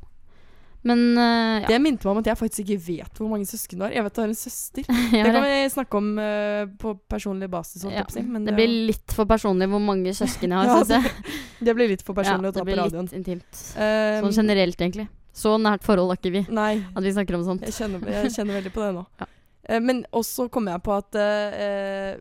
Men 0.81 1.17
eh, 1.17 1.61
ja. 1.61 1.67
Det 1.67 1.79
minte 1.83 2.07
meg 2.07 2.11
om 2.13 2.19
at 2.21 2.27
jeg 2.29 2.37
faktisk 2.39 2.61
ikke 2.63 2.79
vet 2.85 3.17
hvor 3.19 3.27
mange 3.27 3.43
søsken 3.49 3.79
du 3.81 3.83
har. 3.83 3.91
Jeg 3.91 4.03
vet 4.05 4.15
du 4.15 4.21
har 4.21 4.29
en 4.31 4.37
søster. 4.39 4.85
jeg 4.87 5.11
Det 5.11 5.23
har 5.25 5.33
kan 5.35 5.43
det. 5.43 5.49
vi 5.51 5.69
snakke 5.73 5.97
om 5.99 6.07
eh, 6.23 6.65
på 6.79 6.93
personlig 7.11 7.49
basis. 7.51 7.83
holdt 7.83 7.97
Ja, 7.99 8.03
på 8.07 8.13
å 8.13 8.15
si, 8.15 8.23
men 8.23 8.45
det 8.47 8.55
blir 8.55 8.71
litt 8.87 9.11
for 9.15 9.27
personlig 9.27 9.67
hvor 9.67 9.83
mange 9.83 10.13
søsken 10.15 10.55
jeg 10.55 10.57
har, 10.57 10.65
Ja, 10.71 10.77
syns 10.79 10.95
jeg. 10.95 11.35
det 11.67 11.75
blir 11.75 11.91
litt 11.91 12.03
for 12.07 12.15
personlig 12.15 12.47
å 12.47 12.53
det 12.55 12.59
ta 12.61 12.63
på 12.63 12.69
blir 12.71 12.79
radioen. 12.79 13.09
litt 13.11 13.17
intimt. 13.19 13.63
Um, 13.75 14.29
Sånn 14.29 14.39
generelt, 14.39 14.79
egentlig. 14.79 15.09
Så 15.33 15.57
nært 15.61 15.83
forhold 15.85 16.09
har 16.13 16.17
ikke 16.19 16.31
vi. 16.33 16.45
Nei, 16.51 16.83
At 16.95 17.03
vi 17.05 17.11
snakker 17.13 17.35
om 17.37 17.43
sånt. 17.45 17.61
jeg 17.61 17.73
kjenner, 17.75 18.01
jeg 18.09 18.31
kjenner 18.33 18.59
veldig 18.59 18.73
på 18.75 18.81
det 18.85 18.93
nå. 18.97 19.05
Ja. 19.21 19.27
Eh, 19.69 19.79
men 19.85 20.03
også 20.15 20.47
kom 20.49 20.65
jeg 20.67 20.81
på 20.81 20.93
at 20.97 21.15
eh, 21.19 22.17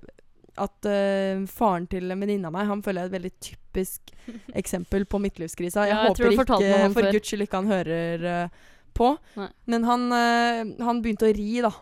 at 0.58 0.88
eh, 0.90 1.44
faren 1.48 1.86
til 1.88 2.10
en 2.10 2.20
venninne 2.20 2.48
av 2.50 2.52
meg 2.52 2.66
Han 2.66 2.82
føler 2.82 3.04
jeg 3.04 3.06
er 3.06 3.12
et 3.12 3.14
veldig 3.14 3.30
typisk 3.46 4.10
eksempel 4.60 5.06
på 5.06 5.20
midtlivskrisa. 5.22 5.86
Jeg, 5.86 5.94
Ja, 5.94 6.02
jeg 6.02 6.08
håper 6.10 6.32
ikke, 6.34 6.90
for 6.92 7.02
før. 7.02 7.12
guds 7.14 7.30
skyld 7.30 7.46
ikke 7.46 7.60
han 7.62 7.70
hører 7.70 8.26
eh, 8.32 8.58
på. 8.98 9.12
Nei. 9.38 9.48
Men 9.70 9.86
han, 9.86 10.04
eh, 10.12 10.74
han 10.84 11.00
begynte 11.04 11.30
å 11.30 11.32
ri, 11.36 11.62
da. 11.64 11.72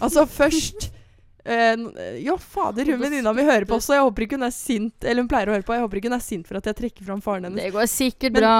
Altså 0.00 0.26
først 0.28 0.92
Uh, 1.46 2.18
Jo, 2.18 2.34
fader, 2.42 2.88
hun 2.90 2.98
venninna 2.98 3.30
mi 3.30 3.44
hører 3.46 3.62
på 3.70 3.76
også. 3.76 3.94
Jeg 3.94 4.02
håper 4.02 4.24
ikke 4.24 4.34
hun 4.34 4.46
er 4.48 4.50
sint 4.50 5.04
Eller 5.06 5.22
hun 5.22 5.28
pleier 5.30 5.46
å 5.46 5.54
høre 5.54 5.62
på. 5.62 5.76
Jeg 5.76 5.84
håper 5.84 6.00
ikke 6.00 6.10
hun 6.10 6.16
er 6.18 6.24
sint 6.26 6.48
for 6.48 6.58
at 6.58 6.66
jeg 6.66 6.74
trekker 6.80 7.06
fram 7.06 7.20
faren 7.22 7.46
hennes. 7.46 7.62
Det 7.62 7.70
går 7.70 7.86
sikkert 7.86 8.34
Men- 8.34 8.42
bra, 8.42 8.54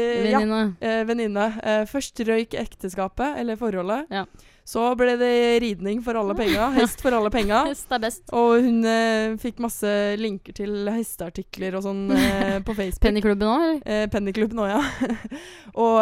Eh, 0.00 0.30
ja, 0.30 0.38
venninne. 0.40 0.60
eh, 0.80 1.02
venninne. 1.08 1.46
Eh, 1.62 1.82
først 1.90 2.22
røyk 2.28 2.56
ekteskapet, 2.60 3.36
eller 3.42 3.58
forholdet. 3.60 4.06
Ja. 4.10 4.24
Så 4.70 4.84
ble 4.94 5.16
det 5.18 5.30
ridning 5.64 5.98
for 6.04 6.14
alle 6.20 6.34
penga. 6.38 6.68
Hest 6.78 7.00
for 7.02 7.14
alle 7.16 7.30
penga. 7.34 7.64
Hest 7.66 7.90
er 7.90 8.02
best. 8.04 8.22
Og 8.36 8.60
hun 8.62 8.84
eh, 8.86 9.32
fikk 9.42 9.58
masse 9.64 9.90
linker 10.20 10.54
til 10.54 10.86
hesteartikler 10.94 11.74
og 11.80 11.82
sånn 11.88 12.04
eh, 12.14 12.58
på 12.62 12.76
Facebook. 12.78 13.02
Pennyklubben 13.08 13.48
òg, 13.50 13.64
eller? 13.64 13.82
Eh, 13.86 14.06
Pennyklubben 14.12 14.62
òg, 14.62 14.70
ja. 14.76 15.10
og 15.86 15.98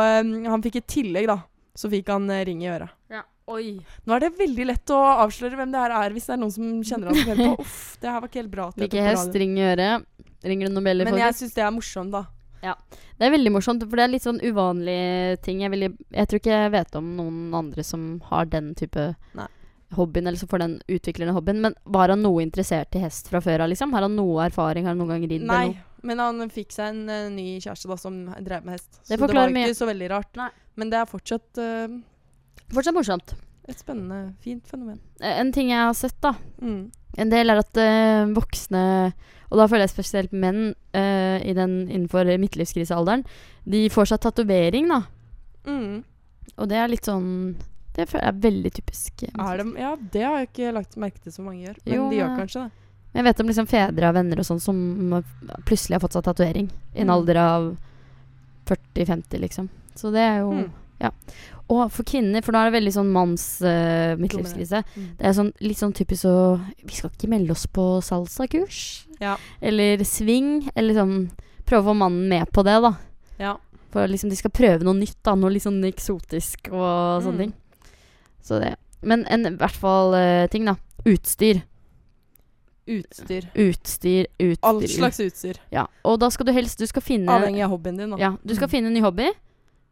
han 0.52 0.64
fikk 0.66 0.82
i 0.82 0.84
tillegg, 0.98 1.30
da, 1.30 1.38
så 1.78 1.88
fikk 1.92 2.12
han 2.12 2.28
ring 2.44 2.62
i 2.66 2.70
øret. 2.74 2.92
Ja. 3.14 3.24
Oi. 3.48 3.78
Nå 4.04 4.12
er 4.12 4.26
det 4.26 4.34
veldig 4.36 4.64
lett 4.68 4.90
å 4.92 4.96
avsløre 5.24 5.56
hvem 5.56 5.70
det 5.72 5.80
her 5.80 5.92
er, 6.02 6.12
hvis 6.12 6.26
det 6.28 6.34
er 6.34 6.40
noen 6.42 6.52
som 6.52 6.66
kjenner 6.84 7.08
han 7.08 7.16
som 7.16 7.30
hører 7.30 7.54
på. 7.54 7.62
Uff, 7.64 7.78
det 8.02 8.10
her 8.12 8.20
var 8.20 8.28
ikke 8.28 8.42
helt 8.42 8.50
bra. 8.52 8.66
at 8.68 8.82
Hvilke 8.82 9.04
hest 9.06 9.38
ring 9.40 9.54
i 9.56 9.62
øret? 9.70 10.04
Ringer 10.44 10.68
det 10.68 10.74
noen 10.74 10.84
bjeller, 10.90 11.08
Men 11.08 11.16
jeg 11.22 11.36
syns 11.38 11.56
det 11.56 11.62
er 11.64 11.72
morsomt, 11.72 12.12
da. 12.12 12.20
Det 12.62 13.26
er 13.26 13.34
veldig 13.34 13.52
morsomt, 13.54 13.82
for 13.88 13.98
det 13.98 14.04
er 14.06 14.12
litt 14.12 14.24
sånn 14.26 14.40
uvanlige 14.42 15.38
ting. 15.44 15.62
Jeg, 15.64 15.70
vil, 15.74 15.86
jeg 16.14 16.28
tror 16.30 16.40
ikke 16.42 16.58
jeg 16.62 16.74
vet 16.74 16.98
om 16.98 17.12
noen 17.18 17.54
andre 17.58 17.84
som 17.86 18.08
har 18.30 18.46
den 18.50 18.72
type 18.78 19.08
Nei. 19.38 19.46
hobbyen, 19.96 20.26
eller 20.28 20.38
som 20.38 20.50
får 20.50 20.62
den 20.64 20.76
utviklende 20.86 21.34
hobbyen. 21.36 21.60
Men 21.64 21.74
var 21.84 22.12
han 22.14 22.22
noe 22.22 22.42
interessert 22.44 22.94
i 22.98 23.02
hest 23.02 23.30
fra 23.32 23.40
før 23.44 23.64
av, 23.66 23.72
liksom? 23.72 23.92
Har 23.96 24.06
han 24.06 24.16
noe 24.18 24.46
erfaring? 24.46 24.86
Har 24.86 24.94
han 24.96 25.02
noen 25.02 25.14
gang 25.16 25.26
ridd 25.30 25.46
Nei, 25.48 25.64
noe? 25.72 25.84
men 26.06 26.22
han 26.22 26.44
fikk 26.54 26.70
seg 26.76 26.92
en 26.92 27.02
uh, 27.10 27.30
ny 27.34 27.56
kjæreste 27.58 27.90
da 27.90 27.96
som 27.98 28.20
drev 28.38 28.62
med 28.66 28.76
hest. 28.76 28.90
Det 29.08 29.16
så 29.16 29.26
det 29.26 29.34
var 29.34 29.34
var 29.40 29.54
mye. 29.56 29.66
ikke 29.70 29.80
så 29.80 29.88
veldig 29.90 30.10
rart. 30.14 30.30
Nei. 30.38 30.50
Men 30.78 30.92
det 30.92 31.00
er 31.00 31.10
fortsatt 31.10 31.58
uh, 31.58 31.98
Fortsatt 32.70 32.94
morsomt. 32.94 33.34
et 33.68 33.80
spennende, 33.80 34.34
fint 34.44 34.64
fenomen. 34.68 35.00
En 35.20 35.50
ting 35.52 35.70
jeg 35.72 35.80
har 35.82 35.96
sett, 35.96 36.16
da. 36.24 36.34
Mm. 36.62 36.90
En 37.18 37.32
del 37.32 37.50
er 37.50 37.60
at 37.60 37.80
uh, 37.80 38.28
voksne, 38.36 38.82
og 39.50 39.58
da 39.58 39.66
føler 39.66 39.86
jeg 39.86 39.94
spesielt 39.94 40.32
menn 40.32 40.74
uh, 40.94 41.38
i 41.40 41.52
den, 41.56 41.88
innenfor 41.88 42.28
midtlivskrisealderen, 42.38 43.24
de 43.64 43.88
får 43.88 44.06
seg 44.12 44.20
tatovering, 44.20 44.88
da. 44.88 45.02
Mm. 45.66 46.02
Og 46.58 46.68
det 46.68 46.76
er 46.80 46.88
litt 46.88 47.04
sånn 47.04 47.56
Det 47.98 48.06
føler 48.08 48.24
jeg 48.24 48.34
er 48.34 48.42
veldig 48.50 48.70
typisk. 48.72 49.22
eh, 49.24 49.40
Er 49.42 49.56
det, 49.58 49.66
ja, 49.80 49.96
det 50.12 50.22
har 50.22 50.36
jeg 50.38 50.48
ikke 50.52 50.72
lagt 50.72 50.96
merke 50.96 51.20
til 51.20 51.32
så 51.32 51.42
mange 51.42 51.64
gjør. 51.66 51.76
Men 51.84 51.94
Jo, 51.94 52.04
de 52.10 52.16
gjør 52.16 52.36
kanskje 52.38 52.62
det. 52.62 52.70
Jeg 53.14 53.24
vet 53.24 53.40
om 53.40 53.46
liksom 53.48 53.66
fedre 53.66 54.08
av 54.08 54.14
venner 54.14 54.38
og 54.38 54.46
sånn 54.46 54.60
som 54.60 54.78
plutselig 55.66 55.96
har 55.96 56.00
fått 56.04 56.12
seg 56.14 56.24
tatovering. 56.28 56.68
I 56.94 57.00
en 57.00 57.06
Mm. 57.08 57.14
alder 57.16 57.36
av 57.42 57.76
40-50, 58.66 59.38
liksom. 59.40 59.68
Så 59.96 60.12
det 60.12 60.20
er 60.20 60.38
jo 60.40 60.52
Mm. 60.52 60.70
Ja. 61.00 61.10
Og 61.68 61.90
for 61.92 62.02
kvinner, 62.08 62.40
for 62.42 62.52
da 62.56 62.62
er 62.64 62.70
det 62.70 62.78
veldig 62.80 62.92
sånn 62.94 63.10
manns 63.12 63.42
uh, 63.62 64.16
midtlivskrise. 64.16 64.80
Mm. 64.96 65.08
Det 65.18 65.26
er 65.28 65.34
sånn, 65.36 65.52
litt 65.60 65.76
sånn 65.78 65.92
typisk 65.92 66.22
så 66.24 66.32
Vi 66.82 66.94
skal 66.96 67.10
ikke 67.12 67.28
melde 67.28 67.52
oss 67.52 67.66
på 67.66 67.84
salsakurs. 68.02 69.06
Ja. 69.20 69.36
Eller 69.60 70.00
swing. 70.08 70.70
Eller 70.74 70.94
sånn 70.96 71.16
prøve 71.68 71.84
å 71.84 71.90
få 71.90 71.96
mannen 72.00 72.28
med 72.28 72.48
på 72.56 72.64
det, 72.64 72.78
da. 72.82 72.94
Ja. 73.38 73.56
For 73.92 74.08
liksom 74.08 74.30
de 74.32 74.36
skal 74.40 74.50
prøve 74.50 74.82
noe 74.84 74.96
nytt, 74.96 75.18
da. 75.22 75.34
Noe 75.36 75.52
litt 75.52 75.62
sånn 75.66 75.82
eksotisk 75.84 76.70
og 76.72 77.22
sånne 77.22 77.36
Mm. 77.36 77.38
ting. 77.38 77.52
Så 78.42 78.58
det 78.60 78.76
Men 79.02 79.26
en 79.28 79.46
i 79.46 79.50
hvert 79.56 79.76
fall 79.76 80.14
uh, 80.14 80.46
ting, 80.48 80.64
da. 80.64 80.74
Utstyr. 81.04 81.60
Utstyr. 82.88 83.44
Utstyr, 83.54 84.26
utstyr. 84.40 84.64
All 84.64 84.80
slags 84.88 85.20
utstyr. 85.20 85.58
Ja. 85.70 85.86
Og 86.08 86.18
da 86.22 86.30
skal 86.32 86.46
du 86.48 86.52
helst 86.56 86.78
Du 86.80 86.86
skal 86.88 87.02
finne 87.04 87.28
Avhengig 87.28 87.62
av 87.66 87.70
hobbyen 87.74 87.98
din. 88.00 88.10
Da. 88.10 88.16
Ja, 88.16 88.30
du 88.42 88.54
skal 88.54 88.66
Mm. 88.66 88.70
finne 88.70 88.86
en 88.88 88.94
ny 88.94 89.00
hobby. 89.04 89.28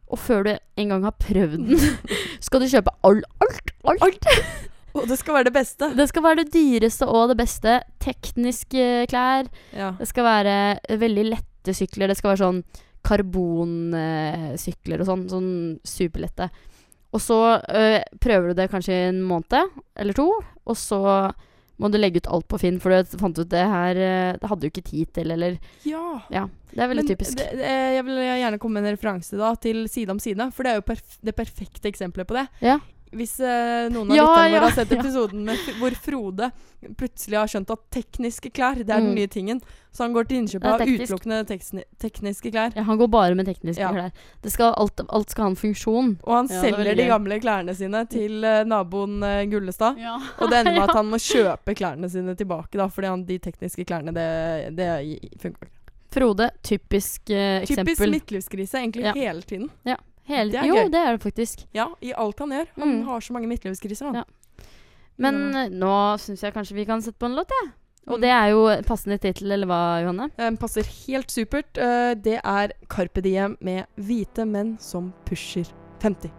Og 0.07 0.19
før 0.21 0.43
du 0.47 0.51
en 0.55 0.89
gang 0.93 1.03
har 1.03 1.15
prøvd 1.19 1.57
den, 1.57 1.79
skal 2.45 2.63
du 2.63 2.67
kjøpe 2.71 2.91
all, 3.07 3.21
alt, 3.43 3.67
alt. 3.91 4.25
Og 4.97 5.05
det 5.09 5.17
skal 5.19 5.35
være 5.37 5.47
det 5.49 5.55
beste. 5.57 5.91
Det 5.97 6.07
skal 6.09 6.23
være 6.25 6.39
det 6.41 6.53
dyreste 6.55 7.05
og 7.05 7.29
det 7.31 7.37
beste. 7.37 7.71
Tekniske 8.01 8.85
klær. 9.11 9.43
Ja. 9.75 9.89
Det 9.99 10.07
skal 10.09 10.23
være 10.25 10.55
veldig 11.03 11.25
lette 11.35 11.71
sykler. 11.75 12.07
Det 12.09 12.17
skal 12.17 12.31
være 12.33 12.43
sånn 12.45 12.63
karbonsykler 13.07 14.97
og 15.03 15.07
sånn. 15.11 15.23
Sånn 15.31 15.51
superlette. 15.85 16.49
Og 17.15 17.21
så 17.23 17.39
øh, 17.61 18.01
prøver 18.23 18.45
du 18.49 18.53
det 18.57 18.71
kanskje 18.71 18.93
en 19.07 19.21
måned 19.25 19.63
eller 19.97 20.13
to, 20.17 20.27
og 20.67 20.75
så 20.77 21.01
må 21.77 21.91
du 21.93 21.99
legge 21.99 22.21
ut 22.23 22.29
alt 22.33 22.47
på 22.49 22.59
Finn, 22.61 22.79
for 22.81 22.93
du 22.93 23.17
fant 23.21 23.37
ut 23.37 23.49
det 23.51 23.63
her 23.69 23.99
øh, 24.01 24.37
Det 24.41 24.49
hadde 24.49 24.63
du 24.63 24.69
ikke 24.71 24.85
tid 24.87 25.11
til, 25.13 25.33
eller 25.35 25.57
ja. 25.85 26.05
Ja. 26.33 26.47
Det 26.71 26.83
er 26.83 26.91
veldig 26.91 27.05
Men 27.05 27.11
typisk. 27.13 27.37
Det, 27.39 27.47
det, 27.57 27.73
jeg 27.95 28.05
vil 28.05 28.21
gjerne 28.25 28.59
komme 28.61 28.81
med 28.81 28.89
en 28.89 28.97
referanse 28.97 29.37
da, 29.39 29.53
til 29.61 29.85
Side 29.89 30.13
om 30.13 30.19
side, 30.21 30.49
for 30.53 30.65
det 30.65 30.73
er 30.73 30.81
jo 30.81 30.87
perf 30.89 31.17
det 31.25 31.33
perfekte 31.37 31.89
eksempelet 31.89 32.29
på 32.29 32.37
det. 32.37 32.47
Ja. 32.65 32.79
Hvis 33.15 33.39
eh, 33.39 33.87
noen 33.93 34.11
av 34.11 34.15
Ja, 34.17 34.23
lytterne 34.27 34.49
ja, 34.51 34.59
våre 34.59 34.69
har 34.69 34.75
sett 34.75 34.91
ja. 34.95 34.99
episoden 34.99 35.43
med, 35.47 35.57
hvor 35.79 35.91
Frode 35.95 36.51
plutselig 36.97 37.37
har 37.39 37.47
skjønt 37.47 37.69
at 37.73 37.79
tekniske 37.91 38.51
klær, 38.53 38.75
det 38.75 38.89
er 38.89 38.99
den 38.99 39.07
Mm. 39.11 39.15
nye 39.15 39.27
tingen. 39.27 39.61
Så 39.91 40.03
han 40.03 40.13
går 40.13 40.27
til 40.29 40.37
innkjøp 40.43 40.65
av 40.69 40.81
utelukkende 40.83 41.39
tekniske 41.99 42.51
klær. 42.53 42.75
Ja, 42.75 42.83
han 42.83 42.97
går 42.99 43.07
bare 43.09 43.33
med 43.35 43.47
tekniske 43.47 43.81
Ja. 43.81 43.89
klær. 43.95 44.11
Det 44.43 44.51
skal, 44.51 44.73
alt, 44.77 45.01
alt 45.09 45.29
skal 45.33 45.43
ha 45.43 45.49
en 45.49 45.55
funksjon. 45.55 46.17
Og 46.23 46.33
han 46.35 46.47
Ja, 46.51 46.55
er 46.59 46.61
selger 46.67 46.95
de 46.95 47.07
gamle 47.07 47.39
klærne 47.41 47.73
sine 47.75 48.03
til 48.11 48.43
uh, 48.45 48.63
naboen 48.67 49.23
uh, 49.23 49.41
Gullestad. 49.49 49.97
Ja. 49.97 50.19
Og 50.39 50.49
det 50.51 50.59
ender 50.59 50.73
med 50.77 50.83
at 50.89 50.95
han 51.01 51.09
må 51.09 51.17
kjøpe 51.17 51.73
klærne 51.75 52.09
sine 52.11 52.35
tilbake, 52.35 52.77
da, 52.77 52.87
fordi 52.87 53.07
han, 53.07 53.25
de 53.25 53.39
tekniske 53.39 53.85
klærne, 53.89 54.13
det, 54.13 54.75
det 54.77 54.91
funker 55.41 55.65
ikke. 55.71 55.73
Frode, 56.13 56.49
typisk 56.63 57.29
eksempel 57.29 57.95
Typisk 57.95 58.09
midtlivskrise, 58.11 58.77
egentlig 58.79 59.03
Ja. 59.09 59.13
hele 59.13 59.41
tiden. 59.41 59.69
Hele, 60.27 60.51
det 60.51 60.59
er 60.61 60.67
jo, 60.67 60.75
gøy. 60.75 60.89
det 60.91 61.01
er 61.01 61.17
det 61.17 61.21
faktisk. 61.23 61.65
Ja, 61.73 61.87
i 62.03 62.11
alt 62.13 62.39
han 62.39 62.49
gjør. 62.51 62.67
Han 62.79 62.87
Mm. 63.01 63.03
har 63.07 63.19
så 63.21 63.33
mange 63.33 63.47
midtlivskriser, 63.47 64.05
han. 64.11 64.15
Ja. 64.15 64.23
Men 65.17 65.51
Ja. 65.53 65.63
eh, 65.65 65.69
nå 65.69 65.93
syns 66.19 66.41
jeg 66.43 66.53
kanskje 66.53 66.75
vi 66.75 66.85
kan 66.85 67.01
sette 67.01 67.17
på 67.17 67.25
en 67.25 67.35
låt, 67.35 67.49
jeg. 67.49 67.71
Og 68.07 68.21
det 68.21 68.29
er 68.29 68.49
jo 68.51 68.67
passende 68.87 69.17
tittel, 69.19 69.51
eller 69.51 69.67
hva, 69.67 70.01
Johanne? 70.01 70.29
Den 70.37 70.55
passer 70.57 70.83
helt 71.07 71.27
supert. 71.31 71.77
Eh, 71.77 72.13
det 72.15 72.39
er 72.43 72.71
Carpe 72.89 73.21
Diem 73.21 73.57
med 73.61 73.85
'Hvite 73.97 74.45
menn 74.47 74.77
som 74.79 75.13
pusher 75.25 75.65
50'. 75.99 76.31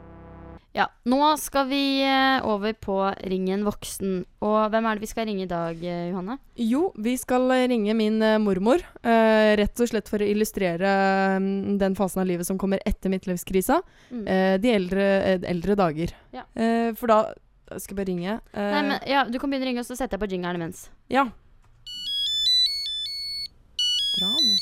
Ja, 0.79 0.85
nå 1.11 1.19
skal 1.43 1.65
vi 1.67 1.81
eh, 2.07 2.45
over 2.47 2.71
på 2.79 3.01
Ringen 3.27 3.65
voksen. 3.67 4.21
Og 4.47 4.69
hvem 4.71 4.87
er 4.87 4.95
det 4.95 5.03
vi 5.03 5.09
skal 5.11 5.27
ringe 5.27 5.43
i 5.43 5.51
dag, 5.51 5.81
eh, 5.83 6.05
Johanne? 6.13 6.37
Jo, 6.63 6.93
vi 6.95 7.17
skal 7.19 7.51
eh, 7.57 7.65
ringe 7.73 7.97
min 7.99 8.21
mormor. 8.45 8.85
eh, 9.03 9.57
rett 9.59 9.83
og 9.83 9.91
slett 9.91 10.07
for 10.11 10.23
å 10.23 10.29
illustrere 10.31 10.93
mm, 11.43 11.81
den 11.83 11.99
fasen 11.99 12.23
av 12.23 12.29
livet 12.31 12.47
som 12.47 12.61
kommer 12.63 12.79
etter 12.87 13.11
midtlivskrisa. 13.11 13.81
Mm. 14.15 14.23
Eh, 14.31 14.55
de 14.63 14.71
eldre, 14.77 15.09
eldre 15.51 15.75
dager. 15.83 16.15
Ja. 16.37 16.47
Eh, 16.55 16.93
for 16.95 17.11
da 17.11 17.19
skal 17.75 17.97
jeg 17.97 17.99
bare 17.99 18.11
ringe. 18.13 18.39
Eh, 18.55 18.71
Nei, 18.77 18.85
men 18.93 19.11
ja, 19.11 19.25
Du 19.27 19.41
kan 19.43 19.51
begynne 19.51 19.67
å 19.67 19.73
ringe, 19.73 19.83
og 19.83 19.91
så 19.91 19.99
setter 19.99 20.15
jeg 20.15 20.23
på 20.23 20.31
jingeren 20.31 20.63
imens. 20.63 20.87
Ja. 21.11 21.27
Bra, 24.15 24.31
det. 24.47 24.57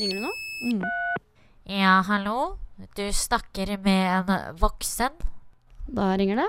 Ringer 0.00 0.16
du 0.16 0.24
nå? 0.24 0.32
Mm. 0.64 0.82
Ja, 1.68 1.98
hallo? 2.08 2.56
Du 2.90 3.04
snakker 3.12 3.78
med 3.78 4.26
en 4.28 4.56
voksen? 4.58 5.14
Da 5.86 6.16
ringer 6.18 6.36
det. 6.42 6.48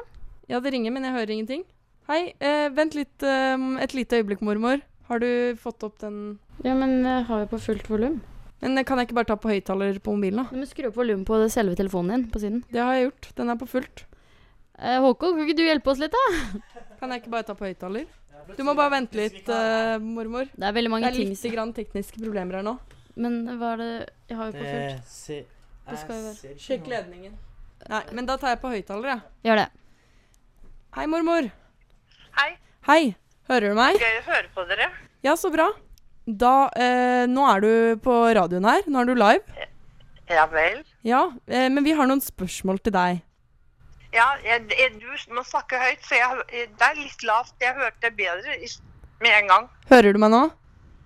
Ja, 0.50 0.60
det 0.60 0.72
ringer, 0.74 0.92
men 0.92 1.06
jeg 1.06 1.14
hører 1.14 1.34
ingenting. 1.36 1.64
Hei, 2.10 2.34
eh, 2.42 2.70
vent 2.74 2.96
litt 2.98 3.24
eh, 3.24 3.66
et 3.84 3.94
lite 3.94 4.20
øyeblikk, 4.20 4.42
mormor. 4.42 4.82
Har 5.08 5.22
du 5.22 5.56
fått 5.62 5.84
opp 5.86 6.00
den 6.02 6.40
Ja, 6.66 6.74
men 6.74 7.04
jeg 7.06 7.28
har 7.30 7.44
jo 7.44 7.52
på 7.54 7.60
fullt 7.62 7.88
volum. 7.92 8.18
Men 8.64 8.78
eh, 8.78 8.84
kan 8.84 8.98
jeg 8.98 9.08
ikke 9.10 9.20
bare 9.22 9.30
ta 9.30 9.38
på 9.38 9.52
høyttaler 9.54 10.02
på 10.04 10.16
mobilen, 10.18 10.42
da? 10.42 10.50
Du 10.50 10.58
må 10.58 10.68
skru 10.68 10.90
opp 10.90 10.98
volumet 10.98 11.28
på 11.30 11.40
det 11.40 11.52
selve 11.54 11.78
telefonen 11.80 12.16
din 12.16 12.28
på 12.34 12.42
siden. 12.42 12.64
Det 12.74 12.82
har 12.82 12.98
jeg 12.98 13.08
gjort. 13.10 13.32
Den 13.38 13.54
er 13.54 13.62
på 13.62 13.70
fullt. 13.70 14.06
Eh, 14.80 15.00
Håkon, 15.06 15.38
kan 15.38 15.46
ikke 15.46 15.60
du 15.62 15.66
hjelpe 15.68 15.94
oss 15.94 16.02
litt, 16.02 16.18
da? 16.18 16.52
Kan 17.00 17.14
jeg 17.14 17.24
ikke 17.24 17.36
bare 17.38 17.48
ta 17.52 17.56
på 17.56 17.70
høyttaler? 17.70 18.10
Du 18.58 18.64
må 18.68 18.74
bare 18.76 18.98
vente 18.98 19.22
litt, 19.22 19.44
eh, 19.48 19.96
mormor. 20.02 20.50
Det 20.52 20.66
er 20.66 20.76
veldig 20.76 20.92
mange 20.92 21.08
Det 21.08 21.14
er 21.14 21.22
ting 21.22 21.36
litt 21.36 21.56
grann 21.56 21.76
tekniske 21.78 22.20
problemer 22.20 22.60
her 22.60 22.66
nå. 22.66 22.80
Men 23.22 23.44
hva 23.60 23.76
er 23.76 23.84
det 23.84 23.92
Jeg 24.32 24.40
har 24.40 24.50
jo 24.50 24.56
på 24.58 24.64
fullt. 24.66 25.12
Det 25.28 25.44
Det 25.90 25.98
skal 26.00 26.16
jo 26.16 26.28
være- 26.30 26.60
Sjekk 26.60 26.88
ledningen. 26.88 27.34
Nei, 27.90 28.04
men 28.14 28.26
da 28.26 28.38
tar 28.38 28.54
jeg 28.54 28.62
på 28.62 28.70
høyttaler, 28.72 29.10
jeg. 29.10 29.22
Gjør 29.44 29.56
det. 29.64 29.70
Hei, 30.96 31.06
mormor. 31.08 31.52
Hei, 32.38 32.52
Hei. 32.88 33.16
Hører 33.50 33.70
du 33.74 33.76
meg? 33.76 33.98
gøy 34.00 34.20
å 34.22 34.24
høre 34.30 34.48
på 34.56 34.64
dere. 34.70 34.90
Ja, 35.24 35.34
så 35.36 35.52
bra. 35.52 35.70
Da 36.26 36.70
eh, 36.80 37.26
Nå 37.28 37.44
er 37.52 37.60
du 37.60 37.96
på 38.00 38.14
radioen 38.36 38.64
her. 38.64 38.84
Nå 38.88 39.02
er 39.02 39.06
du 39.06 39.16
live. 39.16 39.68
Ja 40.30 40.46
vel. 40.48 40.84
Ja, 41.04 41.26
eh, 41.48 41.68
men 41.70 41.84
vi 41.84 41.92
har 41.92 42.08
noen 42.08 42.22
spørsmål 42.24 42.80
til 42.82 42.94
deg. 42.96 43.22
Ja, 44.14 44.30
jeg, 44.46 44.70
jeg, 44.72 44.94
du 45.02 45.34
må 45.36 45.44
snakke 45.44 45.76
høyt, 45.82 46.00
så 46.06 46.16
jeg, 46.16 46.70
det 46.78 46.88
er 46.88 46.96
litt 46.96 47.24
lavt. 47.28 47.54
Jeg 47.60 47.76
hørte 47.76 48.12
bedre 48.16 48.56
med 49.20 49.32
en 49.42 49.48
gang. 49.52 49.68
Hører 49.90 50.14
du 50.14 50.20
meg 50.24 50.32
nå? 50.32 50.44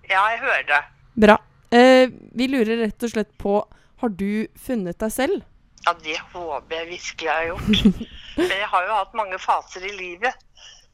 Ja, 0.08 0.22
jeg 0.30 0.40
hører 0.44 0.66
det. 0.68 0.80
Bra. 1.26 1.38
Eh, 1.74 2.06
vi 2.38 2.46
lurer 2.52 2.84
rett 2.84 3.02
og 3.02 3.10
slett 3.10 3.34
på 3.40 3.58
Har 3.98 4.12
du 4.14 4.46
funnet 4.58 4.98
deg 5.00 5.12
selv? 5.12 5.42
Ja, 5.86 5.94
det 6.04 6.18
håper 6.32 6.74
jeg 6.76 6.88
virkelig 6.92 7.26
jeg 7.26 7.34
har 7.34 7.46
gjort. 7.52 8.08
Jeg 8.52 8.66
har 8.70 8.84
jo 8.86 8.94
hatt 8.94 9.14
mange 9.18 9.38
faser 9.42 9.82
i 9.82 9.90
livet. 9.98 10.34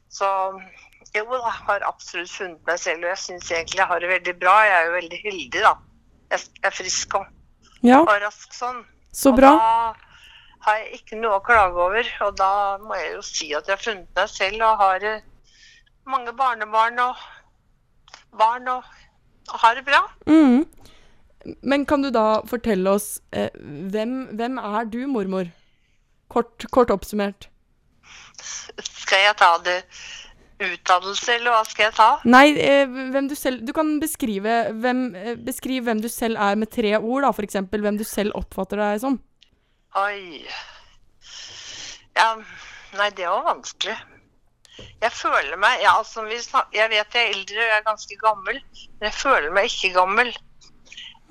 Så 0.09 0.25
jo 1.13 1.25
da, 1.29 1.51
har 1.67 1.83
absolutt 1.85 2.31
funnet 2.31 2.63
meg 2.65 2.79
selv, 2.81 3.03
og 3.05 3.11
jeg 3.11 3.21
syns 3.21 3.51
egentlig 3.51 3.77
jeg 3.77 3.87
har 3.91 4.01
det 4.01 4.09
veldig 4.09 4.33
bra. 4.41 4.55
Jeg 4.65 4.73
er 4.79 4.87
jo 4.87 4.95
veldig 4.95 5.19
heldig, 5.23 5.61
da. 5.61 5.73
Jeg 6.33 6.47
er 6.65 6.73
frisk 6.73 7.17
og, 7.19 7.27
Ja, 7.85 7.99
og 8.01 8.09
rask 8.23 8.55
sånn. 8.55 8.81
så 9.13 9.31
bra. 9.37 9.51
Og 9.53 9.61
da 9.61 10.65
har 10.65 10.79
jeg 10.81 10.99
ikke 10.99 11.19
noe 11.21 11.37
å 11.37 11.43
klage 11.45 11.85
over. 11.85 12.09
Og 12.25 12.37
da 12.41 12.51
må 12.81 12.97
jeg 12.97 13.13
jo 13.13 13.21
si 13.29 13.51
at 13.53 13.69
jeg 13.69 13.77
har 13.77 13.83
funnet 13.83 14.09
meg 14.17 14.33
selv 14.33 14.65
og 14.65 14.81
har 14.81 15.05
eh, 15.11 15.21
mange 16.09 16.33
barnebarn 16.33 16.99
og 17.05 17.21
barn 18.39 18.67
og 18.73 18.89
har 19.61 19.77
det 19.77 19.85
bra. 19.85 20.01
Mm. 20.25 20.65
Men 21.61 21.85
kan 21.85 22.01
du 22.01 22.09
da 22.13 22.41
fortelle 22.49 22.95
oss 22.97 23.19
eh, 23.31 23.51
hvem, 23.93 24.17
hvem 24.37 24.59
er 24.61 24.87
du, 24.89 25.01
mormor? 25.09 25.49
Kort, 26.31 26.65
kort 26.73 26.93
oppsummert. 26.93 27.49
Skal 28.41 29.27
jeg 29.27 29.37
ta 29.39 29.51
det 29.63 29.79
utdannelse, 30.63 31.35
eller 31.35 31.51
hva 31.51 31.63
skal 31.67 31.89
jeg 31.89 31.95
ta? 31.97 32.09
Nei, 32.27 32.45
eh, 32.55 32.87
hvem 32.87 33.27
du 33.27 33.35
selv 33.35 33.65
Du 33.67 33.73
kan 33.75 33.97
beskrive 33.99 34.55
hvem, 34.71 35.05
eh, 35.15 35.35
beskriv 35.35 35.83
hvem 35.83 36.01
du 36.01 36.09
selv 36.09 36.39
er 36.39 36.55
med 36.55 36.71
tre 36.71 36.95
ord, 36.97 37.27
da, 37.27 37.31
eksempel. 37.43 37.81
Hvem 37.81 37.99
du 37.99 38.05
selv 38.07 38.35
oppfatter 38.35 38.81
deg 38.81 39.01
som. 39.03 39.19
Oi. 39.95 40.45
Ja, 42.15 42.35
nei, 42.95 43.09
det 43.15 43.27
var 43.27 43.43
vanskelig. 43.51 43.95
Jeg 44.75 45.11
føler 45.15 45.55
meg 45.55 45.79
ja, 45.83 45.93
altså, 46.01 46.25
Jeg 46.27 46.89
vet 46.91 47.15
jeg 47.15 47.21
er 47.21 47.31
eldre 47.31 47.61
og 47.61 47.69
jeg 47.69 47.77
er 47.77 47.85
ganske 47.85 48.17
gammel, 48.19 48.59
men 48.99 49.07
jeg 49.07 49.13
føler 49.13 49.53
meg 49.55 49.69
ikke 49.69 49.93
gammel. 49.95 50.33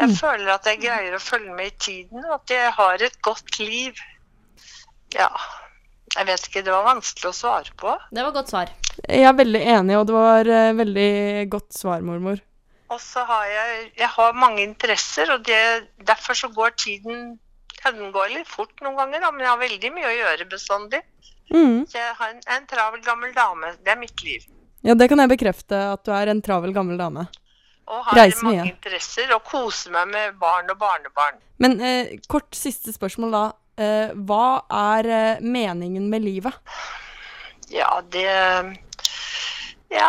Jeg 0.02 0.16
føler 0.18 0.50
at 0.56 0.66
jeg 0.68 0.80
greier 0.82 1.14
å 1.14 1.22
følge 1.22 1.52
med 1.54 1.70
i 1.70 1.76
tiden, 1.78 2.24
og 2.26 2.40
at 2.40 2.54
jeg 2.54 2.72
har 2.76 3.04
et 3.06 3.20
godt 3.24 3.58
liv. 3.62 4.00
Ja. 5.14 5.30
Jeg 6.14 6.28
vet 6.28 6.48
ikke, 6.48 6.62
det 6.66 6.74
var 6.74 6.86
vanskelig 6.86 7.30
å 7.30 7.34
svare 7.34 7.72
på. 7.78 7.94
Det 8.14 8.22
var 8.22 8.34
godt 8.34 8.52
svar. 8.52 8.72
Jeg 9.02 9.26
er 9.26 9.38
veldig 9.38 9.62
enig, 9.76 9.96
og 9.98 10.04
det 10.06 10.14
var 10.14 10.50
eh, 10.50 10.74
veldig 10.78 11.12
godt 11.50 11.72
svar, 11.74 12.04
mormor. 12.06 12.42
Og 12.94 13.00
så 13.02 13.24
har 13.26 13.46
jeg, 13.50 13.88
jeg 13.98 14.10
har 14.14 14.36
mange 14.38 14.62
interesser, 14.62 15.32
og 15.34 15.46
det, 15.48 15.58
derfor 16.06 16.38
så 16.38 16.50
går 16.54 16.76
tiden 16.78 17.32
ja, 17.80 17.90
Den 17.90 18.12
går 18.14 18.30
litt 18.32 18.48
fort 18.48 18.78
noen 18.84 18.96
ganger, 18.96 19.24
da, 19.24 19.32
men 19.32 19.44
jeg 19.44 19.50
har 19.50 19.60
veldig 19.60 19.90
mye 19.96 20.10
å 20.10 20.14
gjøre 20.14 20.46
bestandig. 20.52 21.02
Mm. 21.52 21.84
Så 21.90 21.98
jeg 21.98 22.14
har 22.20 22.30
en, 22.32 22.44
en 22.54 22.68
travel 22.70 23.02
gammel 23.04 23.34
dame. 23.36 23.74
Det 23.84 23.92
er 23.92 23.98
mitt 24.00 24.22
liv. 24.24 24.46
Ja, 24.84 24.94
det 24.96 25.08
kan 25.10 25.20
jeg 25.20 25.32
bekrefte, 25.34 25.80
at 25.96 26.04
du 26.06 26.12
er 26.14 26.30
en 26.30 26.40
travel 26.44 26.72
gammel 26.76 27.00
dame. 27.00 27.26
Og 27.86 28.04
har 28.06 28.16
Reise 28.16 28.44
mange 28.44 28.62
mye. 28.62 28.70
interesser 28.72 29.34
og 29.34 29.42
koser 29.44 29.92
meg 29.92 30.08
med 30.08 30.38
barn 30.40 30.70
og 30.72 30.78
barnebarn. 30.80 31.36
Men 31.58 31.80
eh, 31.80 32.14
kort 32.28 32.56
siste 32.56 32.92
spørsmål 32.94 33.34
da. 33.36 33.44
Eh, 33.76 34.14
hva 34.28 34.46
er 34.70 35.08
eh, 35.10 35.42
meningen 35.42 36.08
med 36.10 36.24
livet? 36.24 36.54
Ja, 37.72 38.00
det 38.12 38.26
Ja, 39.94 40.08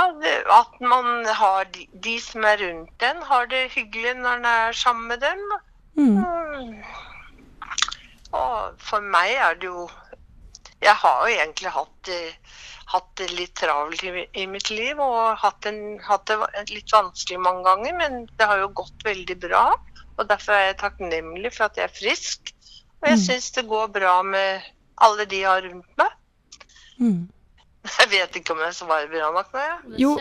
at 0.59 0.79
man 0.81 1.25
har 1.25 1.67
de, 1.73 1.87
de 2.03 2.15
som 2.21 2.43
er 2.43 2.57
rundt 2.57 3.03
en, 3.05 3.19
har 3.21 3.45
det 3.45 3.67
hyggelig 3.75 4.15
når 4.17 4.39
en 4.39 4.45
er 4.45 4.71
sammen 4.71 5.07
med 5.07 5.21
dem. 5.21 5.43
Mm. 5.93 6.15
Mm. 6.17 6.79
Og 8.31 8.79
for 8.81 8.99
meg 8.99 9.35
er 9.37 9.53
det 9.61 9.69
jo 9.69 9.85
Jeg 10.85 10.95
har 11.01 11.25
jo 11.25 11.33
egentlig 11.33 11.71
hatt 11.73 11.93
det, 12.09 12.21
hatt 12.93 13.07
det 13.19 13.27
litt 13.33 13.55
travelt 13.57 14.03
i, 14.05 14.25
i 14.37 14.45
mitt 14.49 14.69
liv 14.69 14.99
og 15.01 15.35
hatt, 15.41 15.65
en, 15.69 15.97
hatt 16.05 16.27
det 16.29 16.37
litt 16.69 16.93
vanskelig 16.93 17.39
mange 17.41 17.65
ganger, 17.65 17.95
men 17.97 18.19
det 18.37 18.45
har 18.49 18.61
jo 18.61 18.69
gått 18.83 19.05
veldig 19.07 19.37
bra. 19.47 19.63
Og 20.15 20.27
derfor 20.29 20.53
er 20.55 20.67
jeg 20.69 20.77
takknemlig 20.83 21.51
for 21.55 21.67
at 21.67 21.79
jeg 21.81 21.89
er 21.89 21.95
frisk. 21.97 22.51
Og 23.01 23.09
jeg 23.11 23.17
Mm. 23.19 23.23
syns 23.25 23.51
det 23.57 23.65
går 23.69 23.87
bra 23.93 24.19
med 24.23 24.61
alle 25.03 25.25
de 25.29 25.41
jeg 25.41 25.49
har 25.49 25.61
rundt 25.65 25.97
meg. 25.99 26.13
Mm. 26.99 27.23
Jeg 27.99 28.07
vet 28.09 28.37
ikke 28.39 28.53
om 28.55 28.61
jeg 28.63 28.73
svarer 28.73 29.09
bra 29.11 29.27
nok 29.35 29.51
nå, 29.53 29.59
jeg. 29.61 29.99
Jo. 30.01 30.13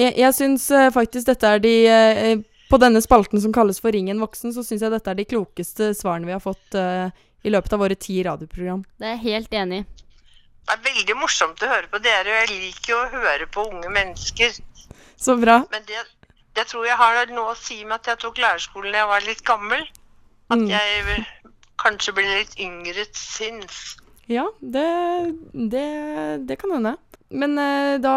Jeg, 0.00 0.14
jeg 0.18 0.34
syns 0.34 0.64
eh, 0.74 0.88
faktisk 0.90 1.28
dette 1.28 1.46
er 1.54 1.60
de 1.62 1.74
eh, 1.86 2.40
På 2.66 2.80
denne 2.82 2.98
spalten 3.04 3.38
som 3.38 3.52
kalles 3.54 3.78
for 3.78 3.94
Ringen 3.94 4.18
voksen, 4.18 4.50
så 4.56 4.64
syns 4.66 4.82
jeg 4.82 4.90
dette 4.90 5.12
er 5.12 5.14
de 5.20 5.26
klokeste 5.30 5.92
svarene 5.94 6.26
vi 6.26 6.34
har 6.34 6.42
fått 6.42 6.74
eh, 6.74 7.12
i 7.46 7.52
løpet 7.54 7.76
av 7.76 7.84
våre 7.84 7.94
ti 7.94 8.16
radioprogram. 8.26 8.82
Det 8.98 9.06
er 9.06 9.14
jeg 9.14 9.22
helt 9.28 9.54
enig 9.54 9.78
i. 9.84 9.86
Det 10.66 10.74
er 10.74 10.82
veldig 10.82 11.14
morsomt 11.20 11.62
å 11.62 11.68
høre 11.70 11.86
på 11.92 12.00
dere, 12.02 12.26
og 12.32 12.38
jeg 12.42 12.60
liker 12.60 12.92
jo 12.92 12.98
å 13.04 13.10
høre 13.22 13.46
på 13.54 13.66
unge 13.70 13.90
mennesker. 13.94 14.56
Så 15.16 15.36
bra. 15.40 15.60
Men 15.70 15.84
det, 15.86 16.02
det 16.58 16.66
tror 16.70 16.86
jeg 16.88 16.96
har 16.98 17.30
noe 17.30 17.52
å 17.54 17.58
si 17.58 17.84
med 17.84 18.00
at 18.00 18.10
jeg 18.10 18.18
tok 18.24 18.40
lærerskolen 18.42 18.92
da 18.92 19.04
jeg 19.04 19.10
var 19.12 19.26
litt 19.28 19.44
gammel. 19.46 19.86
At 20.50 20.58
Mm. 20.58 20.68
jeg 20.70 21.24
kanskje 21.82 22.12
ble 22.14 22.24
litt 22.26 22.52
yngre 22.62 23.04
sinns. 23.14 23.96
Ja, 24.30 24.44
det, 24.60 24.84
det, 25.54 25.86
det 26.46 26.58
kan 26.60 26.70
hende. 26.76 26.96
Men 27.30 27.58
eh, 27.58 27.96
da 28.02 28.14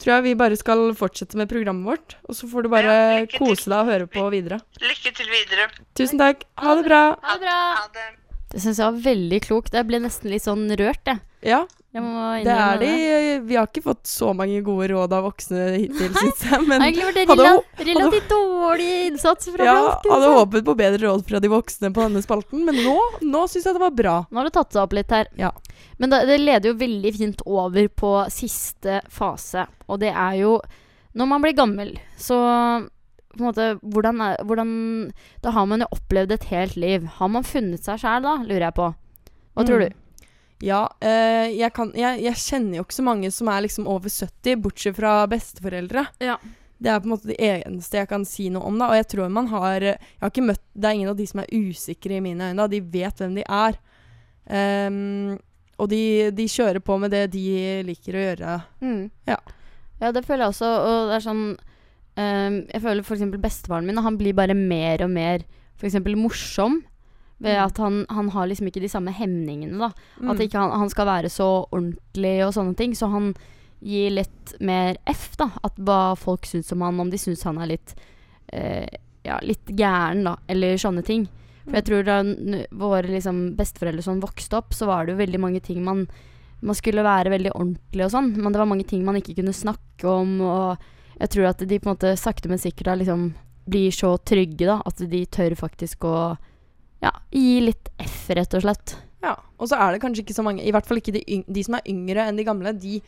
tror 0.00 0.14
jeg 0.14 0.24
vi 0.24 0.34
bare 0.40 0.56
skal 0.56 0.90
fortsette 0.96 1.36
med 1.40 1.48
programmet 1.52 1.84
vårt. 1.88 2.16
Og 2.28 2.36
så 2.36 2.48
får 2.48 2.64
du 2.64 2.68
bare 2.72 2.94
Ja, 2.94 3.26
kose 3.36 3.68
deg 3.68 3.78
og 3.80 3.90
høre 3.92 4.06
på 4.08 4.24
videre. 4.32 4.60
Lykke 4.80 5.12
til 5.16 5.28
videre. 5.32 5.68
Tusen 5.96 6.20
takk. 6.20 6.44
Ha 6.60 6.74
det 6.80 6.84
bra. 6.88 7.02
Ha 7.20 7.36
det 7.36 7.44
bra. 7.44 7.58
Ha 7.80 7.86
det. 7.96 8.06
Det 8.50 8.60
syns 8.64 8.80
jeg 8.82 8.86
var 8.92 9.02
veldig 9.04 9.38
klokt. 9.46 9.74
Jeg 9.78 9.86
ble 9.86 10.00
nesten 10.02 10.30
litt 10.32 10.42
sånn 10.46 10.64
rørt, 10.78 11.04
jeg. 11.06 11.20
Ja, 11.46 11.60
Jeg 11.94 12.44
det 12.44 12.52
er 12.54 12.78
de. 12.82 12.88
Vi 13.48 13.56
har 13.56 13.66
ikke 13.70 13.82
fått 13.82 14.04
så 14.10 14.32
mange 14.36 14.58
gode 14.66 14.88
råd 14.92 15.12
av 15.16 15.24
voksne 15.24 15.62
hittil, 15.78 16.10
syns 16.12 16.42
jeg. 16.44 16.58
Det 16.58 16.68
Men 16.68 16.82
egentlig 16.84 17.06
hadde 17.06 17.24
rela 17.30 17.52
hå- 17.54 17.86
relativt 17.88 18.28
dårlig 18.30 18.88
innsats 19.08 19.48
fra 19.54 19.64
ja, 19.70 19.76
Blank. 19.80 20.10
hadde 20.12 20.28
håpet 20.36 20.66
på 20.68 20.74
bedre 20.82 21.00
råd 21.06 21.24
fra 21.30 21.40
de 21.40 21.48
voksne 21.54 21.92
på 21.96 22.04
denne 22.04 22.22
spalten. 22.26 22.64
Men 22.68 22.78
nå, 22.84 22.96
nå 23.22 23.46
syns 23.48 23.64
jeg 23.70 23.78
det 23.78 23.84
var 23.86 23.96
bra. 24.02 24.16
Nå 24.30 24.42
har 24.42 24.50
det 24.50 24.54
tatt 24.58 24.72
seg 24.76 24.82
opp 24.84 24.92
litt 24.98 25.10
her. 25.14 25.30
Ja. 25.40 25.50
Men 25.98 26.10
det, 26.12 26.22
det 26.28 26.38
leder 26.42 26.70
jo 26.74 26.76
veldig 26.82 27.14
fint 27.16 27.42
over 27.46 27.88
på 27.88 28.12
siste 28.34 29.00
fase, 29.10 29.66
og 29.88 30.02
det 30.04 30.10
er 30.12 30.36
jo 30.42 30.58
Når 31.14 31.26
man 31.26 31.42
blir 31.42 31.56
gammel, 31.58 31.96
så 32.18 32.36
på 33.30 33.40
en 33.40 33.46
måte, 33.48 33.66
hvordan, 33.82 34.20
er, 34.26 34.36
hvordan 34.44 34.70
Da 35.42 35.50
har 35.54 35.66
man 35.70 35.80
jo 35.84 35.86
opplevd 35.94 36.32
et 36.34 36.44
helt 36.50 36.76
liv. 36.76 37.04
Har 37.20 37.28
man 37.28 37.44
funnet 37.46 37.84
seg 37.86 37.98
sjæl 38.02 38.22
da, 38.26 38.36
lurer 38.42 38.66
jeg 38.68 38.74
på. 38.74 38.88
Hva 39.54 39.64
tror 39.66 39.80
Mm. 39.80 39.88
du? 39.88 39.96
Ja, 40.62 40.82
øh, 41.00 41.46
jeg, 41.56 41.72
kan, 41.72 41.92
jeg, 41.96 42.20
jeg 42.20 42.34
kjenner 42.36 42.76
jo 42.76 42.82
ikke 42.84 42.94
så 42.98 43.02
mange 43.06 43.30
som 43.32 43.48
er 43.48 43.62
liksom 43.64 43.86
over 43.88 44.10
70, 44.12 44.56
bortsett 44.60 44.96
fra 44.98 45.26
besteforeldre. 45.26 46.02
Ja. 46.20 46.34
Det 46.80 46.90
er 46.90 47.00
på 47.00 47.08
en 47.08 47.12
måte 47.14 47.28
det 47.30 47.38
eneste 47.40 47.96
jeg 47.96 48.08
kan 48.08 48.24
si 48.24 48.48
noe 48.52 48.64
om, 48.68 48.76
da. 48.80 48.90
Og 48.92 48.96
jeg 48.98 49.06
tror 49.08 49.28
man 49.32 49.46
har 49.52 49.80
Jeg 49.80 49.98
har 50.20 50.30
ikke 50.30 50.44
møtt 50.48 50.60
Det 50.74 50.84
er 50.88 50.94
ingen 50.96 51.08
av 51.10 51.16
de 51.16 51.26
som 51.26 51.40
er 51.40 51.48
usikre 51.52 52.16
i 52.16 52.20
mine 52.20 52.50
øyne. 52.50 52.56
da. 52.56 52.66
De 52.66 52.80
vet 52.80 53.16
hvem 53.20 53.34
de 53.36 53.44
er. 53.48 53.78
Um, 54.50 55.38
og 55.80 55.88
de, 55.88 56.30
de 56.36 56.44
kjører 56.50 56.80
på 56.84 56.98
med 57.00 57.12
det 57.14 57.30
de 57.32 57.44
liker 57.86 58.16
å 58.16 58.24
gjøre. 58.24 58.54
Mm. 58.84 59.10
Ja. 59.28 59.36
Ja, 60.00 60.10
det 60.12 60.24
føler 60.26 60.44
jeg 60.46 60.54
også. 60.54 60.70
Og 60.84 61.08
det 61.10 61.16
er 61.18 61.24
sånn 61.24 61.44
ehm, 62.16 62.66
Jeg 62.72 62.82
føler 62.82 63.02
f.eks. 63.04 63.22
bestefaren 63.40 63.86
min, 63.86 63.96
han 63.98 64.16
blir 64.18 64.34
bare 64.34 64.54
mer 64.54 65.02
og 65.04 65.10
mer 65.10 65.44
for 65.76 65.86
eksempel 65.86 66.16
morsom. 66.16 66.82
Ved 67.40 67.56
Mm. 67.56 67.64
at 67.64 67.76
han, 67.78 68.06
han 68.10 68.28
har 68.28 68.46
liksom 68.48 68.66
ikke 68.68 68.82
de 68.82 68.88
samme 68.88 69.12
hemningene, 69.16 69.78
da. 69.78 69.92
Mm. 70.20 70.30
At 70.30 70.40
ikke 70.40 70.58
han, 70.60 70.70
han 70.78 70.90
skal 70.90 71.06
være 71.06 71.30
så 71.32 71.66
ordentlig 71.72 72.44
og 72.44 72.52
sånne 72.52 72.76
ting. 72.76 72.92
Så 72.94 73.08
han 73.10 73.34
gir 73.80 74.10
litt 74.10 74.52
mer 74.60 74.98
F, 75.08 75.36
da. 75.38 75.46
At 75.64 75.72
hva 75.80 76.14
folk 76.20 76.44
syns 76.44 76.70
om 76.72 76.82
han, 76.82 77.00
om 77.00 77.08
de 77.10 77.16
syns 77.16 77.42
han 77.44 77.56
er 77.58 77.66
litt 77.76 77.94
eh, 78.52 78.86
Ja, 79.24 79.38
litt 79.40 79.64
gæren, 79.72 80.24
da. 80.24 80.36
Eller 80.48 80.76
sånne 80.76 81.02
ting. 81.04 81.28
For 81.64 81.76
jeg 81.80 81.84
tror 81.88 82.04
da 82.04 82.18
våre 82.76 83.08
liksom, 83.08 83.54
besteforeldre 83.56 84.02
sånn 84.04 84.20
vokste 84.20 84.56
opp, 84.60 84.72
så 84.76 84.86
var 84.88 85.06
det 85.06 85.12
jo 85.14 85.20
veldig 85.24 85.40
mange 85.40 85.60
ting 85.64 85.82
man 85.84 86.06
Man 86.60 86.74
skulle 86.76 87.00
være 87.02 87.30
veldig 87.32 87.52
ordentlig 87.54 88.04
og 88.04 88.10
sånn, 88.12 88.34
men 88.36 88.52
det 88.52 88.58
var 88.60 88.66
mange 88.68 88.84
ting 88.84 89.02
man 89.04 89.16
ikke 89.16 89.32
kunne 89.38 89.52
snakke 89.56 90.04
om, 90.04 90.40
og 90.44 90.76
jeg 91.20 91.32
tror 91.34 91.50
at 91.50 91.62
de 91.68 91.78
på 91.78 91.88
en 91.88 91.94
måte 91.94 92.14
sakte, 92.18 92.48
men 92.48 92.60
sikkert 92.60 92.90
da 92.90 92.96
liksom 92.98 93.30
blir 93.70 93.92
så 93.94 94.14
trygge, 94.26 94.66
da, 94.66 94.80
at 94.86 95.02
de 95.10 95.20
tør 95.30 95.54
faktisk 95.58 96.06
å 96.08 96.16
ja, 97.04 97.12
gi 97.32 97.60
litt 97.64 97.90
F, 98.00 98.30
rett 98.36 98.56
og 98.56 98.64
slett. 98.64 98.96
Ja, 99.20 99.34
og 99.60 99.68
så 99.68 99.76
er 99.76 99.92
det 99.92 100.00
kanskje 100.00 100.22
ikke 100.24 100.32
så 100.32 100.44
mange 100.44 100.64
I 100.64 100.72
hvert 100.72 100.86
fall 100.88 100.96
ikke 101.00 101.12
de, 101.12 101.42
de 101.44 101.62
som 101.64 101.76
er 101.76 101.88
yngre 101.92 102.24
enn 102.24 102.38
de 102.40 102.44
gamle. 102.46 102.72
De 102.80 103.00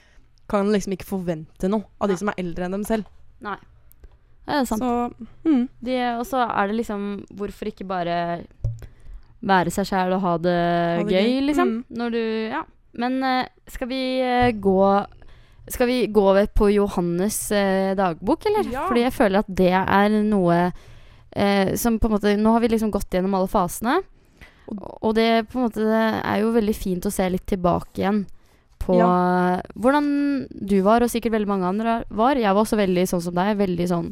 kan 0.51 0.69
liksom 0.69 0.93
ikke 0.97 1.09
forvente 1.09 1.71
noe 1.73 1.87
av 1.97 2.11
de 2.11 2.17
Nei. 2.17 2.21
som 2.21 2.31
er 2.33 2.41
eldre 2.43 2.67
enn 2.67 2.77
dem 2.77 2.85
selv. 2.85 3.09
Nei. 3.45 3.57
Det 4.45 4.59
er 4.59 4.67
sant. 4.69 4.83
Så 4.83 5.49
mm. 5.49 5.65
De, 5.87 5.97
og 6.19 6.27
så 6.29 6.43
er 6.45 6.69
det 6.69 6.81
liksom 6.81 7.03
Hvorfor 7.39 7.71
ikke 7.71 7.87
bare 7.87 8.17
være 9.43 9.71
seg 9.75 9.87
sjæl 9.87 10.17
og 10.17 10.25
ha 10.25 10.33
det, 10.43 10.57
Ha 10.99 11.05
det 11.07 11.15
gøy, 11.15 11.29
gøy. 11.31 11.41
liksom? 11.49 11.75
Mm. 11.79 11.99
Når 12.03 12.15
du 12.17 12.23
Ja. 12.53 12.63
Men 12.93 13.23
eh, 13.25 13.49
skal 13.73 13.89
vi 13.89 14.03
eh, 14.21 14.53
gå 14.53 14.81
Skal 15.71 15.87
vi 15.87 15.99
gå 16.11 16.23
over 16.33 16.47
på 16.51 16.71
Johannes 16.75 17.37
eh, 17.55 17.93
dagbok, 17.99 18.47
eller? 18.51 18.67
Ja. 18.73 18.87
Fordi 18.89 19.05
jeg 19.05 19.15
føler 19.15 19.45
at 19.45 19.53
det 19.63 19.75
er 19.79 20.17
noe 20.27 20.57
eh, 20.67 21.75
som 21.79 22.01
på 22.03 22.09
en 22.09 22.17
måte 22.17 22.35
Nå 22.41 22.57
har 22.57 22.65
vi 22.65 22.73
liksom 22.73 22.91
gått 22.91 23.15
gjennom 23.15 23.37
alle 23.39 23.51
fasene. 23.51 24.01
Og 24.73 25.15
det 25.15 25.47
på 25.53 25.59
en 25.59 25.67
måte 25.67 25.85
det 25.87 26.05
er 26.23 26.43
jo 26.43 26.55
veldig 26.55 26.75
fint 26.77 27.07
å 27.07 27.13
se 27.13 27.27
litt 27.31 27.47
tilbake 27.51 28.01
igjen 28.01 28.25
på 28.83 28.97
hvordan 28.99 30.07
du 30.51 30.79
var, 30.83 31.05
og 31.05 31.11
sikkert 31.13 31.37
veldig 31.37 31.51
mange 31.51 31.69
andre 31.69 31.97
var. 32.11 32.41
Jeg 32.41 32.51
var 32.51 32.65
også 32.65 32.79
veldig 32.81 33.05
sånn 33.11 33.23
som 33.23 33.37
deg. 33.37 33.55
Veldig 33.61 33.89
sånn 33.91 34.09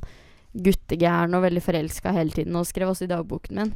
guttegæren 0.55 1.34
og 1.34 1.44
veldig 1.46 1.62
forelska 1.64 2.12
hele 2.14 2.34
tiden. 2.34 2.59
Og 2.59 2.68
skrev 2.68 2.92
også 2.92 3.07
i 3.09 3.11
dagboken 3.11 3.59
min. 3.59 3.72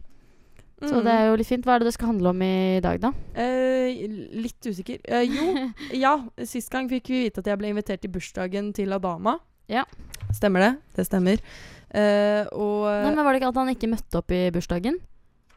Så 0.89 0.99
Mm. 1.01 1.05
det 1.05 1.13
er 1.15 1.27
jo 1.31 1.37
litt 1.41 1.47
fint. 1.49 1.65
Hva 1.65 1.75
er 1.75 1.79
det 1.83 1.87
det 1.89 1.95
skal 1.95 2.09
handle 2.13 2.29
om 2.31 2.43
i 2.43 2.81
dag, 2.81 3.01
da? 3.01 3.13
Eh, 3.35 4.07
litt 4.33 4.61
usikker. 4.67 4.99
Eh, 5.05 5.23
jo, 5.25 5.71
ja. 6.05 6.15
Sist 6.45 6.71
gang 6.71 6.89
fikk 6.91 7.09
vi 7.09 7.23
vite 7.25 7.39
at 7.41 7.47
jeg 7.47 7.59
ble 7.59 7.69
invitert 7.73 8.01
til 8.03 8.11
bursdagen 8.11 8.73
til 8.75 8.93
Adama. 8.93 9.39
Ja. 9.69 9.85
Stemmer 10.33 10.61
det? 10.61 10.73
Det 10.97 11.07
stemmer. 11.09 11.39
Eh, 11.95 12.45
og 12.53 12.85
Nei, 12.91 13.15
men 13.15 13.25
Var 13.25 13.33
det 13.33 13.41
ikke 13.43 13.49
at 13.53 13.61
han 13.63 13.69
ikke 13.75 13.91
møtte 13.93 14.19
opp 14.19 14.31
i 14.35 14.51
bursdagen? 14.51 14.99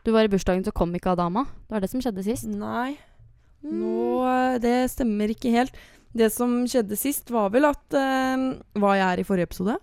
Du 0.05 0.11
var 0.13 0.23
i 0.23 0.29
bursdagen, 0.31 0.63
så 0.63 0.71
kom 0.71 0.93
ikke 0.95 1.11
Adama. 1.11 1.43
Det 1.67 1.73
var 1.75 1.81
det 1.83 1.89
som 1.91 1.99
skjedde 1.99 2.23
sist. 2.23 2.45
Nei. 2.47 2.95
Nå 3.63 4.23
eh, 4.23 4.57
Det 4.63 4.75
stemmer 4.93 5.33
ikke 5.33 5.51
helt. 5.51 5.73
Det 6.17 6.31
som 6.31 6.61
skjedde 6.69 6.95
sist, 6.97 7.29
var 7.33 7.49
vel 7.53 7.65
at 7.67 7.93
eh, 7.93 8.53
Var 8.79 8.95
jeg 8.95 9.05
her 9.09 9.19
i 9.19 9.25
forrige 9.27 9.49
episode? 9.49 9.75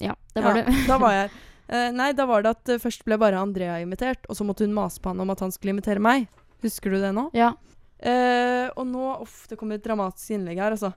Ja, 0.00 0.14
det 0.34 0.42
var 0.44 0.56
Ja, 0.56 0.64
du. 0.64 0.82
da 0.88 0.98
var 0.98 1.12
jeg 1.16 1.28
her. 1.28 1.30
Eh, 1.70 1.90
nei, 1.94 2.10
da 2.18 2.26
var 2.26 2.42
det 2.42 2.50
at 2.56 2.68
eh, 2.74 2.80
først 2.82 3.04
ble 3.06 3.16
bare 3.20 3.38
Andrea 3.38 3.76
invitert, 3.82 4.24
og 4.28 4.34
så 4.38 4.42
måtte 4.46 4.66
hun 4.66 4.74
mase 4.74 4.98
på 5.00 5.12
han 5.12 5.20
om 5.22 5.30
at 5.30 5.40
han 5.44 5.52
skulle 5.54 5.76
invitere 5.76 6.02
meg. 6.02 6.26
Husker 6.64 6.90
du 6.90 6.98
det 7.00 7.14
nå? 7.16 7.28
ja. 7.36 7.52
Eh, 8.00 8.70
og 8.80 8.86
nå 8.88 9.10
Uff, 9.20 9.42
det 9.50 9.58
kommer 9.60 9.76
et 9.76 9.84
dramatisk 9.84 10.30
innlegg 10.32 10.56
her, 10.62 10.72
altså. 10.72 10.88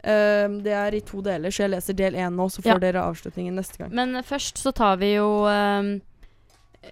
Eh, 0.00 0.48
det 0.64 0.72
er 0.72 0.94
i 0.96 1.02
to 1.04 1.20
deler, 1.20 1.52
så 1.52 1.66
jeg 1.66 1.72
leser 1.74 1.96
del 1.98 2.14
én 2.16 2.32
nå, 2.32 2.46
så 2.48 2.62
får 2.64 2.78
Ja. 2.78 2.78
dere 2.80 3.02
avslutningen 3.04 3.54
neste 3.60 3.76
gang. 3.82 3.92
Men 3.92 4.16
eh, 4.16 4.24
først 4.24 4.56
så 4.62 4.72
tar 4.72 4.96
vi 4.96 5.10
jo 5.18 5.44
ehm, 5.50 6.00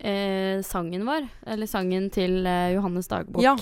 eh, 0.00 0.60
sangen 0.62 1.06
vår. 1.08 1.28
Eller 1.46 1.66
sangen 1.70 2.10
til 2.12 2.44
eh, 2.46 2.74
Johannes 2.74 3.08
dagbok. 3.08 3.42
Ja. 3.42 3.56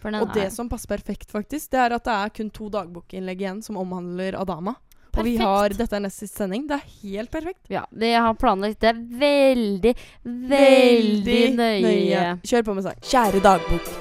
For 0.00 0.10
den 0.12 0.20
Og 0.24 0.32
det 0.34 0.46
er 0.46 0.50
som 0.52 0.68
passer 0.68 0.88
perfekt, 0.88 1.30
faktisk, 1.32 1.70
det 1.72 1.80
er 1.80 1.94
at 1.96 2.04
det 2.04 2.12
er 2.14 2.32
kun 2.40 2.50
to 2.50 2.68
dagbokinnlegg 2.72 3.40
igjen 3.40 3.62
som 3.64 3.76
omhandler 3.80 4.36
Adama. 4.40 4.76
Og 5.14 5.26
vi 5.26 5.36
har 5.38 5.74
Dette 5.78 5.96
er 5.96 6.02
nest 6.04 6.22
siste 6.22 6.42
sending. 6.42 6.66
Det 6.68 6.78
er 6.78 6.86
helt 7.02 7.30
perfekt. 7.32 7.62
Ja, 7.72 7.84
det 7.90 8.10
jeg 8.14 8.22
har 8.24 8.34
planlagt 8.38 8.80
det 8.82 8.90
er 8.90 9.00
veldig, 9.20 9.94
veldig, 10.24 11.40
nøye. 11.58 12.24
Kjør 12.44 12.66
på 12.66 12.76
med 12.76 12.88
sang. 12.88 12.98
Kjære 13.04 13.42
dagbok. 13.44 13.94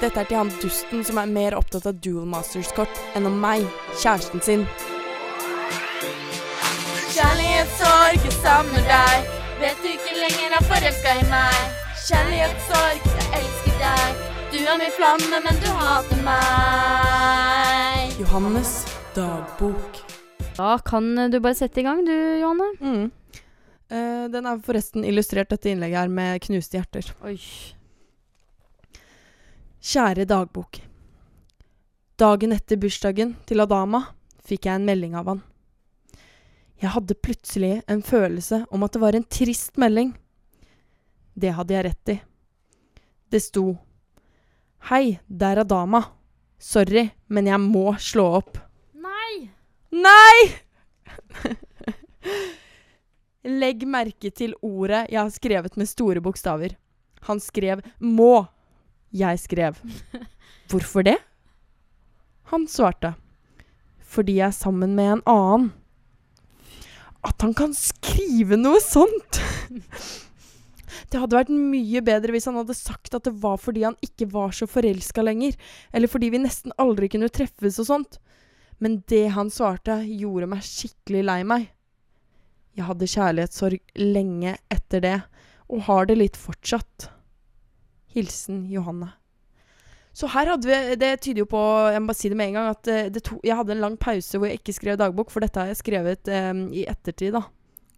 Dette 0.00 0.20
er 0.20 0.28
til 0.28 0.36
han 0.36 0.52
dusten 0.60 1.04
som 1.08 1.16
er 1.20 1.30
mer 1.32 1.56
opptatt 1.56 1.86
av 1.88 1.96
Dual 2.04 2.26
Masters-kort 2.28 3.00
enn 3.16 3.28
om 3.28 3.38
meg, 3.40 3.64
kjæresten 4.02 4.44
sin. 4.44 4.66
Kjærlighetssorg, 7.16 8.20
jeg 8.26 8.36
savner 8.42 8.84
deg. 8.90 9.30
Vet 9.62 9.80
du 9.80 9.88
ikke 9.88 10.18
lenger 10.20 10.58
er 10.58 10.66
forelska 10.68 11.14
i 11.16 11.24
meg. 11.30 11.78
Kjærlighetssorg, 12.04 13.08
jeg 13.16 13.40
elsker 13.40 13.80
deg. 13.80 14.20
Du 14.52 14.58
er 14.60 14.76
min 14.82 14.92
flamme, 14.98 15.40
men 15.46 15.62
du 15.64 15.70
hater 15.80 16.20
meg. 16.28 18.12
Johannes 18.20 18.82
dagbok. 19.16 19.95
Da 20.56 20.78
kan 20.84 21.30
du 21.30 21.38
bare 21.40 21.56
sette 21.58 21.82
i 21.82 21.84
gang, 21.84 22.02
du, 22.06 22.12
Johanne. 22.40 22.68
Mm. 22.80 23.10
Uh, 23.92 24.26
den 24.32 24.48
er 24.48 24.62
forresten 24.66 25.04
illustrert, 25.06 25.50
dette 25.52 25.70
innlegget 25.70 26.00
her, 26.00 26.12
med 26.12 26.42
knuste 26.46 26.80
hjerter. 26.80 27.12
Oi. 27.28 27.36
Kjære 29.86 30.24
dagbok. 30.26 30.80
Dagen 32.16 32.54
etter 32.56 32.80
bursdagen 32.80 33.36
til 33.46 33.60
Adama 33.60 34.00
fikk 34.46 34.66
jeg 34.66 34.80
en 34.80 34.88
melding 34.88 35.14
av 35.18 35.28
han. 35.30 35.42
Jeg 36.80 36.92
hadde 36.92 37.16
plutselig 37.20 37.72
en 37.88 38.02
følelse 38.04 38.62
om 38.72 38.84
at 38.84 38.96
det 38.96 39.02
var 39.02 39.16
en 39.16 39.28
trist 39.28 39.76
melding. 39.80 40.14
Det 41.36 41.52
hadde 41.56 41.76
jeg 41.76 41.86
rett 41.86 42.12
i. 42.16 42.16
Det 43.32 43.42
sto 43.44 43.66
Hei, 44.86 45.18
det 45.26 45.46
er 45.48 45.60
Adama. 45.64 46.02
Sorry, 46.62 47.08
men 47.26 47.48
jeg 47.50 47.58
må 47.60 47.90
slå 47.98 48.26
opp. 48.38 48.58
Nei! 49.96 50.40
Legg 53.46 53.84
merke 53.88 54.32
til 54.34 54.56
ordet 54.64 55.06
jeg 55.12 55.20
har 55.20 55.32
skrevet 55.32 55.78
med 55.78 55.88
store 55.88 56.20
bokstaver. 56.20 56.74
Han 57.28 57.40
skrev 57.40 57.82
'må'. 58.00 58.48
Jeg 59.12 59.38
skrev 59.38 59.78
'hvorfor 60.68 61.02
det'? 61.06 61.22
Han 62.50 62.66
svarte 62.66 63.14
'fordi 64.02 64.36
jeg 64.36 64.46
er 64.48 64.52
sammen 64.52 64.94
med 64.94 65.12
en 65.12 65.22
annen'. 65.26 65.72
At 67.24 67.40
han 67.42 67.54
kan 67.54 67.72
skrive 67.74 68.56
noe 68.56 68.80
sånt! 68.80 69.40
Det 71.10 71.20
hadde 71.20 71.36
vært 71.38 71.50
mye 71.50 72.00
bedre 72.02 72.32
hvis 72.34 72.46
han 72.46 72.56
hadde 72.58 72.74
sagt 72.74 73.14
at 73.14 73.24
det 73.24 73.34
var 73.42 73.56
fordi 73.56 73.82
han 73.82 73.96
ikke 74.02 74.26
var 74.32 74.50
så 74.50 74.66
forelska 74.66 75.22
lenger, 75.22 75.54
eller 75.92 76.08
fordi 76.08 76.30
vi 76.30 76.38
nesten 76.38 76.72
aldri 76.78 77.08
kunne 77.08 77.28
treffes 77.28 77.78
og 77.78 77.86
sånt. 77.86 78.18
Men 78.82 79.00
det 79.08 79.26
han 79.36 79.50
svarte, 79.52 80.02
gjorde 80.04 80.48
meg 80.50 80.64
skikkelig 80.66 81.22
lei 81.24 81.40
meg. 81.48 81.68
Jeg 82.76 82.88
hadde 82.90 83.08
kjærlighetssorg 83.08 84.00
lenge 84.02 84.56
etter 84.72 85.04
det, 85.04 85.18
og 85.72 85.86
har 85.88 86.08
det 86.08 86.18
litt 86.20 86.36
fortsatt. 86.36 87.08
Hilsen 88.12 88.66
Johanne. 88.72 89.14
Så 90.16 90.28
her 90.32 90.48
hadde 90.48 90.68
vi 90.68 90.96
Det 90.96 91.10
tyder 91.20 91.42
jo 91.42 91.48
på 91.50 91.60
Jeg 91.92 92.00
må 92.00 92.08
bare 92.08 92.16
si 92.16 92.30
det 92.32 92.38
med 92.40 92.48
en 92.48 92.54
gang 92.56 92.68
at 92.70 92.88
eh, 92.88 93.08
det 93.12 93.20
to, 93.26 93.36
jeg 93.44 93.58
hadde 93.58 93.74
en 93.74 93.82
lang 93.84 93.98
pause 94.00 94.38
hvor 94.38 94.48
jeg 94.48 94.62
ikke 94.62 94.72
skrev 94.72 94.96
dagbok, 94.96 95.28
for 95.32 95.44
dette 95.44 95.60
har 95.60 95.68
jeg 95.68 95.80
skrevet 95.82 96.30
um, 96.32 96.62
i 96.72 96.86
ettertid, 96.88 97.36
da. 97.36 97.42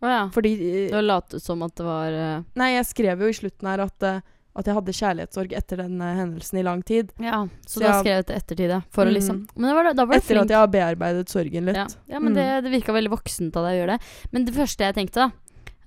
Å 0.03 0.11
ja. 0.11 0.25
Fordi 0.35 0.53
eh, 0.57 0.89
Du 0.91 0.97
har 0.99 1.07
latet 1.07 1.45
som 1.45 1.63
at 1.67 1.77
det 1.79 1.87
var 1.87 2.17
uh... 2.19 2.49
Nei, 2.59 2.73
jeg 2.75 2.89
skrev 2.91 3.23
jo 3.23 3.31
i 3.31 3.39
slutten 3.39 3.71
her 3.71 3.85
at, 3.87 4.09
eh, 4.09 4.19
at 4.57 4.67
jeg 4.67 4.75
hadde 4.75 4.93
kjærlighetssorg 4.93 5.53
etter 5.55 5.77
den 5.77 6.01
uh, 6.01 6.15
hendelsen 6.19 6.59
i 6.59 6.63
lang 6.67 6.83
tid. 6.83 7.13
Ja, 7.21 7.47
så, 7.67 7.79
Så 7.79 7.81
du 7.81 7.87
har 7.87 8.03
skrevet 8.03 8.27
det 8.27 8.37
ettertid, 8.43 8.69
ja. 8.71 8.81
For 8.91 9.05
å 9.05 9.09
Mm. 9.11 9.15
liksom 9.15 9.37
Men 9.57 9.69
det 9.69 9.75
var, 9.77 9.95
da 9.95 10.05
var 10.05 10.15
du 10.15 10.19
Etter 10.19 10.35
flink. 10.35 10.43
at 10.43 10.49
jeg 10.51 10.59
har 10.59 10.67
bearbeidet 10.69 11.29
sorgen 11.29 11.65
litt. 11.67 11.77
Ja, 11.77 11.87
ja 12.09 12.19
men 12.19 12.33
Mm. 12.33 12.35
det, 12.35 12.65
det 12.65 12.73
virka 12.73 12.93
veldig 12.93 13.11
voksent 13.11 13.57
av 13.57 13.65
deg 13.69 13.77
å 13.77 13.79
gjøre 13.87 13.99
det. 13.99 14.01
Men 14.33 14.45
det 14.45 14.55
første 14.55 14.79
jeg 14.85 14.95
tenkte, 14.95 15.15
da 15.15 15.31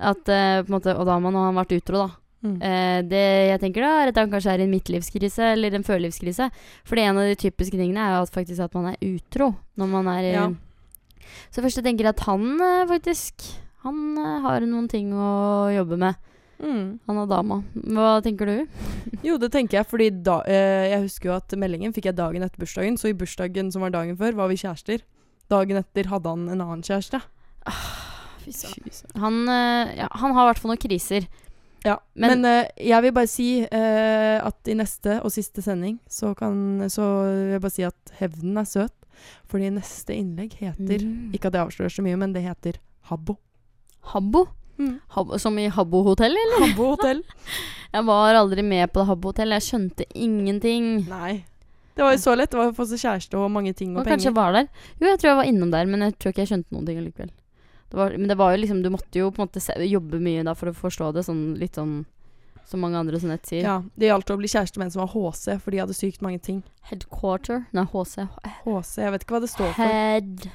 At 0.02 0.28
uh, 0.30 0.64
måte 0.72 0.98
Og 0.98 1.06
da 1.06 1.20
har 1.20 1.54
vært 1.54 1.78
utro, 1.82 2.08
da 2.08 2.10
Mm. 2.44 2.56
Uh, 2.58 3.02
Det 3.06 3.22
jeg 3.52 3.60
tenker 3.62 3.82
da, 3.86 4.02
er 4.02 4.08
at 4.10 4.16
han 4.18 4.32
kanskje 4.32 4.50
er 4.56 4.60
i 4.62 4.64
en 4.64 4.72
midtlivskrise 4.72 5.52
eller 5.54 5.76
en 5.76 5.84
førlivskrise. 5.84 6.50
For 6.84 6.98
en 6.98 7.16
av 7.18 7.28
de 7.30 7.36
typiske 7.36 7.78
tingene 7.78 8.02
er 8.02 8.16
jo 8.18 8.24
at 8.24 8.32
faktisk 8.34 8.60
at 8.64 8.74
man 8.74 8.88
er 8.96 8.98
utro 9.00 9.52
når 9.78 9.88
man 9.88 10.08
er 10.08 10.24
i 10.24 10.32
Ja. 10.34 10.48
Så 11.52 11.62
først 11.62 11.76
jeg 11.78 11.86
tenker 11.86 12.08
at 12.10 12.20
han 12.22 12.58
faktisk 12.90 13.34
Han 13.84 14.16
har 14.18 14.62
noen 14.62 14.88
ting 14.90 15.12
å 15.14 15.70
jobbe 15.74 15.98
med. 15.98 16.16
Mm. 16.62 17.00
Han 17.08 17.18
er 17.18 17.28
dama. 17.32 17.64
Hva 17.76 18.22
tenker 18.24 18.46
du? 18.46 18.68
Jo, 19.26 19.36
det 19.38 19.52
tenker 19.54 19.78
jeg, 19.80 19.86
fordi 19.90 20.10
da, 20.26 20.40
eh, 20.50 20.88
jeg 20.96 21.04
husker 21.04 21.30
jo 21.30 21.36
at 21.36 21.54
meldingen 21.60 21.94
fikk 21.94 22.08
jeg 22.10 22.16
dagen 22.18 22.42
etter 22.46 22.58
bursdagen, 22.62 22.96
så 22.98 23.10
i 23.12 23.14
bursdagen 23.18 23.70
som 23.74 23.82
var 23.86 23.92
dagen 23.94 24.16
før, 24.18 24.34
var 24.40 24.48
vi 24.50 24.56
kjærester. 24.58 25.04
Dagen 25.52 25.78
etter 25.78 26.08
hadde 26.10 26.30
han 26.32 26.48
en 26.50 26.62
annen 26.64 26.82
kjæreste. 26.86 27.20
Fy 28.42 28.52
søren. 28.56 28.90
Han, 29.22 29.42
eh, 29.50 29.92
ja, 30.00 30.08
han 30.18 30.34
har 30.34 30.48
i 30.48 30.50
hvert 30.52 30.62
fall 30.64 30.72
noen 30.74 30.82
kriser. 30.82 31.28
Ja, 31.86 31.98
Men- 32.16 32.42
men, 32.42 32.46
eh, 32.46 32.70
jeg 32.78 33.02
vil 33.04 33.12
bare 33.12 33.28
si 33.30 33.62
eh, 33.66 34.38
at 34.46 34.68
i 34.70 34.74
neste 34.78 35.20
og 35.26 35.32
siste 35.34 35.62
sending 35.66 36.00
så 36.10 36.36
kan 36.38 36.88
Så 36.90 37.02
vil 37.26 37.52
jeg 37.56 37.62
bare 37.62 37.72
si 37.74 37.84
at 37.84 38.12
hevnen 38.20 38.58
er 38.58 38.66
søt. 38.70 38.94
Fordi 39.50 39.70
neste 39.70 40.14
innlegg 40.18 40.54
heter 40.62 41.02
Mm. 41.06 41.32
Ikke 41.34 41.46
at 41.50 41.54
jeg 41.54 41.62
avslører 41.68 41.94
så 41.94 42.02
mye, 42.02 42.18
men 42.18 42.34
det 42.34 42.44
heter 42.44 42.78
Habbo. 43.10 43.38
Habbo? 44.14 44.48
Mm. 44.80 44.96
Habbo 45.16 45.40
som 45.40 45.58
i 45.60 45.68
Habbo 45.72 46.04
hotell, 46.08 46.36
eller? 46.38 46.68
Habbo 46.68 46.92
hotell. 46.96 47.24
Jeg 47.94 48.08
var 48.08 48.38
aldri 48.40 48.64
med 48.64 48.92
på 48.94 49.04
Habbo 49.08 49.32
hotell. 49.34 49.52
Jeg 49.58 49.68
skjønte 49.68 50.06
ingenting. 50.16 50.94
Nei. 51.10 51.42
Det 51.96 52.06
var 52.06 52.14
jo 52.16 52.22
så 52.24 52.36
lett. 52.40 52.52
Det 52.54 52.58
var 52.58 52.72
å 52.72 52.76
få 52.76 52.86
seg 52.88 53.02
kjæreste 53.04 53.36
og 53.38 53.52
mange 53.52 53.74
ting 53.76 53.92
og 53.98 54.06
Og 54.06 54.08
kanskje 54.08 54.30
jeg 54.30 54.38
var 54.38 54.56
der. 54.56 54.70
Jo, 54.96 55.10
jeg 55.10 55.20
tror 55.20 55.30
jeg 55.30 55.40
var 55.42 55.50
innom 55.50 55.74
der, 55.74 55.90
men 55.92 56.06
jeg 56.06 56.16
tror 56.16 56.32
ikke 56.32 56.46
jeg 56.46 56.52
skjønte 56.54 56.72
noen 56.72 56.88
ting 56.88 57.02
allikevel. 57.02 57.34
Det 57.92 58.00
var, 58.00 58.16
men 58.16 58.32
det 58.32 58.38
var 58.40 58.54
jo 58.54 58.62
liksom 58.62 58.80
Du 58.86 58.88
måtte 58.94 59.20
jo 59.20 59.28
på 59.36 59.42
en 59.42 59.50
måte 59.50 59.60
se, 59.60 59.76
jobbe 59.84 60.22
mye 60.24 60.46
da 60.48 60.54
for 60.56 60.72
å 60.72 60.74
forstå 60.78 61.12
det, 61.18 61.26
sånn 61.28 61.42
litt 61.60 61.76
sånn 61.76 62.06
som 62.72 62.80
mange 62.80 62.96
andre 62.96 63.20
som 63.20 63.28
nett 63.34 63.44
sier. 63.50 63.66
Ja, 63.68 63.82
Det 64.00 64.08
gjaldt 64.08 64.32
å 64.32 64.38
bli 64.40 64.48
kjæreste 64.48 64.80
med 64.80 64.88
en 64.88 64.94
som 64.96 65.04
var 65.04 65.12
HC, 65.12 65.58
for 65.60 65.76
de 65.76 65.82
hadde 65.84 65.98
sykt 65.98 66.24
mange 66.24 66.40
ting. 66.40 66.62
Headquarter 66.88 67.66
Nei, 67.76 67.84
HC. 67.92 68.30
HC, 68.64 68.94
jeg 69.04 69.12
vet 69.12 69.26
ikke 69.26 69.36
hva 69.36 69.42
det 69.44 69.52
står 69.52 69.74
for. 69.76 69.84
Head 69.84 70.48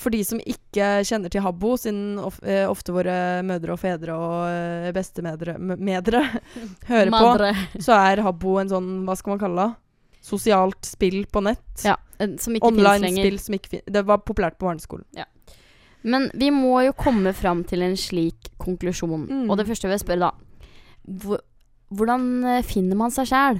for 0.00 0.14
de 0.14 0.22
som 0.26 0.40
ikke 0.40 0.88
kjenner 1.08 1.32
til 1.32 1.44
Habbo, 1.44 1.74
siden 1.80 2.18
of, 2.22 2.38
eh, 2.44 2.64
ofte 2.68 2.94
våre 2.94 3.14
mødre 3.46 3.74
og 3.74 3.80
fedre 3.80 4.16
og 4.16 4.36
eh, 4.48 4.90
bestemedre 4.94 5.56
medre 5.58 6.24
hører 6.90 7.12
Madre. 7.14 7.52
på, 7.72 7.82
så 7.86 7.96
er 7.98 8.24
Habbo 8.26 8.58
en 8.60 8.72
sånn, 8.72 8.90
hva 9.08 9.16
skal 9.18 9.34
man 9.34 9.42
kalle 9.42 9.66
det? 9.66 9.78
Sosialt 10.22 10.86
spill 10.86 11.24
på 11.26 11.42
nett. 11.42 11.66
Ja, 11.82 11.96
som 12.38 12.54
ikke 12.54 12.68
fins 12.70 12.78
lenger. 12.78 12.92
Online-spill 12.94 13.38
som 13.42 13.56
ikke 13.58 13.72
finnes. 13.72 13.88
Det 13.90 14.04
var 14.06 14.20
populært 14.22 14.58
på 14.60 14.68
barneskolen. 14.68 15.08
Men 16.02 16.28
vi 16.34 16.50
må 16.54 16.80
jo 16.86 16.94
komme 16.98 17.32
fram 17.34 17.62
til 17.66 17.82
en 17.86 17.96
slik 17.98 18.52
konklusjon. 18.62 19.26
Mm. 19.26 19.44
Og 19.50 19.58
det 19.58 19.66
første 19.68 19.88
jeg 19.88 19.94
vil 19.94 20.02
spørre, 20.02 20.30
da 20.30 21.38
Hvordan 21.92 22.26
eh, 22.48 22.62
finner 22.64 22.96
man 22.96 23.12
seg 23.12 23.28
sjæl? 23.28 23.58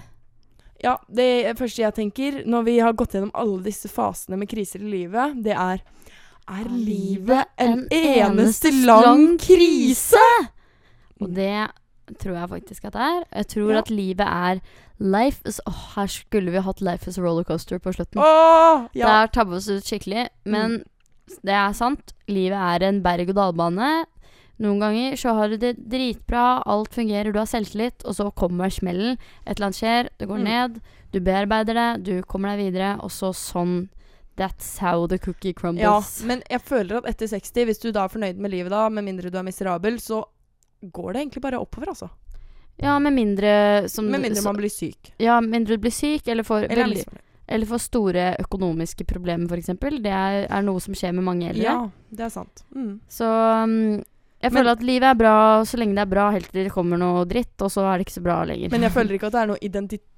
Ja, 0.82 0.96
det 1.08 1.56
første 1.58 1.82
jeg 1.84 1.94
tenker 1.94 2.40
når 2.50 2.64
vi 2.66 2.78
har 2.82 2.92
gått 2.98 3.14
gjennom 3.14 3.30
alle 3.38 3.60
disse 3.62 3.88
fasene 3.92 4.36
med 4.40 4.50
kriser 4.50 4.82
i 4.82 4.90
livet, 4.96 5.36
det 5.44 5.54
er 5.54 5.82
Er 6.50 6.64
livet 6.68 7.46
en 7.62 7.84
eneste 7.94 8.72
lang 8.84 9.38
krise? 9.38 10.18
Og 11.22 11.30
det 11.36 11.68
tror 12.18 12.34
jeg 12.34 12.48
faktisk 12.50 12.84
at 12.90 12.92
det 12.96 13.00
er. 13.00 13.20
Jeg 13.38 13.46
tror 13.54 13.70
Ja. 13.72 13.78
at 13.78 13.90
livet 13.90 14.26
er 14.26 14.60
Life 14.98 15.40
is 15.46 15.60
oh, 15.66 15.78
her 15.96 16.06
skulle 16.06 16.50
vi 16.52 16.58
hatt 16.62 16.80
Life 16.80 17.08
is 17.08 17.16
a 17.18 17.22
rollercoaster 17.22 17.78
på 17.78 17.92
slutten. 17.94 18.20
Åh! 18.22 18.88
Ja. 18.94 19.06
Der 19.06 19.26
tabba 19.34 19.50
vi 19.50 19.56
oss 19.56 19.68
ut 19.68 19.84
skikkelig. 19.86 20.28
Men 20.44 20.82
det 21.42 21.54
er 21.54 21.72
sant. 21.72 22.12
Livet 22.28 22.58
er 22.58 22.84
en 22.88 23.00
berg-og-dal-bane. 23.02 24.04
Noen 24.62 24.78
ganger 24.82 25.16
så 25.18 25.32
har 25.34 25.48
du 25.50 25.56
det 25.58 25.72
dritbra, 25.90 26.62
alt 26.70 26.94
fungerer, 26.94 27.32
du 27.34 27.38
har 27.40 27.48
selvtillit, 27.50 28.04
og 28.06 28.14
så 28.14 28.28
kommer 28.38 28.70
smellen. 28.70 29.16
Et 29.44 29.56
eller 29.56 29.68
annet 29.72 29.80
skjer, 29.80 30.10
det 30.20 30.28
går 30.30 30.38
Mm. 30.38 30.44
ned, 30.46 30.80
du 31.12 31.18
bearbeider 31.20 31.74
det, 31.74 31.88
du 32.06 32.22
kommer 32.22 32.54
deg 32.54 32.72
videre, 32.72 32.94
og 33.02 33.10
så 33.10 33.32
sånn 33.34 33.88
That's 34.34 34.78
how 34.80 35.06
the 35.06 35.18
cookie 35.18 35.52
crumbles. 35.52 35.82
Ja, 36.22 36.26
men 36.26 36.40
jeg 36.48 36.62
føler 36.64 37.02
at 37.02 37.04
etter 37.10 37.26
60, 37.28 37.66
hvis 37.68 37.78
du 37.82 37.90
da 37.92 38.06
er 38.06 38.08
fornøyd 38.14 38.38
med 38.40 38.50
livet 38.50 38.70
da, 38.72 38.86
med 38.88 39.04
mindre 39.04 39.28
du 39.30 39.36
er 39.36 39.44
miserabel, 39.44 39.98
så 40.00 40.22
går 40.80 41.12
det 41.12 41.20
egentlig 41.26 41.42
bare 41.42 41.60
oppover, 41.60 41.90
altså. 41.92 42.08
Ja, 42.80 42.98
med 42.98 43.12
mindre 43.12 43.88
som 43.92 44.06
Med 44.10 44.22
mindre 44.24 44.42
man 44.42 44.56
blir 44.56 44.70
syk. 44.72 45.12
Ja, 45.20 45.36
mindre 45.44 45.76
du 45.76 45.82
blir 45.84 45.92
syk, 45.92 46.26
eller 46.32 46.42
får, 46.48 46.64
Eller 46.70 46.80
er 46.80 46.86
veldig, 46.88 47.04
eller 47.48 47.66
får 47.66 47.82
store 47.84 48.24
økonomiske 48.40 49.04
problemer, 49.06 49.52
f.eks. 49.52 49.66
Det 50.00 50.06
er, 50.16 50.46
er 50.48 50.62
noe 50.64 50.80
som 50.80 50.94
skjer 50.96 51.12
med 51.12 51.24
mange 51.28 51.50
eldre. 51.50 51.62
Ja, 51.68 51.90
det 52.10 52.24
er 52.24 52.32
sant. 52.32 52.64
Mm. 52.74 53.00
Så 53.12 53.28
um, 53.28 54.02
jeg 54.42 54.50
Men- 54.50 54.58
føler 54.58 54.72
at 54.72 54.82
livet 54.82 55.08
er 55.08 55.14
bra 55.14 55.34
så 55.64 55.78
lenge 55.78 55.94
det 55.94 56.02
er 56.02 56.10
bra, 56.10 56.30
helt 56.34 56.50
til 56.50 56.64
det 56.64 56.72
kommer 56.74 56.98
noe 56.98 57.24
dritt, 57.30 57.54
og 57.62 57.70
så 57.70 57.84
er 57.86 57.98
det 57.98 58.06
ikke 58.06 58.18
så 58.18 58.24
bra 58.24 58.44
lenger. 58.44 58.72
Men 58.74 58.82
jeg 58.82 58.94
føler 58.98 59.14
ikke 59.14 59.30
at 59.30 59.36
det 59.36 59.42
er 59.42 59.52
noe 59.54 59.62
identitet 59.62 60.08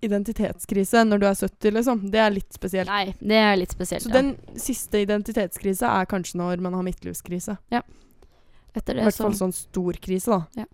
identitetskrise 0.00 1.02
når 1.04 1.20
du 1.20 1.26
er 1.28 1.34
70, 1.36 1.74
liksom. 1.76 1.98
Det 2.12 2.20
er 2.24 2.30
litt 2.32 2.56
spesielt. 2.56 2.88
Nei, 2.88 3.12
det 3.20 3.36
er 3.36 3.56
litt 3.60 3.74
spesielt. 3.74 4.00
Så 4.00 4.08
ja. 4.08 4.20
den 4.20 4.30
siste 4.56 5.02
identitetskrisa 5.02 5.90
er 6.00 6.08
kanskje 6.08 6.40
når 6.40 6.62
man 6.64 6.72
har 6.72 6.86
midtlivskrise. 6.86 7.58
Etter 7.68 8.94
I 8.94 9.00
det 9.00 9.04
hvert 9.04 9.18
så 9.18 9.26
fall 9.26 9.36
sånn 9.36 9.52
stor 9.52 9.98
krise, 10.00 10.38
da. 10.38 10.64
Ja. 10.64 10.68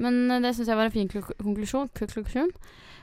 Men 0.00 0.30
eh, 0.30 0.40
det 0.40 0.54
syns 0.56 0.70
jeg 0.70 0.78
var 0.78 0.88
en 0.88 0.94
fin 0.94 1.10
konklusjon. 1.10 1.90
konklusjon. 1.98 2.50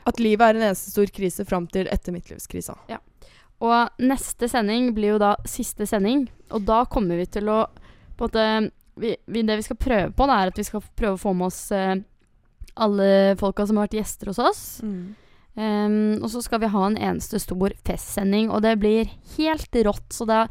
At 0.09 0.19
livet 0.19 0.41
er 0.41 0.57
en 0.57 0.67
eneste 0.71 0.93
stor 0.95 1.11
krise 1.13 1.45
fram 1.45 1.67
til 1.71 1.89
etter 1.91 2.15
midtlivskrisa. 2.15 2.79
Ja. 2.89 2.97
Og 3.61 4.01
neste 4.01 4.49
sending 4.49 4.89
blir 4.97 5.15
jo 5.15 5.21
da 5.21 5.35
siste 5.45 5.85
sending, 5.85 6.25
og 6.49 6.65
da 6.65 6.81
kommer 6.89 7.19
vi 7.21 7.27
til 7.29 7.51
å 7.53 7.59
på 8.21 8.29
en 8.29 8.31
måte 8.31 9.01
vi, 9.01 9.15
vi, 9.25 9.41
Det 9.47 9.57
vi 9.57 9.65
skal 9.65 9.79
prøve 9.81 10.13
på, 10.13 10.27
da, 10.29 10.37
er 10.37 10.51
at 10.51 10.59
vi 10.59 10.67
skal 10.67 10.83
prøve 10.83 11.17
å 11.17 11.21
få 11.21 11.33
med 11.37 11.47
oss 11.47 11.61
eh, 11.75 11.95
alle 12.81 13.35
folka 13.39 13.65
som 13.67 13.79
har 13.79 13.87
vært 13.87 13.99
gjester 13.99 14.31
hos 14.31 14.39
oss. 14.41 14.63
Mm. 14.85 15.15
Um, 15.51 15.95
og 16.23 16.29
så 16.31 16.39
skal 16.45 16.61
vi 16.63 16.69
ha 16.71 16.83
en 16.87 16.95
eneste 16.95 17.39
stor 17.43 17.73
festsending, 17.87 18.51
og 18.51 18.61
det 18.63 18.77
blir 18.79 19.09
helt 19.35 19.79
rått. 19.87 20.07
Så 20.15 20.27
da 20.29 20.45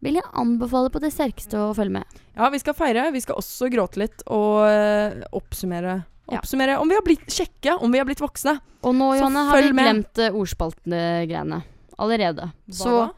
vil 0.00 0.16
jeg 0.16 0.32
anbefale 0.40 0.92
på 0.92 1.02
det 1.02 1.12
sterkeste 1.12 1.60
å 1.60 1.74
følge 1.76 1.98
med. 1.98 2.20
Ja, 2.38 2.48
vi 2.52 2.60
skal 2.62 2.76
feire. 2.78 3.10
Vi 3.12 3.20
skal 3.20 3.40
også 3.40 3.68
gråte 3.72 4.00
litt 4.00 4.24
og 4.32 4.64
eh, 4.68 5.20
oppsummere. 5.36 6.00
Oppsummere 6.30 6.78
om 6.80 6.88
vi 6.88 6.96
har 6.96 7.04
blitt 7.04 7.26
kjekke, 7.26 7.76
om 7.82 7.92
vi 7.92 8.00
har 8.00 8.08
blitt 8.08 8.22
voksne. 8.22 8.56
Og 8.86 8.96
nå, 8.96 9.12
Johanne, 9.18 9.44
har 9.50 9.60
vi 9.60 9.72
glemt 9.74 10.22
uh, 10.22 10.36
ordspaltene-greiene 10.40 11.60
allerede. 12.00 12.48
Hva 12.70 12.78
så 12.78 12.94
da? 12.96 13.08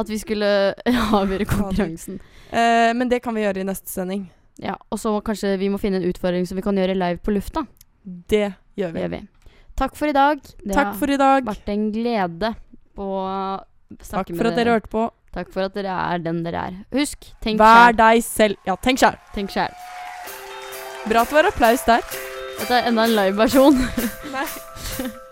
At 0.00 0.10
vi 0.10 0.18
skulle 0.20 0.50
avgjøre 1.20 1.46
konkurransen. 1.50 2.20
Eh, 2.50 2.90
men 2.96 3.08
det 3.12 3.20
kan 3.24 3.34
vi 3.36 3.44
gjøre 3.46 3.62
i 3.62 3.66
neste 3.68 3.88
sending. 3.92 4.26
Ja, 4.60 4.74
og 4.92 4.98
så 5.00 5.12
kanskje 5.24 5.54
vi 5.60 5.68
må 5.72 5.78
finne 5.80 6.00
en 6.02 6.08
utfordring 6.10 6.44
som 6.48 6.58
vi 6.58 6.64
kan 6.66 6.76
gjøre 6.76 6.96
live 6.98 7.20
på 7.24 7.32
lufta. 7.32 7.62
Det 8.04 8.50
gjør 8.76 8.90
Det 8.90 8.94
vi. 8.96 9.00
gjør 9.04 9.14
vi. 9.14 9.22
Takk 9.80 9.94
for 9.96 10.10
i 10.10 10.12
dag. 10.16 10.40
Det 10.60 10.74
Takk 10.76 10.94
for 11.00 11.08
i 11.14 11.16
dag. 11.20 11.38
har 11.40 11.46
vært 11.54 11.70
en 11.72 11.86
glede 11.94 12.50
å 13.00 13.08
snakke 14.04 14.34
med 14.34 14.36
dere. 14.36 14.36
Takk 14.36 14.36
for 14.36 14.50
at 14.50 14.58
dere 14.60 14.74
hørte 14.74 14.92
på. 14.92 15.06
Takk 15.32 15.52
for 15.54 15.62
at 15.68 15.74
dere 15.78 15.94
er 16.10 16.18
den 16.24 16.42
dere 16.44 16.64
er. 16.68 16.76
Husk, 16.92 17.30
tenk 17.40 17.60
Vær 17.62 17.92
sjæl. 17.92 17.96
deg 18.02 18.24
selv. 18.26 18.56
Ja, 18.66 18.74
tenk 18.82 18.98
sjæl. 19.00 19.16
Tenk 19.36 19.54
sjæl. 19.54 19.72
Bra 21.08 21.22
at 21.22 21.30
det 21.30 21.38
var 21.38 21.48
applaus 21.48 21.86
der. 21.86 22.02
Dette 22.58 22.76
er 22.82 22.90
enda 22.90 23.06
en 23.08 23.14
liveversjon. 23.16 23.78
Nei. 24.34 24.46